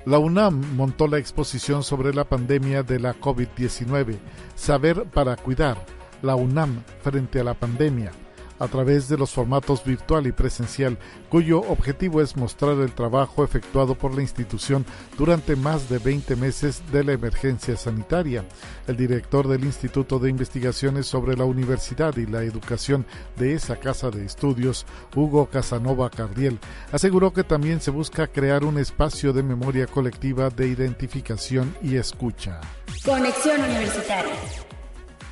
La 0.07 0.19
UNAM 0.19 0.75
montó 0.75 1.07
la 1.09 1.19
exposición 1.19 1.83
sobre 1.83 2.15
la 2.15 2.25
pandemia 2.25 2.83
de 2.83 2.99
la 2.99 3.15
COVID-19, 3.15 4.17
Saber 4.55 5.05
para 5.05 5.37
Cuidar, 5.37 5.85
la 6.23 6.35
UNAM 6.35 6.83
frente 7.03 7.41
a 7.41 7.45
la 7.45 7.55
pandemia 7.55 8.11
a 8.59 8.69
través 8.69 9.09
de 9.09 9.19
los 9.19 9.31
formatos 9.31 9.85
virtual 9.85 10.27
y 10.27 10.33
presencial, 10.33 10.99
cuyo 11.29 11.61
objetivo 11.61 12.21
es 12.21 12.37
mostrar 12.37 12.79
el 12.79 12.93
trabajo 12.93 13.45
efectuado 13.45 13.95
por 13.95 14.15
la 14.15 14.23
institución 14.23 14.85
durante 15.19 15.57
más 15.57 15.89
de 15.89 15.99
20 15.99 16.37
meses 16.37 16.83
de 16.93 17.05
la 17.05 17.13
emergencia 17.13 17.77
sanitaria. 17.77 18.45
El 18.87 18.97
director 18.97 19.49
del 19.49 19.65
Instituto 19.65 20.19
de 20.19 20.31
Investigaciones 20.31 21.07
sobre 21.07 21.37
la 21.37 21.45
Universidad 21.45 22.17
y 22.17 22.27
la 22.27 22.43
Educación 22.43 23.07
de 23.37 23.55
esa 23.55 23.77
casa 23.77 24.11
de 24.11 24.25
estudios, 24.25 24.87
Hugo 25.15 25.47
Casanova 25.47 26.11
Cardiel, 26.11 26.59
aseguró 26.91 27.33
que 27.33 27.45
también 27.45 27.81
se 27.81 27.91
busca 27.91 28.27
crear 28.27 28.65
un 28.65 28.79
espacio 28.79 29.33
de 29.33 29.43
memoria 29.43 29.87
colectiva 29.87 30.51
de 30.51 30.69
identificación 30.69 31.75
y 31.83 31.97
escucha. 31.97 32.61
Conexión 33.05 33.61
Universitaria. 33.61 34.72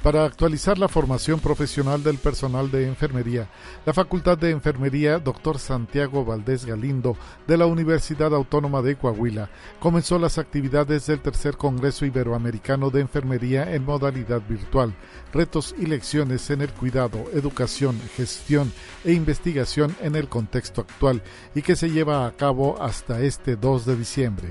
Para 0.03 0.25
actualizar 0.25 0.79
la 0.79 0.89
formación 0.89 1.41
profesional 1.41 2.03
del 2.03 2.17
personal 2.17 2.71
de 2.71 2.87
enfermería, 2.87 3.49
la 3.85 3.93
Facultad 3.93 4.39
de 4.39 4.51
Enfermería 4.51 5.19
Dr. 5.19 5.59
Santiago 5.59 6.25
Valdés 6.25 6.65
Galindo 6.65 7.19
de 7.47 7.59
la 7.59 7.67
Universidad 7.67 8.35
Autónoma 8.35 8.81
de 8.81 8.97
Coahuila 8.97 9.51
comenzó 9.79 10.19
las 10.19 10.39
actividades 10.39 11.07
del 11.07 11.21
tercer 11.21 11.59
Congreso 11.59 12.07
Iberoamericano 12.07 12.89
de 12.89 13.03
Enfermería 13.03 13.75
en 13.75 13.85
modalidad 13.85 14.41
virtual, 14.49 14.95
retos 15.35 15.75
y 15.79 15.85
lecciones 15.85 16.49
en 16.49 16.63
el 16.63 16.73
cuidado, 16.73 17.23
educación, 17.35 18.01
gestión 18.17 18.73
e 19.05 19.13
investigación 19.13 19.95
en 20.01 20.17
el 20.17 20.31
contexto 20.31 20.81
actual 20.81 21.23
y 21.55 21.61
que 21.61 21.77
se 21.77 21.91
lleva 21.91 22.27
a 22.27 22.33
cabo 22.33 22.81
hasta 22.81 23.21
este 23.21 23.55
2 23.55 23.85
de 23.85 23.97
diciembre. 23.97 24.49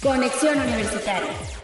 Conexión 0.00 0.60
Universitaria. 0.60 1.61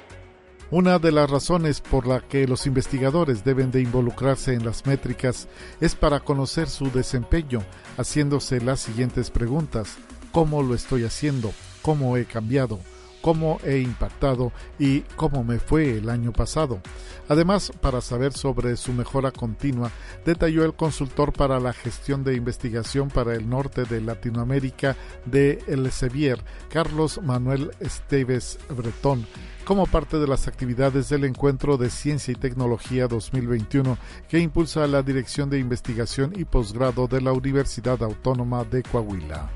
Una 0.71 0.99
de 0.99 1.13
las 1.13 1.31
razones 1.31 1.81
por 1.81 2.07
la 2.07 2.21
que 2.21 2.47
los 2.47 2.67
investigadores 2.67 3.43
deben 3.43 3.71
de 3.71 3.81
involucrarse 3.81 4.53
en 4.53 4.67
las 4.67 4.85
métricas 4.85 5.49
es 5.81 5.95
para 5.95 6.21
conocer 6.21 6.69
su 6.69 6.91
desempeño, 6.91 7.63
haciéndose 7.97 8.61
las 8.61 8.81
siguientes 8.81 9.31
preguntas. 9.31 9.97
¿Cómo 10.31 10.63
lo 10.63 10.75
estoy 10.75 11.05
haciendo? 11.05 11.53
¿Cómo 11.81 12.19
he 12.19 12.27
cambiado? 12.27 12.81
Cómo 13.21 13.59
he 13.65 13.79
impactado 13.79 14.53
y 14.79 15.01
cómo 15.17 15.45
me 15.45 15.59
fue 15.59 15.99
el 15.99 16.09
año 16.09 16.33
pasado. 16.33 16.81
Además, 17.29 17.73
para 17.81 18.01
saber 18.01 18.33
sobre 18.33 18.77
su 18.77 18.93
mejora 18.93 19.31
continua, 19.31 19.91
detalló 20.25 20.65
el 20.65 20.75
consultor 20.75 21.33
para 21.33 21.61
la 21.61 21.73
gestión 21.73 22.25
de 22.25 22.35
investigación 22.35 23.09
para 23.09 23.35
el 23.35 23.49
norte 23.49 23.85
de 23.85 24.01
Latinoamérica 24.01 24.97
de 25.27 25.63
Elsevier, 25.67 26.43
Carlos 26.71 27.21
Manuel 27.23 27.73
Esteves 27.81 28.59
Bretón, 28.71 29.27
como 29.65 29.87
parte 29.87 30.19
de 30.19 30.27
las 30.27 30.49
actividades 30.49 31.11
del 31.11 31.25
Encuentro 31.25 31.77
de 31.77 31.91
Ciencia 31.91 32.33
y 32.33 32.37
Tecnología 32.37 33.07
2021 33.07 33.99
que 34.27 34.39
impulsa 34.39 34.87
la 34.87 35.03
Dirección 35.03 35.51
de 35.51 35.59
Investigación 35.59 36.33
y 36.35 36.47
Posgrado 36.47 37.07
de 37.07 37.21
la 37.21 37.33
Universidad 37.33 38.03
Autónoma 38.03 38.65
de 38.65 38.83
Coahuila. 38.83 39.51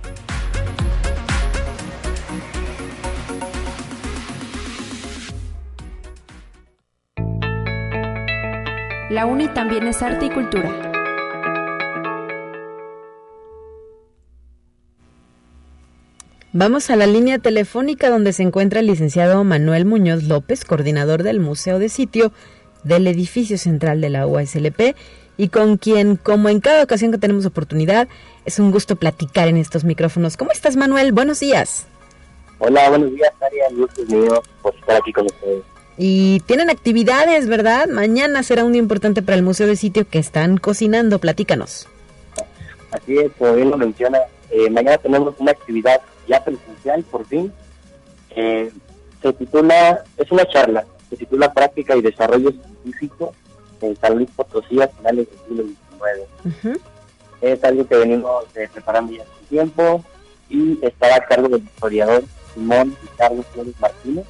La 9.12 9.26
UNI 9.26 9.48
también 9.48 9.86
es 9.86 10.00
arte 10.00 10.24
y 10.24 10.30
cultura. 10.30 10.90
Vamos 16.54 16.88
a 16.88 16.96
la 16.96 17.06
línea 17.06 17.38
telefónica 17.38 18.08
donde 18.08 18.32
se 18.32 18.42
encuentra 18.42 18.80
el 18.80 18.86
licenciado 18.86 19.44
Manuel 19.44 19.84
Muñoz 19.84 20.22
López, 20.22 20.64
coordinador 20.64 21.24
del 21.24 21.40
Museo 21.40 21.78
de 21.78 21.90
Sitio 21.90 22.32
del 22.84 23.06
edificio 23.06 23.58
central 23.58 24.00
de 24.00 24.08
la 24.08 24.26
UASLP 24.26 24.96
y 25.36 25.48
con 25.48 25.76
quien, 25.76 26.16
como 26.16 26.48
en 26.48 26.60
cada 26.60 26.82
ocasión 26.82 27.12
que 27.12 27.18
tenemos 27.18 27.44
oportunidad, 27.44 28.08
es 28.46 28.58
un 28.58 28.70
gusto 28.70 28.96
platicar 28.96 29.46
en 29.46 29.58
estos 29.58 29.84
micrófonos. 29.84 30.38
¿Cómo 30.38 30.52
estás, 30.52 30.76
Manuel? 30.76 31.12
Buenos 31.12 31.38
días. 31.40 31.86
Hola, 32.60 32.88
buenos 32.88 33.12
días, 33.12 33.30
María. 33.38 33.66
El 33.68 33.76
gusto 33.76 34.04
es 34.04 34.08
mío 34.08 34.42
por 34.62 34.74
estar 34.74 34.96
aquí 34.96 35.12
con 35.12 35.26
ustedes. 35.26 35.64
Y 35.98 36.40
tienen 36.40 36.70
actividades, 36.70 37.48
¿verdad? 37.48 37.86
Mañana 37.88 38.42
será 38.42 38.64
un 38.64 38.72
día 38.72 38.80
importante 38.80 39.22
para 39.22 39.36
el 39.36 39.42
Museo 39.42 39.66
de 39.66 39.76
Sitio 39.76 40.06
que 40.08 40.18
están 40.18 40.56
cocinando. 40.56 41.18
Platícanos. 41.18 41.86
Así 42.90 43.18
es, 43.18 43.32
como 43.38 43.54
bien 43.54 43.70
lo 43.70 43.78
menciona, 43.78 44.18
eh, 44.50 44.68
mañana 44.70 44.98
tenemos 44.98 45.34
una 45.38 45.52
actividad 45.52 46.00
ya 46.28 46.44
presencial, 46.44 47.02
por 47.04 47.26
fin. 47.26 47.52
Eh, 48.36 48.70
se 49.22 49.32
titula, 49.32 50.04
es 50.16 50.30
una 50.30 50.46
charla, 50.46 50.84
se 51.08 51.16
titula 51.16 51.52
Práctica 51.52 51.96
y 51.96 52.02
Desarrollo 52.02 52.50
Científico 52.50 53.34
en 53.80 53.96
San 53.96 54.16
Luis 54.16 54.30
Potosí 54.34 54.80
a 54.80 54.88
finales 54.88 55.28
del 55.28 55.38
siglo 55.46 55.64
XIX. 56.42 56.80
Es 57.40 57.64
algo 57.64 57.86
que 57.86 57.96
venimos 57.96 58.44
eh, 58.54 58.68
preparando 58.72 59.12
ya 59.12 59.22
hace 59.22 59.46
tiempo 59.48 60.04
y 60.48 60.78
estará 60.82 61.16
a 61.16 61.26
cargo 61.26 61.48
del 61.48 61.62
historiador 61.62 62.24
Simón 62.54 62.96
Carlos 63.16 63.46
Flores 63.52 63.74
Martínez 63.80 64.26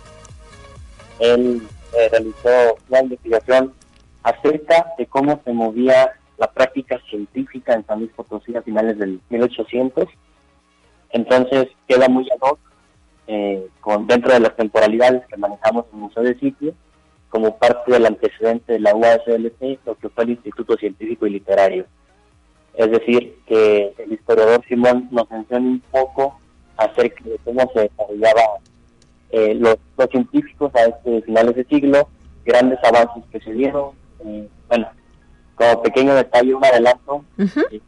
él 1.18 1.62
eh, 1.92 2.08
realizó 2.10 2.78
una 2.88 3.02
investigación 3.02 3.72
acerca 4.22 4.86
de 4.98 5.06
cómo 5.06 5.40
se 5.44 5.52
movía 5.52 6.12
la 6.38 6.50
práctica 6.50 7.00
científica 7.08 7.74
en 7.74 7.86
San 7.86 8.00
Luis 8.00 8.10
Potosí 8.12 8.56
a 8.56 8.62
finales 8.62 8.98
del 8.98 9.20
1800. 9.30 10.08
Entonces 11.10 11.68
queda 11.86 12.08
muy 12.08 12.28
ad 12.30 12.56
eh, 13.28 13.68
con, 13.80 14.06
dentro 14.06 14.32
de 14.32 14.40
las 14.40 14.56
temporalidades 14.56 15.26
que 15.26 15.36
manejamos 15.36 15.86
en 15.92 16.00
Museo 16.00 16.22
de 16.22 16.38
Sitio, 16.38 16.74
como 17.28 17.56
parte 17.56 17.92
del 17.92 18.06
antecedente 18.06 18.74
de 18.74 18.80
la 18.80 18.94
UASLP, 18.94 19.78
lo 19.86 19.94
que 19.96 20.08
fue 20.08 20.24
el 20.24 20.30
Instituto 20.30 20.76
Científico 20.76 21.26
y 21.26 21.30
Literario. 21.30 21.86
Es 22.74 22.90
decir, 22.90 23.38
que 23.46 23.94
el 23.98 24.12
historiador 24.12 24.64
Simón 24.66 25.08
nos 25.10 25.30
menciona 25.30 25.66
un 25.66 25.82
poco 25.90 26.38
acerca 26.76 27.22
de 27.24 27.38
cómo 27.44 27.70
se 27.74 27.82
desarrollaba 27.82 28.42
eh, 29.32 29.54
los, 29.54 29.76
científicos 30.10 30.70
a 30.74 30.84
este 30.84 31.22
finales 31.22 31.56
de 31.56 31.64
siglo, 31.64 32.08
grandes 32.44 32.78
avances 32.84 33.24
que 33.32 33.40
se 33.40 33.52
dieron. 33.52 33.90
Eh, 34.24 34.46
bueno, 34.68 34.88
como 35.54 35.82
pequeño 35.82 36.14
detalle, 36.14 36.54
un 36.54 36.64
adelanto. 36.64 37.24
Eh, 37.38 37.80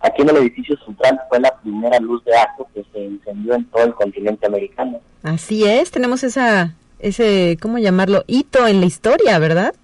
aquí 0.00 0.22
en 0.22 0.30
el 0.30 0.36
edificio 0.38 0.76
central 0.84 1.20
fue 1.28 1.38
la 1.38 1.56
primera 1.60 2.00
luz 2.00 2.24
de 2.24 2.36
ajo 2.36 2.68
que 2.74 2.84
se 2.92 3.04
encendió 3.04 3.54
en 3.54 3.64
todo 3.66 3.84
el 3.84 3.94
continente 3.94 4.46
americano. 4.46 5.00
Así 5.22 5.64
es, 5.64 5.90
tenemos 5.92 6.24
esa, 6.24 6.74
ese, 6.98 7.56
¿cómo 7.62 7.78
llamarlo? 7.78 8.24
Hito 8.26 8.66
en 8.66 8.80
la 8.80 8.86
historia, 8.86 9.38
¿verdad? 9.38 9.74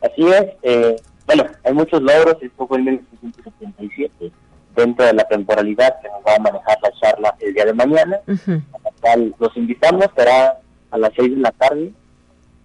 Así 0.00 0.22
es. 0.26 1.02
bueno, 1.26 1.44
hay 1.62 1.74
muchos 1.74 2.00
logros. 2.00 2.36
Esto 2.40 2.66
fue 2.66 2.78
en 2.78 2.84
1977 2.84 4.32
dentro 4.76 5.04
de 5.04 5.14
la 5.14 5.24
temporalidad 5.24 6.00
que 6.00 6.08
nos 6.08 6.20
va 6.26 6.36
a 6.36 6.38
manejar 6.40 6.78
la 6.82 6.90
charla 7.00 7.34
el 7.40 7.54
día 7.54 7.64
de 7.64 7.74
mañana. 7.74 8.20
los 9.38 9.56
invitamos, 9.56 10.06
será 10.16 10.58
a 10.90 10.98
las 10.98 11.12
6 11.16 11.36
de 11.36 11.40
la 11.40 11.50
tarde, 11.52 11.92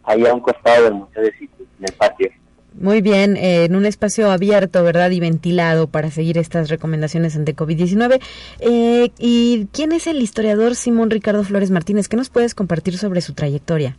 ahí 0.04 0.26
a 0.26 0.34
un 0.34 0.42
costado 0.42 0.84
del 0.84 0.94
Museo 0.94 1.24
de 1.24 1.32
Sitio, 1.34 1.66
en 1.80 1.86
el 1.86 1.94
patio. 1.94 2.30
Muy 2.74 3.02
bien, 3.02 3.36
eh, 3.36 3.66
en 3.66 3.76
un 3.76 3.86
espacio 3.86 4.32
abierto, 4.32 4.82
¿verdad? 4.84 5.12
Y 5.12 5.20
ventilado 5.20 5.88
para 5.88 6.10
seguir 6.10 6.38
estas 6.38 6.70
recomendaciones 6.70 7.36
ante 7.36 7.54
COVID-19. 7.54 8.22
Eh, 8.60 9.12
¿Y 9.20 9.68
quién 9.74 9.92
es 9.92 10.08
el 10.08 10.22
historiador 10.22 10.76
Simón 10.76 11.10
Ricardo 11.10 11.44
Flores 11.44 11.70
Martínez? 11.70 12.08
¿Qué 12.08 12.16
nos 12.16 12.30
puedes 12.30 12.56
compartir 12.56 12.98
sobre 12.98 13.20
su 13.20 13.34
trayectoria? 13.34 13.98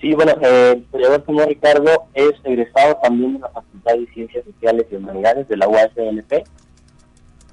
Sí, 0.00 0.14
bueno, 0.14 0.34
eh, 0.40 0.74
el 0.74 0.78
historiador 0.78 1.24
Simón 1.26 1.48
Ricardo 1.48 2.04
es 2.14 2.32
egresado 2.44 2.96
también 3.02 3.34
de 3.34 3.38
la 3.40 3.48
Facultad 3.48 3.94
de 3.94 4.06
Ciencias 4.14 4.44
Sociales 4.44 4.86
y 4.92 4.94
Humanidades 4.94 5.48
de 5.48 5.56
la 5.56 5.66
UASLP 5.66 6.46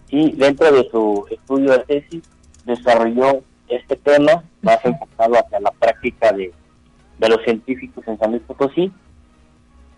y 0.09 0.31
dentro 0.33 0.71
de 0.71 0.89
su 0.89 1.25
estudio 1.29 1.71
de 1.71 1.79
tesis 1.79 2.23
desarrolló 2.65 3.41
este 3.67 3.95
tema 3.95 4.43
más 4.61 4.83
enfocado 4.85 5.35
hacia 5.35 5.59
la 5.59 5.71
práctica 5.71 6.31
de, 6.31 6.53
de 7.17 7.29
los 7.29 7.41
científicos 7.43 8.07
en 8.07 8.17
San 8.19 8.31
Luis 8.31 8.43
Potosí 8.43 8.91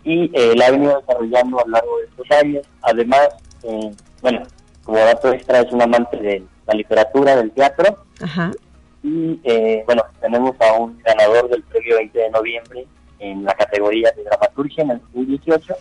y 0.04 0.30
eh, 0.32 0.54
la 0.56 0.66
ha 0.66 0.70
venido 0.70 0.98
desarrollando 1.00 1.60
a 1.60 1.64
lo 1.66 1.72
largo 1.72 1.98
de 1.98 2.04
estos 2.04 2.30
años. 2.38 2.66
Además, 2.82 3.28
eh, 3.62 3.90
bueno, 4.22 4.42
como 4.84 4.98
dato 4.98 5.32
extra 5.32 5.60
es 5.60 5.72
un 5.72 5.82
amante 5.82 6.16
de 6.16 6.42
la 6.66 6.74
literatura, 6.74 7.36
del 7.36 7.50
teatro. 7.50 8.04
Y 9.02 9.38
eh, 9.44 9.82
bueno, 9.86 10.02
tenemos 10.20 10.56
a 10.60 10.72
un 10.74 10.98
ganador 11.02 11.48
del 11.50 11.62
premio 11.64 11.96
20 11.96 12.18
de 12.18 12.30
noviembre 12.30 12.86
en 13.18 13.44
la 13.44 13.54
categoría 13.54 14.10
de 14.16 14.24
dramaturgia 14.24 14.84
en 14.84 14.90
el 14.92 15.00
2018. 15.12 15.74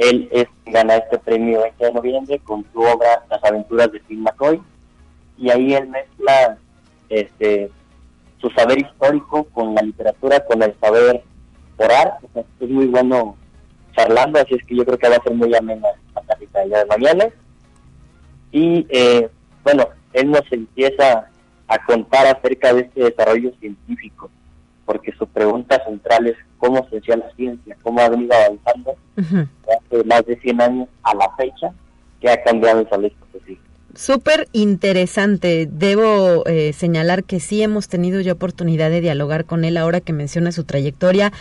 Él 0.00 0.48
gana 0.64 0.96
este 0.96 1.18
premio 1.18 1.60
20 1.60 1.84
de 1.84 1.92
noviembre 1.92 2.38
con 2.38 2.64
su 2.72 2.80
obra 2.80 3.22
Las 3.28 3.44
aventuras 3.44 3.92
de 3.92 4.00
Phil 4.00 4.20
McCoy. 4.20 4.62
Y 5.36 5.50
ahí 5.50 5.74
él 5.74 5.88
mezcla 5.88 6.56
este, 7.10 7.70
su 8.40 8.48
saber 8.50 8.78
histórico 8.78 9.44
con 9.44 9.74
la 9.74 9.82
literatura, 9.82 10.42
con 10.46 10.62
el 10.62 10.74
saber 10.80 11.22
orar. 11.76 12.14
es 12.60 12.70
muy 12.70 12.86
bueno 12.86 13.36
charlando, 13.94 14.40
así 14.40 14.54
es 14.54 14.64
que 14.64 14.76
yo 14.76 14.86
creo 14.86 14.98
que 14.98 15.08
va 15.10 15.16
a 15.16 15.22
ser 15.22 15.34
muy 15.34 15.54
amena 15.54 15.88
la 16.14 16.22
plática 16.22 16.60
de 16.60 16.86
mañana. 16.86 17.26
Y 18.52 18.86
eh, 18.88 19.28
bueno, 19.62 19.86
él 20.14 20.30
nos 20.30 20.50
empieza 20.50 21.28
a 21.68 21.84
contar 21.84 22.26
acerca 22.26 22.72
de 22.72 22.82
este 22.82 23.04
desarrollo 23.04 23.52
científico, 23.60 24.30
porque 24.90 25.12
su 25.16 25.24
pregunta 25.28 25.80
central 25.84 26.26
es 26.26 26.36
cómo 26.58 26.84
se 26.90 26.98
hacía 26.98 27.16
la 27.16 27.30
ciencia, 27.36 27.76
cómo 27.80 28.00
ha 28.00 28.08
venido 28.08 28.34
avanzando 28.34 28.96
hace 29.16 30.04
más 30.04 30.26
de 30.26 30.36
100 30.40 30.60
años 30.60 30.88
a 31.04 31.14
la 31.14 31.30
fecha, 31.36 31.72
que 32.20 32.28
ha 32.28 32.42
cambiado 32.42 32.80
el 32.80 32.88
San 32.88 33.08
Súper 33.94 34.48
interesante. 34.50 35.68
Debo 35.70 36.44
eh, 36.46 36.72
señalar 36.72 37.22
que 37.22 37.38
sí 37.38 37.62
hemos 37.62 37.86
tenido 37.86 38.20
ya 38.20 38.32
oportunidad 38.32 38.90
de 38.90 39.00
dialogar 39.00 39.44
con 39.44 39.64
él 39.64 39.76
ahora 39.76 40.00
que 40.00 40.12
menciona 40.12 40.50
su 40.50 40.64
trayectoria. 40.64 41.32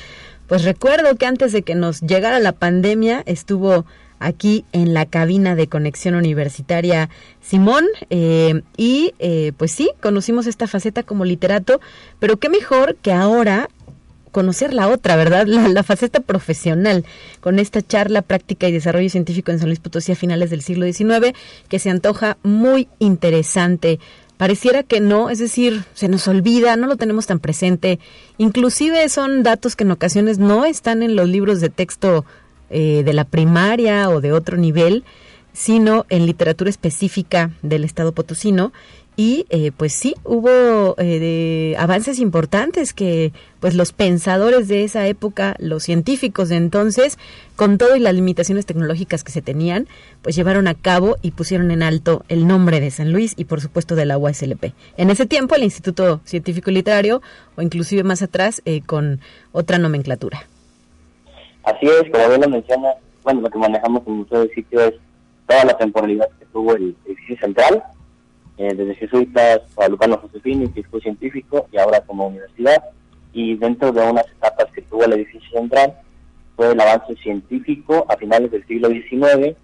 Pues 0.45 0.64
recuerdo 0.64 1.16
que 1.16 1.26
antes 1.26 1.52
de 1.52 1.64
que 1.64 1.74
nos 1.74 2.02
llegara 2.02 2.38
la 2.38 2.52
pandemia 2.52 3.24
estuvo 3.26 3.84
aquí 4.20 4.65
en 4.72 4.93
la 4.93 5.05
cabina 5.05 5.55
de 5.55 5.67
conexión 5.67 6.15
universitaria 6.15 7.09
Simón 7.41 7.86
eh, 8.09 8.61
y 8.78 9.13
eh, 9.20 9.53
pues 9.57 9.72
sí, 9.72 9.91
conocimos 10.01 10.47
esta 10.47 10.67
faceta 10.67 11.03
como 11.03 11.26
literato, 11.26 11.80
pero 12.20 12.38
qué 12.38 12.49
mejor 12.49 12.95
que 12.95 13.11
ahora 13.11 13.70
conocer 14.32 14.74
la 14.74 14.88
otra, 14.88 15.15
¿verdad? 15.15 15.47
La, 15.47 15.84
faceta 15.84 16.20
profesional 16.20 17.05
con 17.39 17.59
esta 17.59 17.82
charla 17.82 18.22
práctica 18.22 18.67
y 18.67 18.72
desarrollo 18.72 19.09
científico 19.09 19.51
en 19.51 19.59
San 19.59 19.70
Luis 19.70 19.80
Potosí 19.80 20.11
a 20.11 20.15
finales 20.15 20.49
del 20.49 20.61
siglo 20.61 20.86
XIX, 20.86 21.36
que 21.67 21.80
se 21.80 21.89
antoja 21.89 22.38
muy 22.43 22.88
interesante. 22.99 23.99
Pareciera 24.38 24.84
que 24.84 25.01
no, 25.01 25.30
es 25.30 25.39
decir, 25.39 25.84
se 25.93 26.07
nos 26.07 26.28
olvida, 26.28 26.78
no 26.78 26.88
lo 26.88 26.95
tenemos 26.95 27.28
tan 27.28 27.39
presente. 27.39 27.99
Inclusive 28.38 29.09
son 29.09 29.43
datos 29.43 29.76
que 29.76 29.84
en 29.84 29.91
ocasiones 29.91 30.38
no 30.38 30.63
están 30.65 31.03
en 31.03 31.15
los 31.15 31.28
libros 31.28 31.59
de 31.59 31.70
texto 31.70 32.24
eh, 32.70 33.03
de 33.03 33.13
la 33.13 33.26
primaria 33.26 34.09
o 34.09 34.22
de 34.22 34.32
otro 34.32 34.57
nivel, 34.57 35.03
sino 35.53 36.05
en 36.09 36.26
literatura 36.26 36.70
específica 36.70 37.51
del 37.61 37.84
Estado 37.84 38.11
potosino. 38.13 38.72
Y 39.20 39.45
eh, 39.49 39.74
pues 39.76 39.91
sí 39.91 40.15
hubo 40.24 40.95
eh, 40.97 41.76
avances 41.78 42.20
importantes 42.20 42.93
que 42.93 43.34
pues 43.59 43.76
los 43.76 43.91
pensadores 43.91 44.70
de 44.70 44.86
esa 44.86 45.05
época 45.07 45.57
los 45.59 45.84
científicos 45.84 46.47
de 46.47 46.55
entonces 46.55 47.17
con 47.57 47.78
todo 47.78 47.97
y 47.97 47.99
las 47.99 48.13
limitaciones 48.13 48.65
tecnológicas 48.65 49.26
que 49.26 49.34
se 49.34 49.41
tenían 49.41 49.89
pues 50.22 50.38
llevaron 50.38 50.70
a 50.70 50.74
cabo 50.74 51.17
y 51.22 51.32
pusieron 51.32 51.70
en 51.72 51.84
alto 51.84 52.24
el 52.30 52.47
nombre 52.47 52.80
de 52.80 52.91
San 52.91 53.11
Luis 53.11 53.34
y 53.36 53.43
por 53.43 53.59
supuesto 53.59 53.95
de 53.95 54.05
la 54.05 54.17
UASLP 54.17 54.72
en 54.95 55.09
ese 55.09 55.26
tiempo 55.26 55.53
el 55.55 55.63
Instituto 55.63 56.22
Científico 56.24 56.72
y 56.72 56.76
Literario 56.76 57.22
o 57.57 57.61
inclusive 57.61 58.03
más 58.03 58.22
atrás 58.22 58.61
eh, 58.63 58.80
con 58.86 59.20
otra 59.51 59.80
nomenclatura 59.80 60.47
así 61.70 61.86
es 61.86 62.11
como 62.11 62.28
bien 62.28 62.41
lo 62.41 62.49
menciona 62.49 62.93
bueno 63.24 63.41
lo 63.41 63.49
que 63.49 63.57
manejamos 63.57 64.01
en 64.05 64.13
el 64.13 64.20
museo 64.20 64.39
del 64.39 64.53
sitio 64.53 64.82
es 64.82 64.93
toda 65.47 65.65
la 65.65 65.78
temporalidad 65.78 66.30
que 66.39 66.45
tuvo 66.45 66.76
el 66.76 66.95
edificio 67.05 67.38
central 67.38 67.84
eh, 68.59 68.74
desde 68.76 68.93
jesuitas, 68.95 69.61
Lucano 69.89 70.17
Josefini, 70.17 70.67
físico 70.67 70.99
científico 70.99 71.70
y 71.72 71.78
ahora 71.78 72.01
como 72.01 72.28
universidad. 72.28 72.84
Y 73.32 73.55
dentro 73.55 73.93
de 73.93 74.01
unas 74.01 74.26
etapas 74.28 74.65
que 74.74 74.82
tuvo 74.82 75.05
el 75.05 75.13
edificio 75.13 75.49
central 75.51 75.93
fue 76.57 76.74
el 76.74 76.82
avance 76.82 77.15
científico 77.15 78.05
a 78.09 78.17
finales 78.17 78.51
del 78.51 78.67
siglo 78.67 78.89
XIX, 78.89 79.55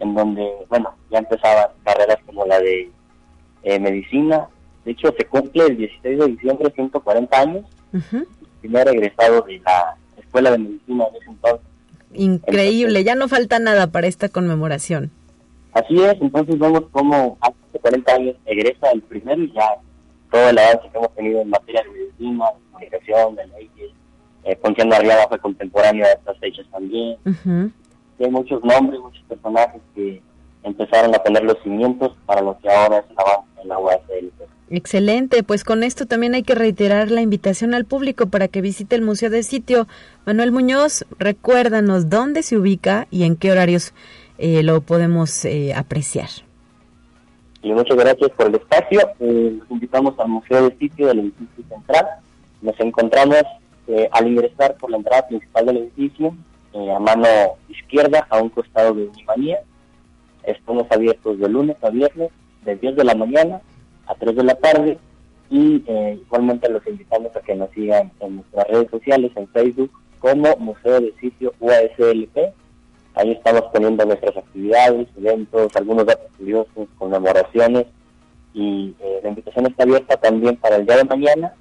en 0.00 0.14
donde, 0.16 0.50
bueno, 0.68 0.92
ya 1.12 1.18
empezaban 1.18 1.68
carreras 1.84 2.18
como 2.26 2.44
la 2.44 2.58
de 2.58 2.90
eh, 3.62 3.78
medicina. 3.78 4.48
De 4.84 4.90
hecho, 4.92 5.14
se 5.16 5.26
cumple 5.26 5.66
el 5.66 5.76
16 5.76 6.18
de 6.18 6.26
diciembre 6.26 6.72
140 6.74 7.40
años, 7.40 7.64
el 7.92 8.26
primer 8.62 8.88
egresado 8.88 9.42
de 9.42 9.60
la 9.60 9.96
Escuela 10.30 10.52
de 10.52 10.58
Medicina 10.58 11.04
de 11.12 11.18
ese 11.18 11.30
entonces. 11.30 11.66
Increíble, 12.14 13.02
ya 13.02 13.16
no 13.16 13.26
falta 13.26 13.58
nada 13.58 13.88
para 13.88 14.06
esta 14.06 14.28
conmemoración. 14.28 15.10
Así 15.72 16.00
es, 16.00 16.14
entonces 16.20 16.56
vemos 16.56 16.84
cómo 16.92 17.36
hace 17.40 17.78
40 17.80 18.12
años 18.12 18.36
egresa 18.46 18.90
el 18.92 19.02
primero 19.02 19.42
y 19.42 19.52
ya 19.52 19.74
todo 20.30 20.50
el 20.50 20.58
avance 20.58 20.88
que 20.90 20.98
hemos 20.98 21.14
tenido 21.16 21.40
en 21.40 21.50
materia 21.50 21.82
de 21.82 21.90
medicina, 21.90 22.44
de 22.46 22.70
comunicación, 22.70 23.34
de 23.34 23.46
leyes, 23.48 23.92
eh, 24.44 24.56
Ponciano 24.56 24.94
Arriaga 24.94 25.26
fue 25.28 25.38
contemporáneo 25.40 26.06
de 26.06 26.12
estas 26.12 26.38
fechas 26.38 26.66
también. 26.70 27.16
Hay 28.20 28.30
muchos 28.30 28.62
nombres, 28.64 29.00
muchos 29.00 29.22
personajes 29.24 29.80
que 29.94 30.22
empezaron 30.62 31.14
a 31.14 31.18
poner 31.18 31.42
los 31.42 31.58
cimientos 31.62 32.12
para 32.26 32.40
lo 32.40 32.56
que 32.58 32.70
ahora 32.70 32.98
es 32.98 33.04
el 33.10 33.16
avance 33.18 33.60
en 33.62 33.68
la 33.68 33.78
UASL. 33.78 34.32
Excelente, 34.72 35.42
pues 35.42 35.64
con 35.64 35.82
esto 35.82 36.06
también 36.06 36.34
hay 36.34 36.44
que 36.44 36.54
reiterar 36.54 37.10
la 37.10 37.22
invitación 37.22 37.74
al 37.74 37.86
público 37.86 38.26
para 38.26 38.46
que 38.46 38.60
visite 38.60 38.94
el 38.94 39.02
Museo 39.02 39.28
del 39.28 39.42
Sitio. 39.42 39.88
Manuel 40.26 40.52
Muñoz, 40.52 41.04
recuérdanos 41.18 42.08
dónde 42.08 42.44
se 42.44 42.56
ubica 42.56 43.08
y 43.10 43.24
en 43.24 43.34
qué 43.34 43.50
horarios 43.50 43.92
eh, 44.38 44.62
lo 44.62 44.80
podemos 44.80 45.44
eh, 45.44 45.74
apreciar. 45.74 46.28
Y 47.64 47.72
muchas 47.72 47.96
gracias 47.96 48.30
por 48.30 48.46
el 48.46 48.54
espacio. 48.54 49.00
Eh, 49.18 49.58
invitamos 49.70 50.16
al 50.20 50.28
Museo 50.28 50.62
del 50.62 50.78
Sitio 50.78 51.08
del 51.08 51.18
edificio 51.18 51.64
central. 51.68 52.06
Nos 52.62 52.78
encontramos 52.78 53.42
al 54.12 54.28
ingresar 54.28 54.76
por 54.76 54.88
la 54.88 54.98
entrada 54.98 55.26
principal 55.26 55.66
del 55.66 55.78
edificio, 55.78 56.32
a 56.94 57.00
mano 57.00 57.26
izquierda, 57.68 58.24
a 58.30 58.40
un 58.40 58.48
costado 58.50 58.94
de 58.94 59.08
Unimanía. 59.08 59.58
Estamos 60.44 60.86
abiertos 60.92 61.40
de 61.40 61.48
lunes 61.48 61.76
a 61.82 61.90
viernes, 61.90 62.30
de 62.64 62.76
10 62.76 62.94
de 62.94 63.02
la 63.02 63.16
mañana 63.16 63.60
a 64.10 64.14
3 64.14 64.36
de 64.36 64.44
la 64.44 64.54
tarde. 64.54 64.98
Y 65.50 65.82
igualmente 66.26 66.68
los 66.68 66.86
invitamos 66.86 67.34
a 67.34 67.40
que 67.40 67.54
nos 67.54 67.70
sigan 67.70 68.12
en 68.20 68.36
nuestras 68.36 68.68
redes 68.68 68.90
sociales, 68.90 69.32
en 69.34 69.48
Facebook, 69.48 69.90
como 70.20 70.54
Museo 70.58 71.00
del 71.00 71.14
Sitio 71.20 71.52
UASLP 71.58 72.54
Ahí 73.14 73.32
estamos 73.32 73.62
poniendo 73.72 74.04
nuestras 74.04 74.36
actividades, 74.36 75.08
eventos, 75.16 75.74
algunos 75.74 76.06
datos 76.06 76.30
curiosos, 76.38 76.88
conmemoraciones 76.96 77.86
y 78.54 78.94
eh, 79.00 79.20
la 79.22 79.30
invitación 79.30 79.66
está 79.66 79.82
abierta 79.82 80.16
también 80.16 80.56
para 80.56 80.76
el 80.76 80.86
día 80.86 80.96
de 80.96 81.04
mañana, 81.04 81.54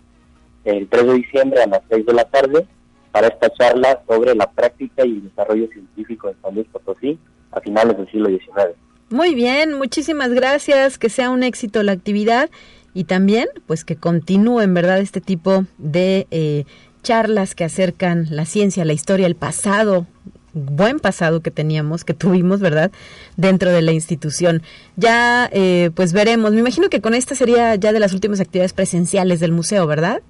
el 0.63 0.87
3 0.87 1.07
de 1.07 1.13
diciembre 1.13 1.63
a 1.63 1.67
las 1.67 1.81
6 1.89 2.05
de 2.05 2.13
la 2.13 2.25
tarde, 2.25 2.67
para 3.11 3.27
esta 3.27 3.49
charla 3.49 4.01
sobre 4.07 4.35
la 4.35 4.49
práctica 4.51 5.03
y 5.03 5.09
el 5.09 5.23
desarrollo 5.23 5.67
científico 5.67 6.27
de 6.27 6.35
San 6.41 6.53
Luis 6.53 6.67
Potosí 6.67 7.17
a 7.51 7.59
finales 7.59 7.97
del 7.97 8.11
siglo 8.11 8.29
XIX. 8.29 8.77
Muy 9.09 9.35
bien, 9.35 9.73
muchísimas 9.73 10.31
gracias, 10.31 10.97
que 10.97 11.09
sea 11.09 11.29
un 11.29 11.43
éxito 11.43 11.81
la 11.83 11.93
actividad 11.93 12.49
y 12.93 13.05
también 13.05 13.47
pues 13.67 13.85
que 13.85 13.95
continúe 13.95 14.61
en 14.61 14.73
verdad 14.73 14.99
este 14.99 15.21
tipo 15.21 15.65
de 15.77 16.27
eh, 16.31 16.65
charlas 17.01 17.55
que 17.55 17.63
acercan 17.63 18.27
la 18.29 18.45
ciencia, 18.45 18.85
la 18.85 18.93
historia, 18.93 19.27
el 19.27 19.35
pasado 19.35 20.05
buen 20.53 20.99
pasado 20.99 21.41
que 21.41 21.51
teníamos, 21.51 22.03
que 22.03 22.13
tuvimos, 22.13 22.59
¿verdad? 22.59 22.91
Dentro 23.37 23.71
de 23.71 23.81
la 23.81 23.91
institución. 23.91 24.61
Ya, 24.95 25.49
eh, 25.51 25.91
pues 25.95 26.13
veremos. 26.13 26.51
Me 26.51 26.59
imagino 26.59 26.89
que 26.89 27.01
con 27.01 27.13
esta 27.13 27.35
sería 27.35 27.75
ya 27.75 27.93
de 27.93 27.99
las 27.99 28.13
últimas 28.13 28.39
actividades 28.39 28.73
presenciales 28.73 29.39
del 29.39 29.51
museo, 29.51 29.87
¿verdad? 29.87 30.21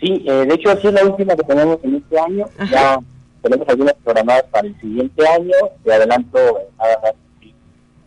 Sí, 0.00 0.24
eh, 0.26 0.46
de 0.46 0.54
hecho, 0.54 0.70
así 0.70 0.88
es 0.88 0.92
la 0.92 1.04
última 1.04 1.36
que 1.36 1.44
tenemos 1.44 1.78
en 1.82 1.96
este 1.96 2.18
año. 2.18 2.46
Ya 2.70 2.98
tenemos 3.42 3.68
algunas 3.68 3.94
programadas 4.02 4.44
para 4.50 4.66
el 4.66 4.80
siguiente 4.80 5.26
año. 5.26 5.54
De 5.84 5.94
adelanto, 5.94 6.38
nada 6.78 6.98
más. 7.02 7.12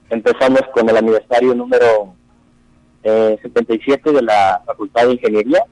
Empezamos 0.10 0.62
con 0.74 0.90
el 0.90 0.98
aniversario 0.98 1.54
número 1.54 2.16
77 3.04 4.10
eh, 4.10 4.14
de 4.14 4.22
la 4.22 4.62
Facultad 4.66 5.08
de 5.08 5.14
Ingeniería. 5.14 5.64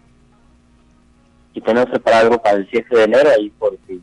Y 1.54 1.62
tenemos 1.62 1.90
preparado 1.90 2.42
para 2.42 2.58
el 2.58 2.68
7 2.70 2.96
de 2.96 3.04
enero, 3.04 3.30
ahí 3.30 3.50
por 3.52 3.78
si 3.88 4.02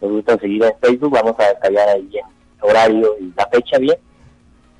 nos 0.00 0.10
gustan 0.12 0.40
seguir 0.40 0.64
en 0.64 0.72
Facebook, 0.80 1.12
vamos 1.12 1.34
a 1.38 1.48
detallar 1.48 1.88
ahí 1.90 2.10
el 2.14 2.70
horario 2.70 3.16
y 3.20 3.32
la 3.36 3.46
fecha 3.48 3.78
bien. 3.78 3.96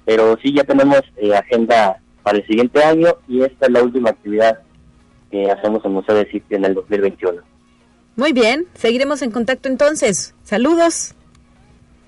Pero 0.05 0.39
sí, 0.43 0.55
ya 0.55 0.65
tenemos 0.65 1.03
eh, 1.17 1.35
agenda 1.35 2.01
para 2.23 2.39
el 2.39 2.47
siguiente 2.47 2.83
año 2.83 3.17
y 3.29 3.43
esta 3.43 3.67
es 3.67 3.73
la 3.73 3.83
última 3.83 4.11
actividad 4.11 4.61
que 5.31 5.51
hacemos 5.51 5.85
en 5.85 5.93
Museo 5.93 6.15
de 6.15 6.31
Sitio 6.31 6.57
en 6.57 6.65
el 6.65 6.75
2021. 6.75 7.43
Muy 8.17 8.33
bien, 8.33 8.67
seguiremos 8.75 9.21
en 9.23 9.31
contacto 9.31 9.69
entonces. 9.69 10.35
Saludos. 10.43 11.15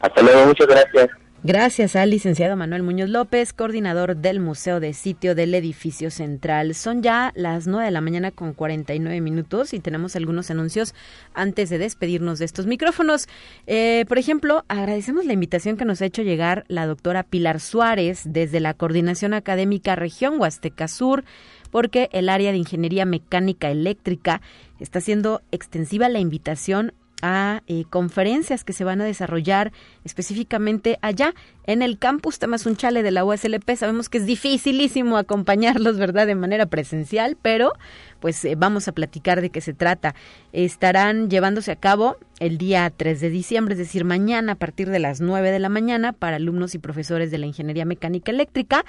Hasta 0.01 0.23
luego, 0.23 0.47
muchas 0.47 0.67
gracias. 0.67 1.09
Gracias 1.45 1.95
al 1.95 2.11
licenciado 2.11 2.57
Manuel 2.57 2.83
Muñoz 2.83 3.11
López, 3.11 3.53
coordinador 3.53 4.17
del 4.17 4.41
Museo 4.41 4.81
de 4.81 4.93
Sitio 4.93 5.37
del 5.37 5.55
Edificio 5.55 6.11
Central. 6.11 6.75
Son 6.75 7.01
ya 7.01 7.33
las 7.37 7.69
9 7.69 7.85
de 7.85 7.91
la 7.93 8.01
mañana 8.01 8.33
con 8.33 8.55
49 8.55 9.21
minutos 9.21 9.73
y 9.73 9.79
tenemos 9.79 10.17
algunos 10.17 10.51
anuncios 10.51 10.97
antes 11.35 11.71
de 11.71 11.79
despedirnos 11.79 12.41
de 12.41 12.45
estos 12.45 12.67
micrófonos. 12.67 13.29
Eh, 13.69 14.05
por 14.09 14.19
ejemplo, 14.19 14.65
agradecemos 14.67 15.27
la 15.27 15.33
invitación 15.33 15.77
que 15.77 15.85
nos 15.85 16.03
ha 16.03 16.07
hecho 16.07 16.23
llegar 16.23 16.65
la 16.67 16.87
doctora 16.87 17.23
Pilar 17.23 17.61
Suárez 17.61 18.23
desde 18.25 18.59
la 18.59 18.75
Coordinación 18.75 19.33
Académica 19.33 19.95
Región 19.95 20.41
Huasteca 20.41 20.89
Sur 20.89 21.23
porque 21.71 22.09
el 22.11 22.31
área 22.31 22.51
de 22.51 22.59
Ingeniería 22.59 23.05
Mecánica 23.05 23.71
Eléctrica 23.71 24.41
está 24.81 24.99
haciendo 24.99 25.43
extensiva 25.53 26.09
la 26.09 26.19
invitación 26.19 26.95
a 27.23 27.63
eh, 27.67 27.85
conferencias 27.91 28.65
que 28.65 28.73
se 28.73 28.85
van 28.85 29.01
a 29.01 29.05
desarrollar 29.05 29.73
específicamente 30.05 30.99
allá 31.03 31.35
en 31.69 31.83
el 31.83 31.99
campus 31.99 32.39
Tamazunchale 32.39 33.03
de 33.03 33.11
la 33.11 33.27
USLP. 33.27 33.77
Sabemos 33.77 34.09
que 34.09 34.17
es 34.17 34.25
dificilísimo 34.25 35.19
acompañarlos, 35.19 35.99
¿verdad?, 35.99 36.27
de 36.27 36.35
manera 36.35 36.65
presencial, 36.65 37.37
pero 37.41 37.75
pues 38.21 38.43
eh, 38.47 38.55
vamos 38.57 38.89
a 38.89 38.93
platicar 38.93 39.43
de 39.43 39.51
qué 39.51 39.61
se 39.61 39.75
trata. 39.75 40.15
Estarán 40.55 41.29
llevándose 41.29 41.71
a 41.71 41.77
cabo 41.77 42.17
el 42.41 42.57
día 42.57 42.91
3 42.97 43.21
de 43.21 43.29
diciembre, 43.29 43.75
es 43.75 43.79
decir, 43.79 44.07
mañana 44.07 44.53
a 44.53 44.55
partir 44.55 44.89
de 44.89 44.99
las 44.99 45.21
9 45.21 45.51
de 45.51 45.59
la 45.59 45.69
mañana 45.69 46.15
para 46.15 46.37
alumnos 46.37 46.75
y 46.75 46.79
profesores 46.79 47.31
de 47.31 47.37
la 47.37 47.45
Ingeniería 47.45 47.85
Mecánica 47.85 48.33
Eléctrica. 48.33 48.87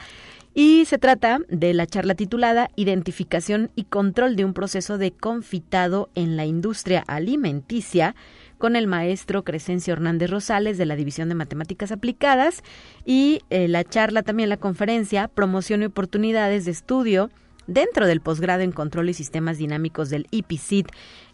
Y 0.54 0.86
se 0.86 0.98
trata 0.98 1.40
de 1.50 1.74
la 1.74 1.86
charla 1.86 2.16
titulada 2.16 2.72
Identificación 2.78 3.72
y 3.76 3.84
control 3.84 4.38
de 4.38 4.46
un 4.46 4.54
proceso 4.54 4.98
de 4.98 5.12
confitado 5.12 6.10
en 6.16 6.38
la 6.38 6.46
industria 6.46 7.04
alimenticia 7.08 8.16
con 8.60 8.76
el 8.76 8.86
maestro 8.86 9.44
Crescencio 9.44 9.94
Hernández 9.94 10.30
Rosales 10.30 10.78
de 10.78 10.86
la 10.86 10.96
División 10.96 11.30
de 11.30 11.36
Matemáticas 11.36 11.92
Aplicadas 11.92 12.62
y 13.06 13.42
eh, 13.50 13.68
la 13.68 13.84
charla 13.84 14.22
también 14.22 14.50
la 14.50 14.58
conferencia 14.58 15.28
Promoción 15.30 15.82
y 15.82 15.86
oportunidades 15.86 16.66
de 16.66 16.72
estudio 16.72 17.32
dentro 17.66 18.06
del 18.06 18.20
posgrado 18.20 18.62
en 18.62 18.72
control 18.72 19.10
y 19.10 19.14
sistemas 19.14 19.58
dinámicos 19.58 20.10
del 20.10 20.28
IPCIT, 20.32 20.88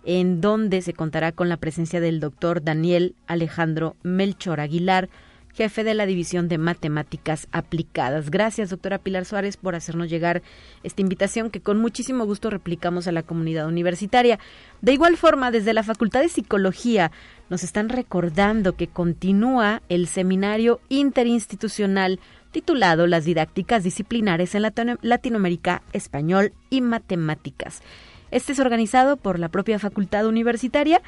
en 0.04 0.40
donde 0.40 0.82
se 0.82 0.94
contará 0.94 1.32
con 1.32 1.50
la 1.50 1.58
presencia 1.58 2.00
del 2.00 2.20
doctor 2.20 2.64
Daniel 2.64 3.16
Alejandro 3.26 3.96
Melchor 4.04 4.60
Aguilar, 4.60 5.10
jefe 5.56 5.84
de 5.86 5.94
la 5.94 6.06
División 6.06 6.50
de 6.50 6.58
Matemáticas 6.58 7.48
Aplicadas. 7.52 8.30
Gracias, 8.30 8.70
doctora 8.70 8.98
Pilar 8.98 9.26
Suárez, 9.26 9.56
por 9.56 9.74
hacernos 9.74 10.10
llegar 10.10 10.44
esta 10.84 11.02
invitación 11.02 11.50
que 11.50 11.62
con 11.62 11.80
muchísimo 11.80 12.26
gusto 12.26 12.50
replicamos 12.50 13.08
a 13.08 13.14
la 13.14 13.24
comunidad 13.24 13.68
universitaria. 13.68 14.38
De 14.82 14.94
igual 14.94 15.16
forma, 15.16 15.52
desde 15.52 15.74
la 15.74 15.84
Facultad 15.84 16.22
de 16.22 16.30
Psicología 16.30 17.12
nos 17.50 17.64
están 17.64 17.90
recordando 17.90 18.76
que 18.76 18.88
continúa 18.88 19.82
el 19.88 20.08
seminario 20.08 20.82
interinstitucional 20.90 22.20
titulado 22.52 23.08
Las 23.08 23.26
didácticas 23.26 23.84
disciplinares 23.84 24.56
en 24.56 24.64
Latinoamérica, 25.02 25.84
Español 25.94 26.54
y 26.70 26.82
Matemáticas. 26.82 27.82
Este 28.32 28.52
es 28.52 28.60
organizado 28.60 29.18
por 29.18 29.40
la 29.40 29.50
propia 29.50 29.80
facultad 29.80 30.26
universitaria 30.26 31.02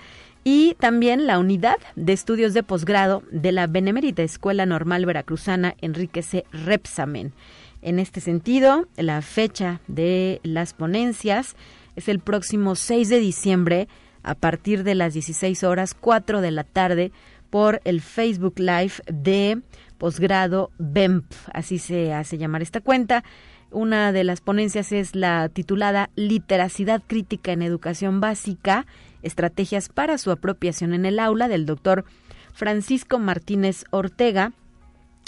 y 0.44 0.76
también 0.80 1.28
la 1.28 1.40
unidad 1.40 1.78
de 1.96 2.14
estudios 2.14 2.54
de 2.54 2.64
posgrado 2.64 3.24
de 3.32 3.52
la 3.52 3.68
Benemérita 3.68 4.24
Escuela 4.24 4.66
Normal 4.66 5.06
Veracruzana 5.06 5.76
Enrique 5.82 6.22
C. 6.22 6.46
Repsamen. 6.52 7.34
En 7.82 8.00
este 8.00 8.22
sentido, 8.22 8.88
la 8.96 9.22
fecha 9.22 9.82
de 9.88 10.40
las 10.44 10.74
ponencias 10.74 11.56
es 11.96 12.08
el 12.08 12.20
próximo 12.20 12.76
6 12.76 13.10
de 13.10 13.20
diciembre 13.20 13.88
a 14.24 14.36
partir 14.36 14.84
de 14.84 14.96
las 14.96 15.14
16 15.14 15.64
horas 15.64 15.94
4 15.94 16.42
de 16.42 16.52
la 16.52 16.64
tarde 16.64 17.12
por 17.50 17.82
el 17.86 18.02
Facebook 18.02 18.60
Live 18.60 18.94
de 19.12 19.62
posgrado 19.98 20.72
BEMP, 20.78 21.26
así 21.54 21.80
se 21.80 22.14
hace 22.14 22.38
llamar 22.38 22.62
esta 22.62 22.82
cuenta. 22.82 23.24
Una 23.72 24.12
de 24.12 24.24
las 24.24 24.42
ponencias 24.42 24.92
es 24.92 25.16
la 25.16 25.50
titulada 25.50 26.10
Literacidad 26.16 27.02
crítica 27.06 27.52
en 27.52 27.62
educación 27.62 28.22
básica 28.22 28.86
estrategias 29.28 29.90
para 29.90 30.18
su 30.18 30.32
apropiación 30.32 30.94
en 30.94 31.06
el 31.06 31.20
aula 31.20 31.48
del 31.48 31.66
doctor 31.66 32.06
Francisco 32.54 33.20
Martínez 33.20 33.84
Ortega, 33.92 34.54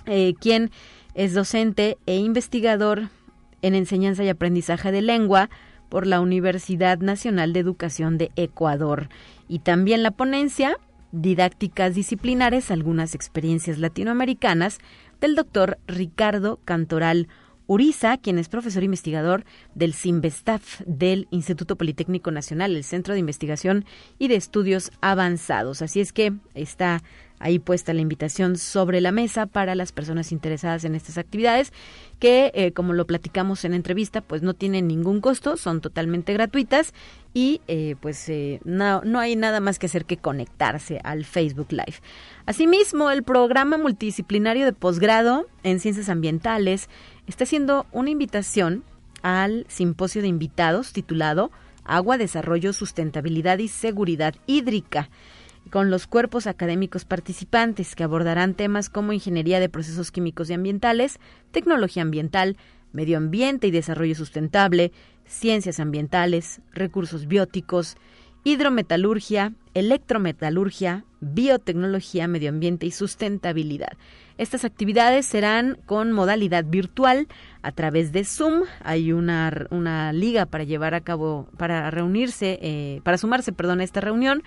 eh, 0.08 0.34
quien 0.40 0.72
es 1.14 1.34
docente 1.34 1.98
e 2.08 2.18
investigador 2.18 3.10
en 3.62 3.76
enseñanza 3.76 4.24
y 4.24 4.30
aprendizaje 4.30 4.92
de 4.92 5.02
lengua 5.02 5.50
por 5.90 6.08
la 6.08 6.22
Universidad 6.22 7.00
Nacional 7.00 7.54
de 7.54 7.60
Educación 7.60 8.18
de 8.18 8.32
Ecuador. 8.36 9.10
Y 9.48 9.60
también 9.60 10.04
la 10.04 10.12
ponencia, 10.12 10.78
Didácticas 11.12 11.96
Disciplinares, 11.96 12.72
algunas 12.72 13.16
experiencias 13.16 13.80
latinoamericanas, 13.80 14.78
del 15.20 15.36
doctor 15.36 15.78
Ricardo 15.88 16.60
Cantoral 16.64 17.28
Uriza, 17.70 18.18
quien 18.18 18.40
es 18.40 18.50
profesor 18.50 18.82
investigador 18.82 19.46
del 19.76 19.94
CIMBESTAF 19.94 20.82
del 20.88 21.28
Instituto 21.30 21.76
Politécnico 21.76 22.32
Nacional, 22.32 22.76
el 22.76 22.84
Centro 22.84 23.14
de 23.14 23.20
Investigación 23.20 23.86
y 24.18 24.28
de 24.28 24.38
Estudios 24.38 24.92
Avanzados. 25.02 25.84
Así 25.84 26.00
es 26.00 26.12
que 26.12 26.34
está 26.56 27.04
ahí 27.40 27.58
puesta 27.60 27.94
la 27.94 28.02
invitación 28.02 28.58
sobre 28.58 29.02
la 29.02 29.12
mesa 29.12 29.46
para 29.46 29.76
las 29.76 29.92
personas 29.92 30.32
interesadas 30.32 30.84
en 30.84 30.96
estas 30.96 31.18
actividades 31.18 31.74
que 32.20 32.52
eh, 32.54 32.74
como 32.74 32.94
lo 32.94 33.08
platicamos 33.08 33.64
en 33.64 33.74
entrevista 33.74 34.22
pues 34.22 34.42
no 34.42 34.54
tienen 34.54 34.88
ningún 34.88 35.22
costo 35.22 35.56
son 35.56 35.80
totalmente 35.80 36.34
gratuitas 36.34 36.94
y 37.34 37.62
eh, 37.68 37.96
pues 38.02 38.28
eh, 38.28 38.60
no, 38.66 39.02
no 39.04 39.20
hay 39.20 39.36
nada 39.36 39.62
más 39.62 39.80
que 39.80 39.86
hacer 39.86 40.06
que 40.06 40.18
conectarse 40.18 41.00
al 41.04 41.24
Facebook 41.24 41.68
Live 41.72 42.02
asimismo 42.46 43.10
el 43.10 43.24
programa 43.24 43.78
multidisciplinario 43.78 44.66
de 44.66 44.74
posgrado 44.74 45.48
en 45.64 45.80
ciencias 45.80 46.10
ambientales 46.10 46.90
está 47.30 47.44
haciendo 47.44 47.86
una 47.92 48.10
invitación 48.10 48.84
al 49.22 49.66
simposio 49.70 50.22
de 50.22 50.28
invitados 50.28 50.94
titulado 50.94 51.52
Agua, 51.86 52.18
Desarrollo, 52.18 52.74
Sustentabilidad 52.74 53.60
y 53.60 53.68
Seguridad 53.68 54.36
Hídrica 54.48 55.10
con 55.70 55.92
los 55.92 56.08
cuerpos 56.08 56.48
académicos 56.48 57.06
participantes 57.06 57.96
que 57.96 58.04
abordarán 58.04 58.56
temas 58.56 58.90
como 58.90 59.14
ingeniería 59.14 59.60
de 59.60 59.70
procesos 59.70 60.12
químicos 60.12 60.50
y 60.50 60.54
ambientales, 60.54 61.20
tecnología 61.52 62.02
ambiental, 62.02 62.58
medio 62.94 63.18
ambiente 63.18 63.68
y 63.68 63.72
desarrollo 63.72 64.16
sustentable, 64.16 64.92
ciencias 65.26 65.80
ambientales, 65.80 66.62
recursos 66.74 67.28
bióticos, 67.28 67.98
hidrometalurgia, 68.44 69.54
electrometalurgia, 69.74 71.06
biotecnología, 71.22 72.28
medio 72.28 72.50
ambiente 72.50 72.86
y 72.86 72.92
sustentabilidad. 72.92 73.98
Estas 74.38 74.64
actividades 74.64 75.26
serán 75.26 75.78
con 75.86 76.14
modalidad 76.14 76.64
virtual 76.64 77.28
a 77.62 77.72
través 77.74 78.14
de 78.14 78.24
Zoom. 78.24 78.64
Hay 78.84 79.12
una, 79.12 79.68
una 79.70 80.14
liga 80.14 80.46
para 80.46 80.64
llevar 80.64 80.94
a 80.94 81.02
cabo, 81.02 81.50
para 81.58 81.92
reunirse, 81.92 82.58
eh, 82.62 83.02
para 83.04 83.18
sumarse, 83.18 83.52
perdón, 83.52 83.82
a 83.82 83.84
esta 83.84 84.00
reunión 84.00 84.44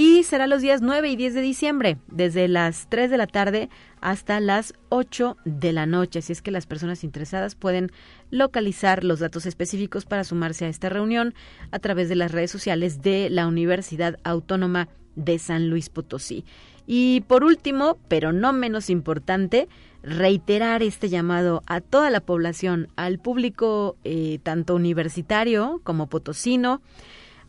y 0.00 0.22
será 0.22 0.46
los 0.46 0.62
días 0.62 0.80
9 0.80 1.10
y 1.10 1.16
10 1.16 1.34
de 1.34 1.42
diciembre, 1.42 1.98
desde 2.06 2.48
las 2.48 2.86
3 2.88 3.10
de 3.10 3.18
la 3.18 3.26
tarde 3.26 3.68
hasta 4.00 4.40
las 4.40 4.72
8 4.88 5.36
de 5.44 5.74
la 5.74 5.84
noche. 5.84 6.20
Así 6.20 6.32
es 6.32 6.40
que 6.40 6.50
las 6.50 6.64
personas 6.64 7.04
interesadas 7.04 7.54
pueden 7.54 7.92
localizar 8.30 9.04
los 9.04 9.20
datos 9.20 9.44
específicos 9.44 10.06
para 10.06 10.24
sumarse 10.24 10.64
a 10.64 10.68
esta 10.68 10.88
reunión 10.88 11.34
a 11.70 11.80
través 11.80 12.08
de 12.08 12.16
las 12.16 12.32
redes 12.32 12.50
sociales 12.50 13.02
de 13.02 13.28
la 13.28 13.46
Universidad 13.46 14.16
Autónoma 14.24 14.88
de 15.16 15.38
San 15.38 15.68
Luis 15.68 15.90
Potosí. 15.90 16.46
Y 16.86 17.20
por 17.26 17.44
último, 17.44 17.98
pero 18.08 18.32
no 18.32 18.54
menos 18.54 18.88
importante, 18.88 19.68
reiterar 20.02 20.82
este 20.82 21.10
llamado 21.10 21.62
a 21.66 21.82
toda 21.82 22.08
la 22.08 22.20
población, 22.20 22.88
al 22.96 23.18
público 23.18 23.96
eh, 24.04 24.38
tanto 24.42 24.76
universitario 24.76 25.82
como 25.84 26.06
potosino, 26.06 26.80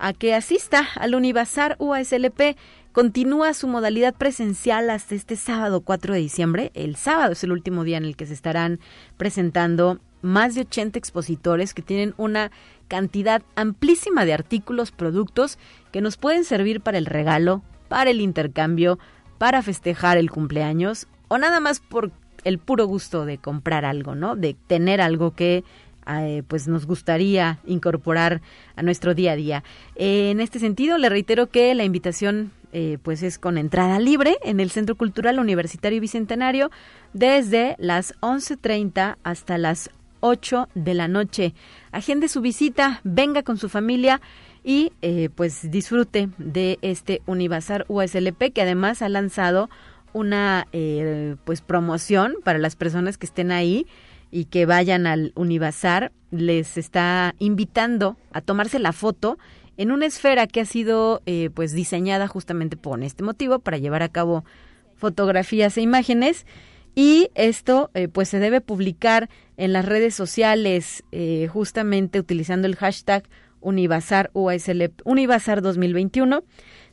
a 0.02 0.14
que 0.14 0.34
asista 0.34 0.88
al 0.96 1.16
Univazar 1.16 1.76
UASLP. 1.80 2.58
Continúa 2.92 3.54
su 3.54 3.68
modalidad 3.68 4.16
presencial 4.16 4.90
hasta 4.90 5.16
este 5.16 5.36
sábado 5.36 5.82
4 5.82 6.16
de 6.16 6.20
diciembre. 6.20 6.72
El 6.74 6.96
sábado 6.96 7.34
es 7.34 7.44
el 7.44 7.52
último 7.52 7.84
día 7.84 7.98
en 7.98 8.06
el 8.06 8.18
que 8.18 8.26
se 8.26 8.34
estarán 8.34 8.80
presentando 9.16 10.00
más 10.22 10.56
de 10.56 10.62
80 10.62 11.00
expositores 11.00 11.74
que 11.74 11.84
tienen 11.84 12.14
una 12.18 12.52
cantidad 12.88 13.44
amplísima 13.56 14.26
de 14.26 14.34
artículos, 14.34 14.92
productos 14.92 15.58
que 15.92 16.02
nos 16.02 16.18
pueden 16.18 16.44
servir 16.44 16.82
para 16.82 16.98
el 16.98 17.06
regalo, 17.06 17.62
para 17.88 18.10
el 18.10 18.22
intercambio, 18.22 19.00
para 19.38 19.62
festejar 19.62 20.18
el 20.18 20.32
cumpleaños 20.32 21.08
o 21.28 21.38
nada 21.38 21.60
más 21.60 21.80
por 21.80 22.12
el 22.44 22.58
puro 22.58 22.88
gusto 22.88 23.26
de 23.26 23.38
comprar 23.38 23.86
algo, 23.86 24.16
¿no? 24.16 24.36
De 24.36 24.56
tener 24.68 25.00
algo 25.00 25.32
que 25.36 25.64
eh, 26.20 26.44
pues 26.48 26.68
nos 26.68 26.86
gustaría 26.86 27.60
incorporar 27.66 28.42
a 28.76 28.84
nuestro 28.84 29.14
día 29.14 29.34
a 29.34 29.36
día. 29.36 29.64
en 29.96 30.40
este 30.40 30.60
sentido, 30.60 30.98
le 30.98 31.10
reitero 31.10 31.48
que 31.48 31.74
la 31.76 31.84
invitación 31.84 32.52
eh, 32.74 33.00
pues 33.04 33.22
es 33.22 33.38
con 33.38 33.58
entrada 33.58 34.00
libre 34.00 34.38
en 34.44 34.62
el 34.62 34.72
Centro 34.72 34.96
Cultural 34.96 35.40
Universitario 35.40 36.00
Bicentenario 36.00 36.72
desde 37.12 37.76
las 37.80 38.14
11.30 38.22 39.18
hasta 39.24 39.58
las 39.58 39.90
8 40.22 40.70
de 40.74 40.94
la 40.94 41.10
noche. 41.10 41.54
Agende 41.92 42.30
su 42.30 42.40
visita, 42.40 43.02
venga 43.04 43.44
con 43.44 43.58
su 43.58 43.68
familia 43.68 44.22
y 44.64 44.94
eh, 45.02 45.30
pues 45.36 45.70
disfrute 45.70 46.30
de 46.38 46.80
este 46.82 47.22
Univazar 47.26 47.86
USLP 47.90 48.54
que 48.54 48.62
además 48.62 49.02
ha 49.02 49.10
lanzado 49.10 49.70
una 50.14 50.68
eh, 50.72 51.36
pues 51.44 51.62
promoción 51.62 52.36
para 52.44 52.58
las 52.58 52.78
personas 52.78 53.18
que 53.18 53.26
estén 53.26 53.52
ahí 53.52 53.86
y 54.32 54.46
que 54.46 54.66
vayan 54.66 55.06
al 55.06 55.34
Univazar 55.36 56.12
les 56.32 56.78
está 56.78 57.36
invitando 57.38 58.18
a 58.32 58.42
tomarse 58.42 58.80
la 58.80 58.94
foto 58.94 59.38
en 59.78 59.92
una 59.92 60.06
esfera 60.06 60.48
que 60.48 60.62
ha 60.62 60.66
sido 60.66 61.22
eh, 61.26 61.50
pues 61.54 61.74
diseñada 61.74 62.28
justamente 62.28 62.78
por 62.78 63.04
este 63.04 63.24
motivo 63.24 63.60
para 63.60 63.78
llevar 63.78 64.04
a 64.04 64.10
cabo 64.10 64.44
fotografías 64.96 65.78
e 65.78 65.82
imágenes. 65.82 66.46
Y 66.94 67.30
esto 67.36 67.90
eh, 67.94 68.08
pues 68.08 68.30
se 68.30 68.40
debe 68.40 68.62
publicar 68.62 69.30
en 69.58 69.74
las 69.74 69.86
redes 69.86 70.14
sociales 70.14 71.04
eh, 71.12 71.48
justamente 71.52 72.20
utilizando 72.20 72.68
el 72.68 72.76
hashtag 72.76 73.24
Univazar 73.62 74.32
USL, 74.34 74.92
Univazar 75.04 75.62
2021 75.62 76.44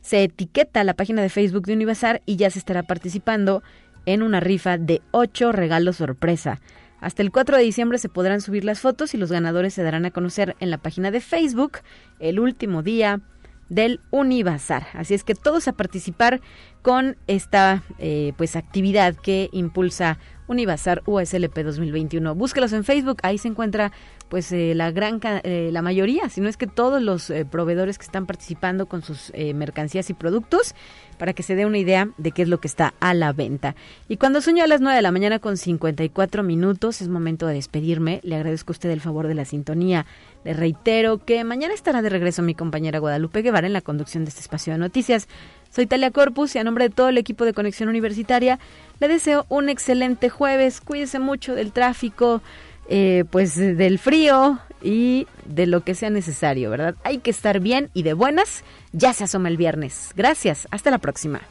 se 0.01 0.23
etiqueta 0.23 0.83
la 0.83 0.93
página 0.93 1.21
de 1.21 1.29
Facebook 1.29 1.65
de 1.65 1.73
Univazar 1.73 2.21
y 2.25 2.35
ya 2.35 2.49
se 2.49 2.59
estará 2.59 2.83
participando 2.83 3.63
en 4.05 4.21
una 4.23 4.39
rifa 4.39 4.77
de 4.77 5.01
ocho 5.11 5.51
regalos 5.51 5.97
sorpresa 5.97 6.61
hasta 7.01 7.21
el 7.21 7.31
4 7.31 7.57
de 7.57 7.63
diciembre 7.63 7.97
se 7.97 8.09
podrán 8.09 8.41
subir 8.41 8.65
las 8.65 8.79
fotos 8.79 9.13
y 9.13 9.17
los 9.17 9.31
ganadores 9.31 9.73
se 9.73 9.83
darán 9.83 10.05
a 10.05 10.11
conocer 10.11 10.55
en 10.59 10.69
la 10.69 10.77
página 10.77 11.11
de 11.11 11.21
Facebook 11.21 11.79
el 12.19 12.39
último 12.39 12.83
día 12.83 13.21
del 13.69 14.01
Univazar. 14.09 14.87
Así 14.93 15.13
es 15.13 15.23
que 15.23 15.35
todos 15.35 15.67
a 15.67 15.73
participar 15.73 16.41
con 16.81 17.17
esta 17.27 17.83
eh, 17.99 18.33
pues 18.35 18.55
actividad 18.55 19.15
que 19.15 19.49
impulsa 19.51 20.17
Univazar 20.47 21.03
USLP 21.05 21.59
2021. 21.59 22.33
Búsquelos 22.33 22.73
en 22.73 22.83
Facebook, 22.83 23.19
ahí 23.21 23.37
se 23.37 23.47
encuentra 23.47 23.91
pues 24.29 24.51
eh, 24.51 24.73
la 24.75 24.91
gran 24.91 25.19
eh, 25.23 25.69
la 25.71 25.81
mayoría, 25.81 26.29
si 26.29 26.39
no 26.39 26.47
es 26.47 26.57
que 26.57 26.67
todos 26.67 27.01
los 27.01 27.31
proveedores 27.49 27.97
que 27.97 28.05
están 28.05 28.25
participando 28.25 28.85
con 28.85 29.01
sus 29.01 29.33
mercancías 29.53 30.09
y 30.09 30.13
productos 30.13 30.75
para 31.17 31.33
que 31.33 31.43
se 31.43 31.55
dé 31.55 31.65
una 31.65 31.77
idea 31.77 32.09
de 32.17 32.31
qué 32.31 32.43
es 32.43 32.47
lo 32.47 32.59
que 32.59 32.67
está 32.67 32.93
a 32.99 33.13
la 33.13 33.33
venta. 33.33 33.75
Y 34.07 34.17
cuando 34.17 34.41
sueño 34.41 34.63
a 34.63 34.67
las 34.67 34.81
9 34.81 34.95
de 34.95 35.01
la 35.01 35.11
mañana 35.11 35.39
con 35.39 35.57
54 35.57 36.41
minutos, 36.43 37.01
es 37.01 37.09
momento 37.09 37.45
de 37.45 37.55
despedirme. 37.55 38.21
Le 38.23 38.35
agradezco 38.35 38.71
a 38.71 38.73
usted 38.73 38.89
el 38.89 39.01
favor 39.01 39.27
de 39.27 39.35
la 39.35 39.45
sintonía. 39.45 40.05
Le 40.43 40.53
reitero 40.53 41.17
que 41.23 41.43
mañana 41.43 41.73
estará 41.73 42.01
de 42.01 42.09
regreso 42.09 42.41
mi 42.41 42.55
compañera 42.55 42.99
Guadalupe 42.99 43.41
Guevara 43.41 43.67
en 43.67 43.73
la 43.73 43.81
conducción 43.81 44.23
de 44.23 44.29
este 44.29 44.41
espacio 44.41 44.73
de 44.73 44.79
noticias. 44.79 45.27
Soy 45.69 45.85
Talia 45.85 46.09
Corpus 46.09 46.55
y 46.55 46.59
a 46.59 46.63
nombre 46.63 46.85
de 46.85 46.95
todo 46.95 47.09
el 47.09 47.17
equipo 47.17 47.45
de 47.45 47.53
Conexión 47.53 47.89
Universitaria 47.89 48.57
le 48.99 49.07
deseo 49.07 49.45
un 49.49 49.69
excelente 49.69 50.29
jueves. 50.29 50.81
Cuídese 50.81 51.19
mucho 51.19 51.53
del 51.53 51.73
tráfico, 51.73 52.41
eh, 52.89 53.23
pues 53.29 53.55
del 53.55 53.99
frío 53.99 54.59
y 54.81 55.27
de 55.45 55.67
lo 55.67 55.83
que 55.83 55.93
sea 55.93 56.09
necesario, 56.09 56.69
¿verdad? 56.71 56.95
Hay 57.03 57.19
que 57.19 57.29
estar 57.29 57.59
bien 57.59 57.89
y 57.93 58.03
de 58.03 58.13
buenas. 58.13 58.63
Ya 58.91 59.13
se 59.13 59.25
asoma 59.25 59.49
el 59.49 59.57
viernes. 59.57 60.11
Gracias. 60.15 60.67
Hasta 60.71 60.89
la 60.89 60.97
próxima. 60.97 61.41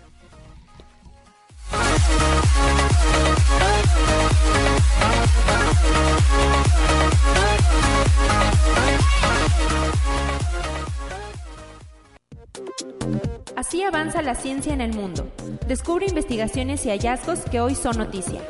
Así 13.55 13.83
avanza 13.83 14.23
la 14.23 14.35
ciencia 14.35 14.73
en 14.73 14.81
el 14.81 14.95
mundo. 14.95 15.31
Descubre 15.67 16.07
investigaciones 16.07 16.87
y 16.87 16.91
hallazgos 16.91 17.41
que 17.41 17.61
hoy 17.61 17.75
son 17.75 17.99
noticia. 17.99 18.41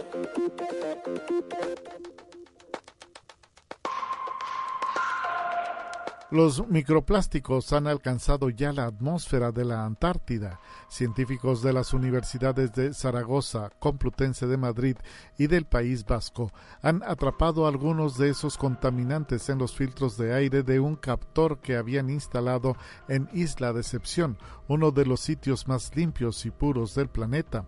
Los 6.30 6.68
microplásticos 6.68 7.72
han 7.72 7.86
alcanzado 7.86 8.50
ya 8.50 8.70
la 8.74 8.84
atmósfera 8.84 9.50
de 9.50 9.64
la 9.64 9.86
Antártida. 9.86 10.60
Científicos 10.90 11.62
de 11.62 11.72
las 11.72 11.94
universidades 11.94 12.74
de 12.74 12.92
Zaragoza, 12.92 13.70
Complutense 13.78 14.46
de 14.46 14.58
Madrid 14.58 14.96
y 15.38 15.46
del 15.46 15.64
País 15.64 16.04
Vasco 16.04 16.52
han 16.82 17.02
atrapado 17.02 17.66
algunos 17.66 18.18
de 18.18 18.28
esos 18.28 18.58
contaminantes 18.58 19.48
en 19.48 19.56
los 19.56 19.74
filtros 19.74 20.18
de 20.18 20.34
aire 20.34 20.62
de 20.62 20.80
un 20.80 20.96
captor 20.96 21.60
que 21.60 21.78
habían 21.78 22.10
instalado 22.10 22.76
en 23.08 23.30
Isla 23.32 23.72
Decepción, 23.72 24.36
uno 24.68 24.90
de 24.90 25.06
los 25.06 25.20
sitios 25.20 25.66
más 25.66 25.96
limpios 25.96 26.44
y 26.44 26.50
puros 26.50 26.94
del 26.94 27.08
planeta. 27.08 27.64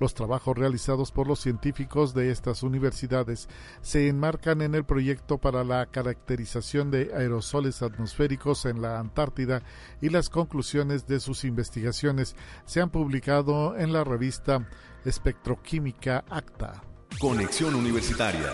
Los 0.00 0.14
trabajos 0.14 0.56
realizados 0.56 1.12
por 1.12 1.26
los 1.26 1.40
científicos 1.40 2.14
de 2.14 2.30
estas 2.30 2.62
universidades 2.62 3.48
se 3.80 4.08
enmarcan 4.08 4.62
en 4.62 4.74
el 4.74 4.84
proyecto 4.84 5.38
para 5.38 5.64
la 5.64 5.86
caracterización 5.86 6.90
de 6.90 7.12
aerosoles 7.14 7.82
atmosféricos 7.82 8.64
en 8.66 8.82
la 8.82 8.98
Antártida 8.98 9.62
y 10.00 10.08
las 10.08 10.30
conclusiones 10.30 11.06
de 11.06 11.20
sus 11.20 11.44
investigaciones 11.44 12.36
se 12.64 12.80
han 12.80 12.90
publicado 12.90 13.76
en 13.76 13.92
la 13.92 14.04
revista 14.04 14.68
Espectroquímica 15.04 16.24
Acta. 16.28 16.82
Conexión 17.20 17.74
Universitaria 17.74 18.52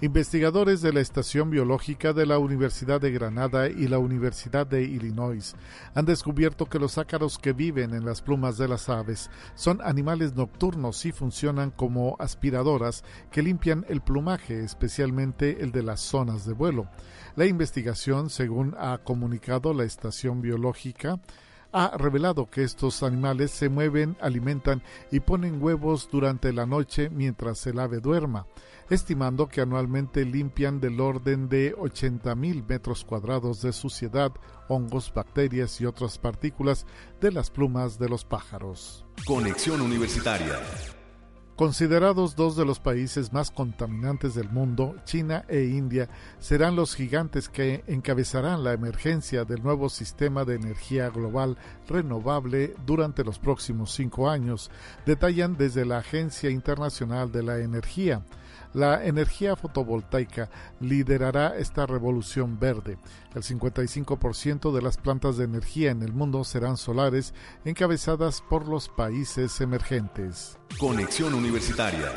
Investigadores 0.00 0.82
de 0.82 0.92
la 0.92 1.00
Estación 1.00 1.50
Biológica 1.50 2.12
de 2.12 2.26
la 2.26 2.38
Universidad 2.38 3.00
de 3.00 3.12
Granada 3.12 3.68
y 3.68 3.86
la 3.86 3.98
Universidad 3.98 4.66
de 4.66 4.82
Illinois 4.82 5.54
han 5.94 6.04
descubierto 6.04 6.66
que 6.66 6.80
los 6.80 6.98
ácaros 6.98 7.38
que 7.38 7.52
viven 7.52 7.94
en 7.94 8.04
las 8.04 8.20
plumas 8.20 8.58
de 8.58 8.66
las 8.66 8.88
aves 8.88 9.30
son 9.54 9.80
animales 9.82 10.34
nocturnos 10.34 11.06
y 11.06 11.12
funcionan 11.12 11.70
como 11.70 12.16
aspiradoras 12.18 13.04
que 13.30 13.42
limpian 13.42 13.86
el 13.88 14.00
plumaje, 14.00 14.64
especialmente 14.64 15.62
el 15.62 15.70
de 15.70 15.84
las 15.84 16.00
zonas 16.00 16.44
de 16.44 16.54
vuelo. 16.54 16.88
La 17.36 17.46
investigación, 17.46 18.30
según 18.30 18.74
ha 18.76 18.98
comunicado 18.98 19.72
la 19.72 19.84
Estación 19.84 20.42
Biológica, 20.42 21.20
ha 21.70 21.96
revelado 21.96 22.50
que 22.50 22.64
estos 22.64 23.04
animales 23.04 23.52
se 23.52 23.68
mueven, 23.68 24.16
alimentan 24.20 24.82
y 25.12 25.20
ponen 25.20 25.62
huevos 25.62 26.08
durante 26.10 26.52
la 26.52 26.66
noche 26.66 27.10
mientras 27.10 27.64
el 27.68 27.78
ave 27.78 28.00
duerma 28.00 28.46
estimando 28.90 29.48
que 29.48 29.60
anualmente 29.60 30.24
limpian 30.24 30.80
del 30.80 31.00
orden 31.00 31.48
de 31.48 31.74
80.000 31.74 32.66
metros 32.66 33.04
cuadrados 33.04 33.62
de 33.62 33.72
suciedad, 33.72 34.32
hongos, 34.68 35.12
bacterias 35.12 35.80
y 35.80 35.86
otras 35.86 36.18
partículas 36.18 36.86
de 37.20 37.32
las 37.32 37.50
plumas 37.50 37.98
de 37.98 38.08
los 38.08 38.24
pájaros. 38.24 39.04
Conexión 39.26 39.80
Universitaria. 39.80 40.58
Considerados 41.56 42.34
dos 42.34 42.56
de 42.56 42.64
los 42.64 42.80
países 42.80 43.32
más 43.32 43.52
contaminantes 43.52 44.34
del 44.34 44.50
mundo, 44.50 44.96
China 45.04 45.44
e 45.48 45.62
India 45.66 46.08
serán 46.40 46.74
los 46.74 46.96
gigantes 46.96 47.48
que 47.48 47.84
encabezarán 47.86 48.64
la 48.64 48.72
emergencia 48.72 49.44
del 49.44 49.62
nuevo 49.62 49.88
sistema 49.88 50.44
de 50.44 50.56
energía 50.56 51.10
global 51.10 51.56
renovable 51.86 52.74
durante 52.84 53.22
los 53.22 53.38
próximos 53.38 53.94
cinco 53.94 54.28
años, 54.28 54.68
detallan 55.06 55.56
desde 55.56 55.84
la 55.84 55.98
Agencia 55.98 56.50
Internacional 56.50 57.30
de 57.30 57.44
la 57.44 57.60
Energía. 57.60 58.24
La 58.74 59.04
energía 59.04 59.56
fotovoltaica 59.56 60.50
liderará 60.80 61.56
esta 61.56 61.86
revolución 61.86 62.58
verde. 62.58 62.98
El 63.34 63.42
55% 63.42 64.74
de 64.74 64.82
las 64.82 64.96
plantas 64.96 65.36
de 65.36 65.44
energía 65.44 65.92
en 65.92 66.02
el 66.02 66.12
mundo 66.12 66.44
serán 66.44 66.76
solares, 66.76 67.34
encabezadas 67.64 68.42
por 68.42 68.68
los 68.68 68.88
países 68.88 69.60
emergentes. 69.60 70.58
Conexión 70.78 71.34
Universitaria. 71.34 72.10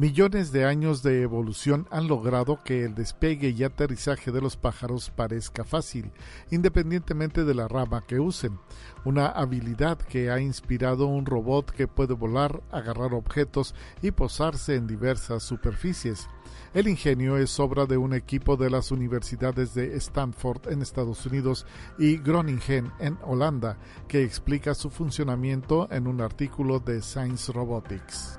Millones 0.00 0.50
de 0.50 0.64
años 0.64 1.02
de 1.02 1.20
evolución 1.20 1.86
han 1.90 2.08
logrado 2.08 2.64
que 2.64 2.86
el 2.86 2.94
despegue 2.94 3.50
y 3.50 3.64
aterrizaje 3.64 4.32
de 4.32 4.40
los 4.40 4.56
pájaros 4.56 5.10
parezca 5.10 5.62
fácil, 5.62 6.10
independientemente 6.50 7.44
de 7.44 7.52
la 7.52 7.68
rama 7.68 8.02
que 8.06 8.18
usen, 8.18 8.58
una 9.04 9.26
habilidad 9.26 9.98
que 9.98 10.30
ha 10.30 10.40
inspirado 10.40 11.04
un 11.04 11.26
robot 11.26 11.70
que 11.70 11.86
puede 11.86 12.14
volar, 12.14 12.62
agarrar 12.70 13.12
objetos 13.12 13.74
y 14.00 14.12
posarse 14.12 14.74
en 14.74 14.86
diversas 14.86 15.42
superficies. 15.42 16.30
El 16.72 16.88
ingenio 16.88 17.36
es 17.36 17.60
obra 17.60 17.84
de 17.84 17.98
un 17.98 18.14
equipo 18.14 18.56
de 18.56 18.70
las 18.70 18.92
universidades 18.92 19.74
de 19.74 19.98
Stanford 19.98 20.72
en 20.72 20.80
Estados 20.80 21.26
Unidos 21.26 21.66
y 21.98 22.16
Groningen 22.16 22.90
en 23.00 23.18
Holanda, 23.22 23.76
que 24.08 24.24
explica 24.24 24.74
su 24.74 24.88
funcionamiento 24.88 25.92
en 25.92 26.06
un 26.06 26.22
artículo 26.22 26.80
de 26.80 27.02
Science 27.02 27.52
Robotics. 27.52 28.38